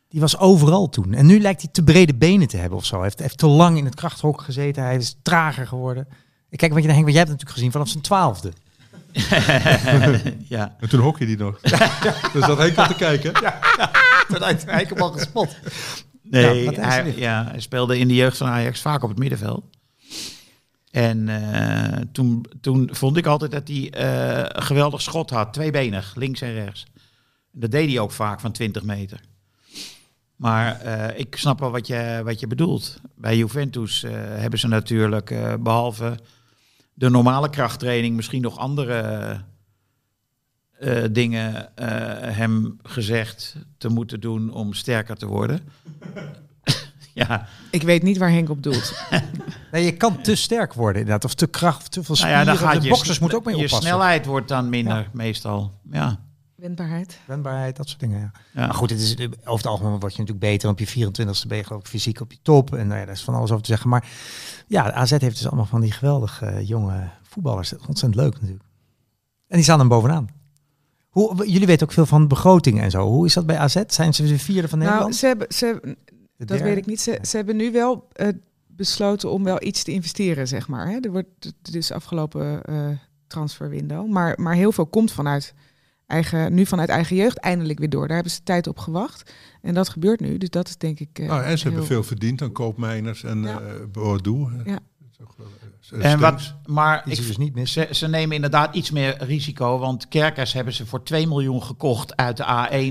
Die 0.09 0.21
was 0.21 0.39
overal 0.39 0.89
toen. 0.89 1.15
En 1.15 1.27
nu 1.27 1.41
lijkt 1.41 1.63
hij 1.63 1.71
te 1.73 1.83
brede 1.85 2.15
benen 2.15 2.49
te 2.49 2.57
hebben 2.57 2.79
of 2.79 2.85
zo. 2.85 2.95
Hij 2.95 3.05
heeft, 3.05 3.19
heeft 3.19 3.39
te 3.39 3.47
lang 3.47 3.79
in 3.79 3.85
het 3.85 3.95
krachthok 3.95 4.41
gezeten. 4.41 4.83
Hij 4.83 4.97
is 4.97 5.17
trager 5.23 5.67
geworden. 5.67 6.09
Ik 6.51 6.59
kijk 6.59 6.73
wat 6.73 6.81
je 6.81 6.87
naar 6.87 6.97
Henk, 6.97 7.09
want 7.09 7.17
jij 7.19 7.27
hebt 7.27 7.29
het 7.29 7.29
natuurlijk 7.29 7.55
gezien 7.59 7.73
vanaf 7.73 7.89
zijn 7.89 8.03
twaalfde. 8.03 8.53
ja. 10.57 10.77
En 10.81 10.89
toen 10.89 11.01
hockey 11.01 11.27
die 11.27 11.37
nog. 11.37 11.61
dus 12.33 12.47
dat 12.47 12.59
Henk 12.59 12.75
te 12.75 12.95
kijken. 12.97 13.33
Toen 14.29 14.43
hij 14.43 14.59
hij 14.67 14.87
hem 14.89 14.99
al 14.99 15.13
gespot. 15.13 15.57
Nee, 16.23 16.71
Ja, 16.71 16.81
hij, 16.81 17.15
ja, 17.17 17.53
speelde 17.57 17.99
in 17.99 18.09
de 18.09 18.15
jeugd 18.15 18.37
van 18.37 18.49
Ajax 18.49 18.81
vaak 18.81 19.03
op 19.03 19.09
het 19.09 19.19
middenveld. 19.19 19.65
En 20.91 21.29
eh, 21.29 22.01
toen, 22.13 22.47
toen 22.61 22.89
vond 22.93 23.17
ik 23.17 23.27
altijd 23.27 23.51
dat 23.51 23.69
hij 23.69 23.91
eh, 23.91 24.45
een 24.49 24.63
geweldig 24.63 25.03
schot 25.03 25.31
had. 25.31 25.53
Tweebenig, 25.53 26.15
links 26.15 26.41
en 26.41 26.53
rechts. 26.53 26.87
Dat 27.53 27.71
deed 27.71 27.89
hij 27.91 27.99
ook 27.99 28.13
vaak 28.13 28.41
van 28.41 28.53
20 28.53 28.83
meter. 28.83 29.21
Maar 30.39 30.81
eh, 30.81 31.19
ik 31.19 31.37
snap 31.37 31.61
wel 31.61 31.71
wat 31.71 31.87
je, 31.87 32.21
wat 32.25 32.41
je 32.41 32.47
bedoelt. 32.47 33.01
Bij 33.15 33.37
Juventus 33.37 34.03
eh, 34.03 34.13
hebben 34.15 34.59
ze 34.59 34.69
natuurlijk, 34.69 35.31
eh, 35.31 35.55
behalve 35.61 36.19
de 36.99 37.11
normale 37.11 37.51
krachttraining, 37.51 38.17
misschien 38.17 38.43
nog 38.43 38.59
andere 38.59 39.37
eh, 40.79 41.05
dingen 41.11 41.77
eh, 41.77 41.87
hem 42.37 42.79
gezegd 42.83 43.57
te 43.79 43.89
moeten 43.89 44.21
doen 44.21 44.53
om 44.53 44.73
sterker 44.73 45.17
te 45.17 45.27
worden. 45.27 45.61
ja, 47.15 47.47
Ik 47.71 47.83
weet 47.83 48.03
niet 48.03 48.19
waar 48.19 48.31
Henk 48.31 48.51
op 48.51 48.63
doelt. 48.63 48.93
Nee, 49.73 49.85
je 49.85 49.97
kan 49.97 50.21
te 50.21 50.35
sterk 50.35 50.75
worden 50.75 51.01
inderdaad. 51.01 51.25
Of 51.25 51.35
te 51.35 51.47
kracht, 51.47 51.81
of 51.81 51.89
te 51.89 52.05
veel 52.05 52.15
nou 52.15 52.17
spieren. 52.17 52.39
ja, 52.39 52.45
dan 52.45 52.57
gaat 52.57 52.75
de 52.75 52.83
je, 52.83 52.89
boxers 52.89 53.19
moeten 53.19 53.39
ook 53.39 53.45
mee 53.45 53.57
je 53.57 53.65
oppassen. 53.65 53.89
snelheid 53.89 54.27
wordt 54.27 54.49
dan 54.49 54.69
minder 54.69 55.09
meestal. 55.13 55.73
Ja. 55.91 56.21
Wendbaarheid. 56.59 57.19
Wendbaarheid, 57.27 57.77
dat 57.77 57.89
soort 57.89 58.01
dingen. 58.01 58.19
Ja. 58.21 58.31
Ja. 58.53 58.67
Maar 58.67 58.75
goed, 58.75 58.91
het 58.91 59.01
is, 59.01 59.17
over 59.29 59.37
het 59.45 59.67
algemeen 59.67 60.01
word 60.01 60.13
je 60.13 60.19
natuurlijk 60.19 60.47
beter. 60.47 60.69
Op 60.71 60.79
je 60.79 60.89
24ste 60.89 61.47
ben 61.49 61.57
je 61.57 61.65
geloof 61.65 61.81
ik 61.81 61.87
fysiek 61.89 62.21
op 62.21 62.33
je 62.33 62.39
top. 62.43 62.75
En 62.75 62.87
nou 62.87 62.99
ja, 63.01 63.05
daar 63.07 63.15
is 63.15 63.25
van 63.25 63.35
alles 63.35 63.51
over 63.51 63.63
te 63.63 63.69
zeggen. 63.69 63.89
Maar 63.91 64.09
ja, 64.67 64.93
AZ 64.93 65.11
heeft 65.11 65.23
dus 65.37 65.47
allemaal 65.47 65.65
van 65.67 65.81
die 65.81 65.93
geweldige 65.93 66.47
eh, 66.47 66.69
jonge 66.69 67.11
voetballers. 67.23 67.69
Dat 67.71 67.81
is 67.81 67.87
ontzettend 67.87 68.23
leuk 68.23 68.33
natuurlijk. 68.35 68.65
En 69.47 69.55
die 69.57 69.63
staan 69.63 69.79
dan 69.79 69.89
bovenaan. 69.89 70.29
Hoe, 71.09 71.51
jullie 71.51 71.67
weten 71.67 71.87
ook 71.87 71.93
veel 71.93 72.07
van 72.07 72.29
begrotingen 72.29 72.83
en 72.83 72.91
zo. 72.91 73.07
Hoe 73.07 73.27
is 73.27 73.35
dat 73.35 73.47
bij 73.47 73.59
AZ? 73.59 73.83
Zijn 73.87 74.15
ze 74.15 74.27
de 74.27 74.39
vierde 74.39 74.69
van 74.69 74.79
Nou, 74.79 74.91
Nederland? 74.91 75.17
ze 75.17 75.27
hebben, 75.27 75.47
ze, 75.55 75.65
hebben- 75.67 75.97
De 76.37 76.45
dat 76.45 76.61
weet 76.61 76.77
ik 76.77 76.87
niet. 76.87 77.01
Ze, 77.01 77.19
ze 77.23 77.37
hebben 77.37 77.57
nu 77.57 77.73
wel 77.73 78.09
eh, 78.13 78.29
besloten 78.67 79.31
om 79.31 79.45
wel 79.45 79.63
iets 79.63 79.83
te 79.83 79.93
investeren, 79.93 80.49
zeg 80.49 80.69
maar. 80.69 80.89
Hè. 80.89 80.99
Er 81.01 81.11
wordt 81.11 81.53
dus 81.63 81.93
afgelopen 81.93 82.63
eh 82.65 82.89
transferwindow. 83.27 84.09
Maar, 84.11 84.41
maar 84.41 84.55
heel 84.55 84.73
veel 84.73 84.87
komt 84.87 85.13
vanuit 85.13 85.55
eigen, 86.09 86.55
nu 86.55 86.67
vanuit 86.67 86.89
eigen 86.89 87.17
jeugd 87.17 87.39
eindelijk 87.39 87.79
weer 87.79 87.89
door. 87.91 88.07
Daar 88.07 88.15
hebben 88.17 88.33
ze 88.33 88.43
tijd 88.43 88.67
op 88.67 88.79
gewacht. 88.79 89.33
En 89.63 89.75
dat 89.75 89.89
gebeurt 89.89 90.21
nu. 90.21 90.39
Dus 90.39 90.51
dat 90.51 90.69
is 90.69 90.77
denk 90.77 91.01
ik. 91.01 91.09
eh, 91.19 91.27
Nou, 91.29 91.43
en 91.43 91.59
ze 91.59 91.67
hebben 91.69 91.87
veel 91.87 92.03
verdiend 92.03 92.43
aan 92.43 92.53
koopmijners 92.53 93.25
en 93.25 93.43
Ja. 93.43 93.61
eh 93.61 93.73
Bordeaux. 93.93 94.53
Ja. 94.65 94.79
En 95.93 96.01
En 96.01 96.21
wat, 96.21 96.55
maar 96.67 97.03
ik, 97.07 97.15
ze 97.15 97.27
dus 97.27 97.37
niet 97.37 97.55
missen. 97.55 97.87
ze, 97.89 97.95
ze 97.95 98.09
nemen 98.09 98.35
inderdaad 98.35 98.75
iets 98.75 98.91
meer 98.91 99.17
risico. 99.25 99.79
Want 99.79 100.09
Kerkers 100.09 100.53
hebben 100.53 100.73
ze 100.73 100.87
voor 100.87 101.03
2 101.03 101.27
miljoen 101.27 101.63
gekocht 101.63 102.17
uit 102.17 102.37
de 102.37 102.45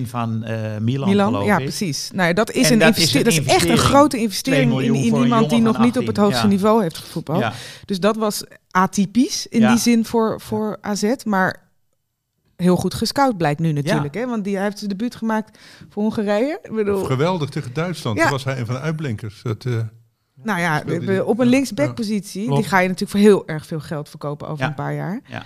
A1 0.03 0.07
van 0.09 0.43
eh, 0.43 0.77
Milan, 0.77 1.09
Milan, 1.09 1.43
ja, 1.45 1.57
ik. 1.57 1.63
precies. 1.63 2.09
Nou, 2.13 2.33
dat 2.33 2.51
is 2.51 2.65
En 2.67 2.73
een 2.73 2.79
dat 2.79 2.97
is 2.97 3.13
investering. 3.13 3.37
een 3.37 3.43
Dat 3.43 3.55
is 3.55 3.55
echt 3.67 3.69
een 3.69 3.85
grote 3.85 4.17
investering 4.17 4.71
2 4.71 4.85
in, 4.85 4.95
iemand 4.95 5.49
die 5.49 5.61
nog 5.61 5.77
niet 5.79 5.97
op 5.97 6.07
het 6.07 6.17
18, 6.17 6.23
hoogste 6.23 6.41
ja. 6.43 6.51
niveau 6.53 6.81
heeft 6.81 6.97
gevoetbald. 6.97 7.39
Ja. 7.39 7.53
Dus 7.85 7.99
dat 7.99 8.15
was 8.15 8.43
atypisch 8.71 9.47
in 9.47 9.59
Ja. 9.61 9.69
die 9.71 9.79
zin 9.79 10.05
voor, 10.05 10.41
voor 10.41 10.77
AZ. 10.81 11.13
Maar 11.25 11.66
heel 12.57 12.75
goed 12.75 12.93
gescout 12.93 13.37
blijkt 13.37 13.59
nu 13.59 13.71
natuurlijk. 13.71 14.13
Hè? 14.13 14.25
Want 14.27 14.43
die, 14.43 14.55
hij 14.55 14.63
heeft 14.63 14.77
zijn 14.77 14.89
debuut 14.89 15.15
gemaakt 15.15 15.57
voor 15.89 16.03
Hongarije. 16.03 16.59
Ik 16.63 16.71
bedoel, 16.75 17.03
Geweldig 17.03 17.49
tegen 17.49 17.73
Duitsland. 17.73 18.17
Ja. 18.17 18.23
Toen 18.23 18.31
was 18.31 18.43
hij 18.43 18.59
een 18.59 18.65
van 18.65 18.75
de 18.75 18.81
uitblinkers. 18.81 19.41
Dat, 19.41 19.65
eh, 19.65 19.79
nou 20.43 20.59
ja, 20.59 20.81
die. 20.83 21.25
op 21.25 21.39
een 21.39 21.45
Ja. 21.45 21.51
linksback-positie, 21.51 22.45
Klopt. 22.45 22.59
die 22.61 22.69
ga 22.69 22.79
je 22.79 22.87
natuurlijk 22.87 23.11
voor 23.11 23.19
heel 23.29 23.47
erg 23.47 23.65
veel 23.65 23.79
geld 23.79 24.09
verkopen 24.09 24.47
over 24.47 24.63
Ja. 24.63 24.69
een 24.69 24.75
paar 24.75 24.93
jaar. 24.95 25.21
Ja. 25.27 25.45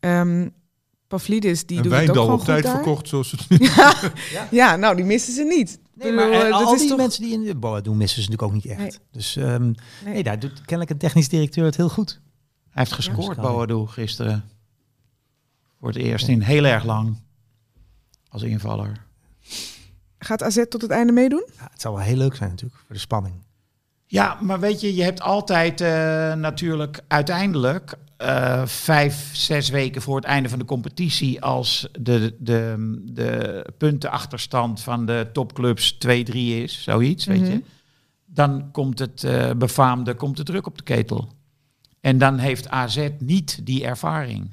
Ehm, 0.00 0.48
Pavlidis, 1.08 1.66
die 1.66 1.76
en 1.76 1.82
doet 1.82 1.92
het 1.92 2.16
ook 2.16 2.28
op 2.30 2.36
goed 2.36 2.44
tijd 2.44 2.62
daar. 2.62 2.74
verkocht, 2.74 3.08
zoals 3.08 3.30
het 3.30 3.48
nu. 3.60 3.68
Ja, 4.50 4.76
nou, 4.76 4.96
die 4.96 5.04
missen 5.04 5.32
ze 5.34 5.42
niet. 5.44 5.78
Nee, 5.94 6.12
maar 6.12 6.24
bedoel, 6.28 6.40
eh, 6.40 6.46
eh, 6.48 6.52
dat 6.58 6.66
al 6.66 6.74
is 6.74 6.80
die 6.80 6.88
toch- 6.88 6.98
mensen 6.98 7.22
die 7.22 7.32
in 7.32 7.42
de 7.44 7.54
boa 7.54 7.80
doen, 7.80 7.96
missen 7.96 8.22
ze 8.22 8.30
natuurlijk 8.30 8.56
ook 8.56 8.62
niet 8.64 8.72
echt. 8.72 8.80
Nee. 8.80 9.06
Dus 9.10 9.36
ehm, 9.36 9.62
nee. 9.64 9.74
Nee. 10.04 10.22
daar 10.22 10.38
doet 10.38 10.52
kennelijk 10.60 10.90
een 10.90 10.98
technisch 10.98 11.28
directeur 11.28 11.64
het 11.64 11.76
heel 11.76 11.88
goed. 11.88 12.20
Hij 12.70 12.82
heeft 12.82 12.92
gescoord, 12.92 13.36
Ja. 13.36 13.42
Boadu, 13.42 13.86
gisteren. 13.86 14.44
Voor 15.80 15.88
het 15.88 15.98
eerst 15.98 16.28
in 16.28 16.40
heel 16.40 16.64
erg 16.64 16.84
lang. 16.84 17.16
Als 18.28 18.42
invaller. 18.42 19.04
Gaat 20.18 20.42
AZ 20.42 20.64
tot 20.68 20.82
het 20.82 20.90
einde 20.90 21.12
meedoen? 21.12 21.46
Ja, 21.56 21.68
het 21.72 21.80
zou 21.80 21.94
wel 21.94 22.04
heel 22.04 22.16
leuk 22.16 22.34
zijn 22.34 22.50
natuurlijk, 22.50 22.80
voor 22.86 22.94
de 22.94 23.00
spanning. 23.00 23.34
Ja, 24.06 24.38
maar 24.40 24.60
weet 24.60 24.80
je, 24.80 24.94
je 24.94 25.02
hebt 25.02 25.20
altijd 25.20 25.80
eh, 25.80 25.88
natuurlijk 26.34 27.00
uiteindelijk 27.08 27.94
eh, 28.16 28.66
vijf, 28.66 29.30
zes 29.32 29.68
weken 29.68 30.02
voor 30.02 30.16
het 30.16 30.24
einde 30.24 30.48
van 30.48 30.58
de 30.58 30.64
competitie, 30.64 31.42
als 31.42 31.88
de, 32.00 32.36
de, 32.38 32.74
de 33.04 33.64
puntenachterstand 33.78 34.80
van 34.80 35.06
de 35.06 35.28
topclubs 35.32 35.94
2-3 35.94 35.98
is, 36.34 36.82
zoiets, 36.82 37.24
weet 37.24 37.40
Mhm. 37.40 37.50
je. 37.50 37.62
Dan 38.26 38.70
komt 38.70 38.98
het 38.98 39.24
eh, 39.24 39.50
befaamde, 39.52 40.14
komt 40.14 40.36
de 40.36 40.42
druk 40.42 40.66
op 40.66 40.76
de 40.78 40.84
ketel. 40.84 41.32
En 42.00 42.18
dan 42.18 42.38
heeft 42.38 42.68
AZ 42.68 43.08
niet 43.18 43.66
die 43.66 43.84
ervaring. 43.84 44.50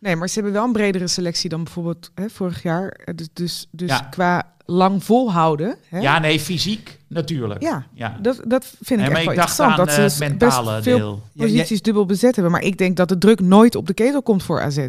Nee, 0.00 0.16
maar 0.16 0.28
ze 0.28 0.34
hebben 0.34 0.52
wel 0.52 0.64
een 0.64 0.72
bredere 0.72 1.06
selectie 1.08 1.48
dan 1.50 1.64
bijvoorbeeld 1.64 2.10
hè, 2.14 2.28
vorig 2.28 2.62
jaar. 2.62 2.88
Eh, 2.88 3.14
Dus, 3.14 3.28
dus, 3.32 3.66
dus 3.70 3.88
Ja. 3.90 3.98
qua 4.00 4.52
lang 4.64 5.04
volhouden. 5.04 5.76
Hè? 5.88 5.98
Ja, 5.98 6.18
nee, 6.18 6.40
fysiek 6.40 6.98
natuurlijk. 7.08 7.62
Ja, 7.62 7.86
ja. 7.94 8.18
Dat, 8.22 8.40
dat 8.46 8.64
vind 8.80 9.00
ik 9.00 9.06
Nee, 9.06 9.08
maar 9.08 9.16
echt 9.16 9.24
wel 9.24 9.32
ik 9.34 9.38
dacht 9.40 9.48
interessant. 9.48 9.70
aan 9.70 9.76
dat 9.76 9.88
eh, 9.88 9.94
ze 9.94 10.00
het 10.00 10.10
dus 10.10 10.18
mentale 10.28 10.70
best 10.72 10.82
veel 10.82 10.98
deel. 10.98 11.22
Ja, 11.32 11.44
posities 11.44 11.82
dubbel 11.82 12.06
bezet 12.06 12.34
hebben. 12.34 12.52
Maar 12.52 12.62
ik 12.62 12.78
denk 12.78 12.96
dat 12.96 13.08
de 13.08 13.18
druk 13.18 13.40
nooit 13.40 13.74
op 13.74 13.86
de 13.86 13.94
ketel 13.94 14.22
komt 14.22 14.42
voor 14.42 14.60
AZ. 14.60 14.86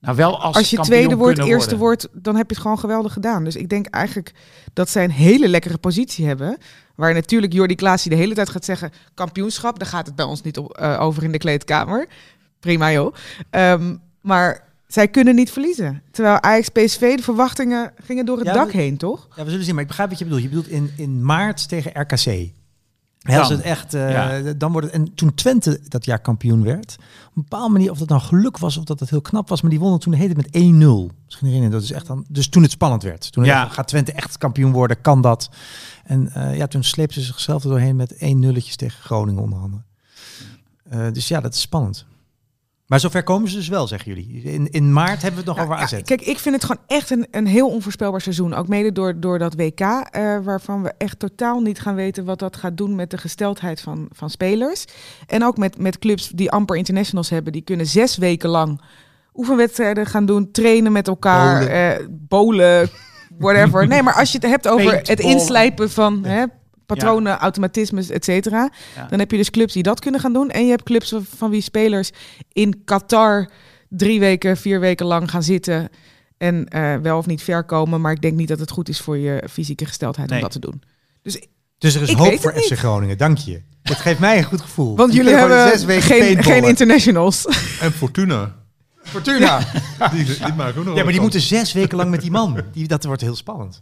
Nou, 0.00 0.16
wel 0.16 0.40
als, 0.40 0.56
Als 0.56 0.70
je 0.70 0.78
tweede 0.78 1.16
wordt, 1.16 1.38
eerste 1.38 1.76
worden. 1.76 1.78
wordt, 1.78 2.08
dan 2.12 2.36
heb 2.36 2.48
je 2.48 2.54
het 2.54 2.62
gewoon 2.62 2.78
geweldig 2.78 3.12
gedaan. 3.12 3.44
Dus 3.44 3.56
ik 3.56 3.68
denk 3.68 3.86
eigenlijk 3.86 4.32
dat 4.72 4.90
zij 4.90 5.04
een 5.04 5.10
hele 5.10 5.48
lekkere 5.48 5.78
positie 5.78 6.26
hebben. 6.26 6.56
Waar 6.94 7.14
natuurlijk 7.14 7.52
Jordi 7.52 7.74
Klaasie 7.74 8.10
de 8.10 8.16
hele 8.16 8.34
tijd 8.34 8.48
gaat 8.48 8.64
zeggen... 8.64 8.90
kampioenschap, 9.14 9.78
daar 9.78 9.88
gaat 9.88 10.06
het 10.06 10.14
bij 10.14 10.24
ons 10.24 10.42
niet 10.42 10.58
op, 10.58 10.76
eh, 10.76 11.00
over 11.00 11.22
in 11.22 11.32
de 11.32 11.38
kleedkamer. 11.38 12.06
Prima 12.64 12.92
joh. 12.92 13.14
Ehm, 13.50 13.96
maar 14.20 14.64
zij 14.86 15.08
kunnen 15.08 15.34
niet 15.34 15.50
verliezen. 15.50 16.02
Terwijl 16.10 16.42
Ajax 16.42 16.68
PSV, 16.68 17.16
de 17.16 17.22
verwachtingen 17.22 17.92
gingen 18.04 18.26
door 18.26 18.36
het 18.38 18.46
Ja, 18.46 18.52
dak 18.52 18.70
we- 18.70 18.76
heen, 18.78 18.96
toch? 18.96 19.28
Ja, 19.36 19.44
we 19.44 19.50
zullen 19.50 19.64
zien, 19.64 19.74
maar 19.74 19.82
ik 19.82 19.88
begrijp 19.88 20.08
wat 20.10 20.18
je 20.18 20.24
bedoelt. 20.24 20.42
Je 20.42 20.48
bedoelt 20.48 20.68
in, 20.68 20.90
in 20.96 21.24
maart 21.24 21.68
tegen 21.68 22.00
RKC. 22.00 22.50
Hè, 23.18 23.38
als 23.38 23.48
het 23.48 23.60
echt, 23.60 23.94
eh, 23.94 24.10
Ja. 24.10 24.52
dan 24.52 24.72
wordt 24.72 24.86
het, 24.86 24.96
en 24.96 25.14
toen 25.14 25.34
Twente 25.34 25.80
dat 25.88 26.04
jaar 26.04 26.18
kampioen 26.18 26.62
werd, 26.62 26.94
op 27.28 27.36
een 27.36 27.42
bepaalde 27.42 27.72
manier, 27.72 27.90
of 27.90 27.98
dat 27.98 28.08
nou 28.08 28.20
geluk 28.20 28.58
was 28.58 28.76
of 28.76 28.84
dat 28.84 29.00
het 29.00 29.10
heel 29.10 29.20
knap 29.20 29.48
was, 29.48 29.60
maar 29.60 29.70
die 29.70 29.80
wonnen 29.80 30.00
toen 30.00 30.12
heet 30.12 30.28
het 30.28 30.36
met 30.36 30.48
1-0. 30.50 31.10
Misschien 31.24 31.70
dat 31.70 31.82
is 31.82 31.92
echt 31.92 32.06
dan, 32.06 32.24
dus 32.28 32.48
toen 32.48 32.62
het 32.62 32.70
spannend 32.70 33.02
werd. 33.02 33.32
Toen 33.32 33.44
Ja. 33.44 33.68
gaat 33.68 33.88
Twente 33.88 34.12
echt 34.12 34.38
kampioen 34.38 34.72
worden, 34.72 35.00
kan 35.00 35.20
dat? 35.20 35.50
En 36.04 36.32
eh, 36.34 36.56
ja, 36.56 36.66
toen 36.66 36.84
sleepten 36.84 37.20
ze 37.20 37.26
zichzelf 37.26 37.62
er 37.64 37.68
doorheen 37.70 37.96
met 37.96 38.16
1 38.16 38.38
nulletjes 38.38 38.76
tegen 38.76 39.02
Groningen 39.02 39.42
onder 39.42 39.58
andere. 39.58 39.82
Eh, 40.90 41.06
dus 41.12 41.28
ja, 41.28 41.40
dat 41.40 41.54
is 41.54 41.60
spannend. 41.60 42.06
Maar 42.86 43.00
zover 43.00 43.22
komen 43.22 43.48
ze 43.50 43.56
dus 43.56 43.68
wel, 43.68 43.86
zeggen 43.86 44.14
jullie. 44.14 44.42
In, 44.42 44.70
in 44.70 44.92
maart 44.92 45.22
hebben 45.22 45.30
we 45.30 45.36
het 45.36 45.46
nog 45.46 45.56
Ja, 45.56 45.62
over 45.62 45.76
AZ. 45.76 45.90
ja, 45.90 46.00
kijk, 46.00 46.20
ik 46.20 46.38
vind 46.38 46.54
het 46.54 46.64
gewoon 46.64 46.82
echt 46.86 47.10
een, 47.10 47.26
een 47.30 47.46
heel 47.46 47.68
onvoorspelbaar 47.68 48.20
seizoen. 48.20 48.54
Ook 48.54 48.68
mede 48.68 48.92
door, 48.92 49.20
door 49.20 49.38
dat 49.38 49.54
WK, 49.54 49.80
eh, 49.80 50.36
waarvan 50.42 50.82
we 50.82 50.92
echt 50.98 51.18
totaal 51.18 51.60
niet 51.60 51.80
gaan 51.80 51.94
weten 51.94 52.24
wat 52.24 52.38
dat 52.38 52.56
gaat 52.56 52.76
doen 52.76 52.94
met 52.94 53.10
de 53.10 53.18
gesteldheid 53.18 53.80
van, 53.80 54.08
van 54.12 54.30
spelers. 54.30 54.84
En 55.26 55.44
ook 55.44 55.56
met, 55.56 55.78
met 55.78 55.98
clubs 55.98 56.28
die 56.28 56.50
amper 56.50 56.76
internationals 56.76 57.30
hebben, 57.30 57.52
die 57.52 57.62
kunnen 57.62 57.86
zes 57.86 58.16
weken 58.16 58.48
lang 58.48 58.80
oefenwedstrijden 59.34 60.06
gaan 60.06 60.26
doen, 60.26 60.50
trainen 60.50 60.92
met 60.92 61.08
elkaar, 61.08 61.58
Bowlen. 61.58 61.98
eh, 62.00 62.06
bowlen, 62.10 62.90
whatever. 63.38 63.86
Nee, 63.94 64.02
maar 64.02 64.14
als 64.14 64.32
je 64.32 64.38
het 64.38 64.46
hebt 64.50 64.68
over 64.68 65.00
het 65.02 65.20
inslijpen 65.20 65.90
van 65.90 66.24
hè, 66.24 66.44
patronen, 66.86 67.38
automatismes, 67.38 68.10
et 68.10 68.24
cetera, 68.24 68.70
Ja. 68.96 69.06
dan 69.10 69.18
heb 69.18 69.30
je 69.30 69.36
dus 69.36 69.50
clubs 69.50 69.72
die 69.72 69.82
dat 69.82 70.00
kunnen 70.00 70.20
gaan 70.20 70.32
doen. 70.32 70.50
En 70.50 70.64
je 70.64 70.70
hebt 70.70 70.82
clubs 70.82 71.14
van- 71.36 71.50
wie 71.50 71.60
spelers 71.60 72.10
in 72.52 72.82
Qatar 72.84 73.50
drie 73.88 74.20
weken, 74.20 74.56
vier 74.56 74.80
weken 74.80 75.06
lang 75.06 75.30
gaan 75.30 75.42
zitten. 75.42 75.88
En 76.38 76.68
eh, 76.68 76.96
wel 76.96 77.18
of 77.18 77.26
niet 77.26 77.42
ver 77.42 77.64
komen. 77.64 78.00
Maar 78.00 78.12
ik 78.12 78.20
denk 78.22 78.36
niet 78.36 78.48
dat 78.48 78.58
het 78.58 78.70
goed 78.70 78.88
is 78.88 79.00
voor 79.00 79.18
je 79.18 79.44
fysieke 79.50 79.86
gesteldheid 79.86 80.28
Nee. 80.28 80.38
om 80.38 80.44
dat 80.44 80.52
te 80.52 80.58
doen. 80.60 80.82
Dus 81.22 81.34
er 81.78 82.02
is 82.02 82.10
Ik 82.10 82.16
hoop 82.16 82.40
voor 82.40 82.52
FC 82.52 82.72
Groningen, 82.78 83.18
dank 83.18 83.38
je. 83.38 83.62
Dat 83.82 83.96
geeft 83.96 84.18
mij 84.18 84.38
een 84.38 84.44
goed 84.44 84.60
gevoel. 84.60 84.96
Want 84.96 85.14
jullie 85.14 85.34
hebben 85.34 85.68
zes 85.68 85.84
weken 85.84 86.02
geen, 86.02 86.42
geen 86.42 86.64
internationals. 86.64 87.44
En 87.80 87.92
Fortuna. 87.92 88.54
Fortuna. 89.02 89.58
Die, 90.12 90.24
die 90.24 90.52
maken 90.56 90.78
ook 90.80 90.84
nog 90.84 90.96
Ja, 90.96 91.02
maar 91.02 91.12
die 91.12 91.20
moeten 91.20 91.40
zes 91.40 91.72
weken 91.72 91.96
lang 91.96 92.10
met 92.10 92.20
die 92.20 92.30
man. 92.30 92.60
Die, 92.72 92.88
dat 92.88 93.04
wordt 93.04 93.20
heel 93.22 93.36
spannend. 93.36 93.78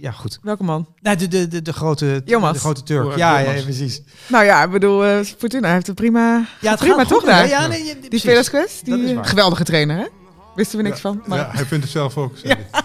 Ja, 0.00 0.10
goed. 0.10 0.38
Welke 0.42 0.62
man? 0.62 0.88
De, 1.00 1.28
de, 1.28 1.48
de, 1.48 1.62
de 1.62 1.72
grote, 1.72 2.22
Jomas. 2.24 2.52
de 2.52 2.58
grote 2.58 2.82
Turk. 2.82 3.16
Ja, 3.16 3.38
ja, 3.38 3.62
precies. 3.62 4.02
Nou 4.28 4.44
ja, 4.44 4.64
ik 4.64 4.70
bedoel, 4.70 5.04
eh, 5.04 5.20
Fortuna 5.38 5.72
heeft 5.72 5.86
het 5.86 5.96
prima. 5.96 6.46
Ja, 6.60 6.70
het 6.70 6.80
prima 6.80 7.04
toch 7.04 7.18
goed, 7.18 7.26
daar? 7.26 7.48
Ja, 7.48 7.66
nee, 7.66 7.98
Die 8.08 8.20
precies. 8.20 8.80
Die 8.82 9.24
geweldige 9.24 9.64
trainer, 9.64 9.96
hè? 9.96 10.06
Wisten 10.54 10.78
we 10.78 10.84
niks 10.84 11.00
van. 11.00 11.22
Maar 11.26 11.38
Ja, 11.38 11.48
hij 11.52 11.64
vindt 11.64 11.84
het 11.84 11.92
zelf 11.92 12.18
ook. 12.18 12.32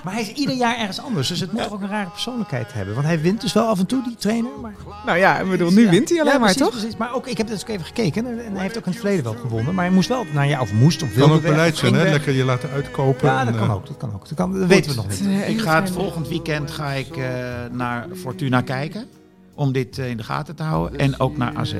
Maar 0.03 0.13
hij 0.13 0.21
is 0.21 0.31
ieder 0.31 0.55
jaar 0.55 0.77
ergens 0.77 1.01
anders. 1.01 1.27
Dus 1.27 1.39
het 1.39 1.51
moet 1.51 1.63
toch 1.63 1.73
ook 1.73 1.81
een 1.81 1.89
rare 1.89 2.09
persoonlijkheid 2.09 2.73
hebben. 2.73 2.93
Want 2.93 3.05
hij 3.05 3.21
wint 3.21 3.41
dus 3.41 3.53
wel 3.53 3.67
af 3.67 3.79
en 3.79 3.85
toe, 3.85 4.03
die 4.03 4.15
trainer. 4.15 4.51
Maar... 4.61 4.73
nou 5.05 5.17
ja, 5.17 5.39
ik 5.39 5.49
bedoel, 5.49 5.71
nu 5.71 5.83
Ja. 5.83 5.89
wint 5.89 6.09
hij 6.09 6.19
alleen 6.19 6.33
Ja, 6.33 6.39
maar, 6.39 6.53
precies, 6.53 6.71
toch? 6.71 6.79
Precies. 6.79 6.97
Maar 6.97 7.13
ook, 7.13 7.27
ik 7.27 7.37
heb 7.37 7.47
dus 7.47 7.61
ook 7.61 7.67
even 7.67 7.85
gekeken. 7.85 8.25
En, 8.25 8.53
hij 8.53 8.61
heeft 8.61 8.77
ook 8.77 8.85
in 8.85 8.91
het 8.91 8.99
verleden 8.99 9.23
wel 9.23 9.35
gewonnen. 9.41 9.75
Maar 9.75 9.85
hij 9.85 9.93
moest 9.93 10.07
wel, 10.07 10.25
nou 10.33 10.47
ja, 10.47 10.61
of 10.61 10.73
moest, 10.73 11.01
of 11.01 11.07
Kan 11.07 11.17
wilde 11.17 11.33
ook 11.33 11.41
weg, 11.41 11.51
beleid 11.51 11.77
zijn, 11.77 11.93
hè? 11.93 12.09
Lekker 12.09 12.33
je 12.33 12.43
laten 12.43 12.69
uitkopen. 12.69 13.27
Ja, 13.27 13.39
en, 13.39 13.45
dat 13.45 13.55
kan 13.55 13.69
eh, 13.69 13.75
ook. 13.75 13.87
Dat 13.87 13.97
kan 13.97 14.13
ook. 14.13 14.27
Dat, 14.27 14.37
kan, 14.37 14.59
dat 14.59 14.67
weten 14.67 14.91
we 14.91 14.97
nog 14.97 15.07
niet. 15.07 15.47
Ik 15.47 15.61
ga 15.61 15.81
het 15.81 15.91
volgend 15.91 16.27
weekend 16.27 16.71
ga 16.71 16.91
ik, 16.91 17.17
eh, 17.17 17.25
naar 17.71 18.07
Fortuna 18.15 18.61
kijken. 18.61 19.07
Om 19.55 19.71
dit 19.71 19.97
eh, 19.97 20.09
in 20.09 20.17
de 20.17 20.23
gaten 20.23 20.55
te 20.55 20.63
houden. 20.63 20.99
En 20.99 21.19
ook 21.19 21.37
naar 21.37 21.55
AZ. 21.55 21.73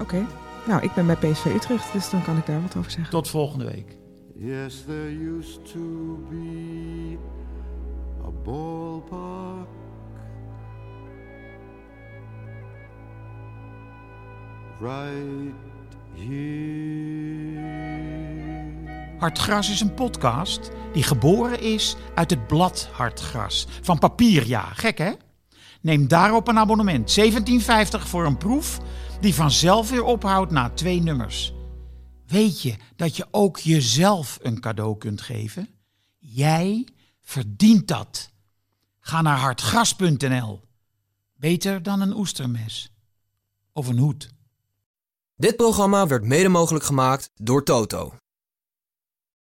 Oké. 0.00 0.26
Nou, 0.66 0.82
ik 0.82 0.94
ben 0.94 1.06
bij 1.06 1.16
PSV 1.16 1.44
Utrecht, 1.44 1.92
dus 1.92 2.10
dan 2.10 2.22
kan 2.22 2.36
ik 2.36 2.46
daar 2.46 2.62
wat 2.62 2.76
over 2.76 2.90
zeggen. 2.90 3.10
Tot 3.10 3.28
volgende 3.28 3.64
week. 3.64 3.96
Yes, 4.36 4.82
there 4.86 5.10
used 5.10 5.64
to 5.72 6.18
be 6.28 7.18
a 8.26 8.30
ballpark 8.44 9.68
right 14.80 15.54
here. 16.14 17.62
Hartgras 19.18 19.70
is 19.70 19.80
een 19.80 19.94
podcast 19.94 20.70
die 20.92 21.02
geboren 21.02 21.60
is 21.60 21.96
uit 22.14 22.30
het 22.30 22.46
blad 22.46 22.88
Hartgras. 22.92 23.66
Van 23.82 23.98
papier, 23.98 24.46
ja. 24.46 24.60
Gek, 24.60 24.98
hè? 24.98 25.12
Neem 25.80 26.08
daarop 26.08 26.48
een 26.48 26.58
abonnement. 26.58 27.18
17,50 27.20 27.26
voor 27.98 28.26
een 28.26 28.38
proef 28.38 28.80
die 29.20 29.34
vanzelf 29.34 29.90
weer 29.90 30.04
ophoudt 30.04 30.50
na 30.50 30.70
twee 30.70 31.02
nummers. 31.02 31.53
Weet 32.34 32.62
je 32.62 32.76
dat 32.96 33.16
je 33.16 33.26
ook 33.30 33.58
jezelf 33.58 34.38
een 34.42 34.60
cadeau 34.60 34.98
kunt 34.98 35.20
geven? 35.20 35.68
Jij 36.18 36.88
verdient 37.22 37.88
dat. 37.88 38.30
Ga 39.00 39.22
naar 39.22 39.38
hartgras.nl. 39.38 40.60
Beter 41.34 41.82
dan 41.82 42.00
een 42.00 42.16
oestermes. 42.16 42.92
Of 43.72 43.86
een 43.86 43.98
hoed. 43.98 44.28
Dit 45.36 45.56
programma 45.56 46.06
werd 46.06 46.24
mede 46.24 46.48
mogelijk 46.48 46.84
gemaakt 46.84 47.30
door 47.34 47.64
Toto. 47.64 48.18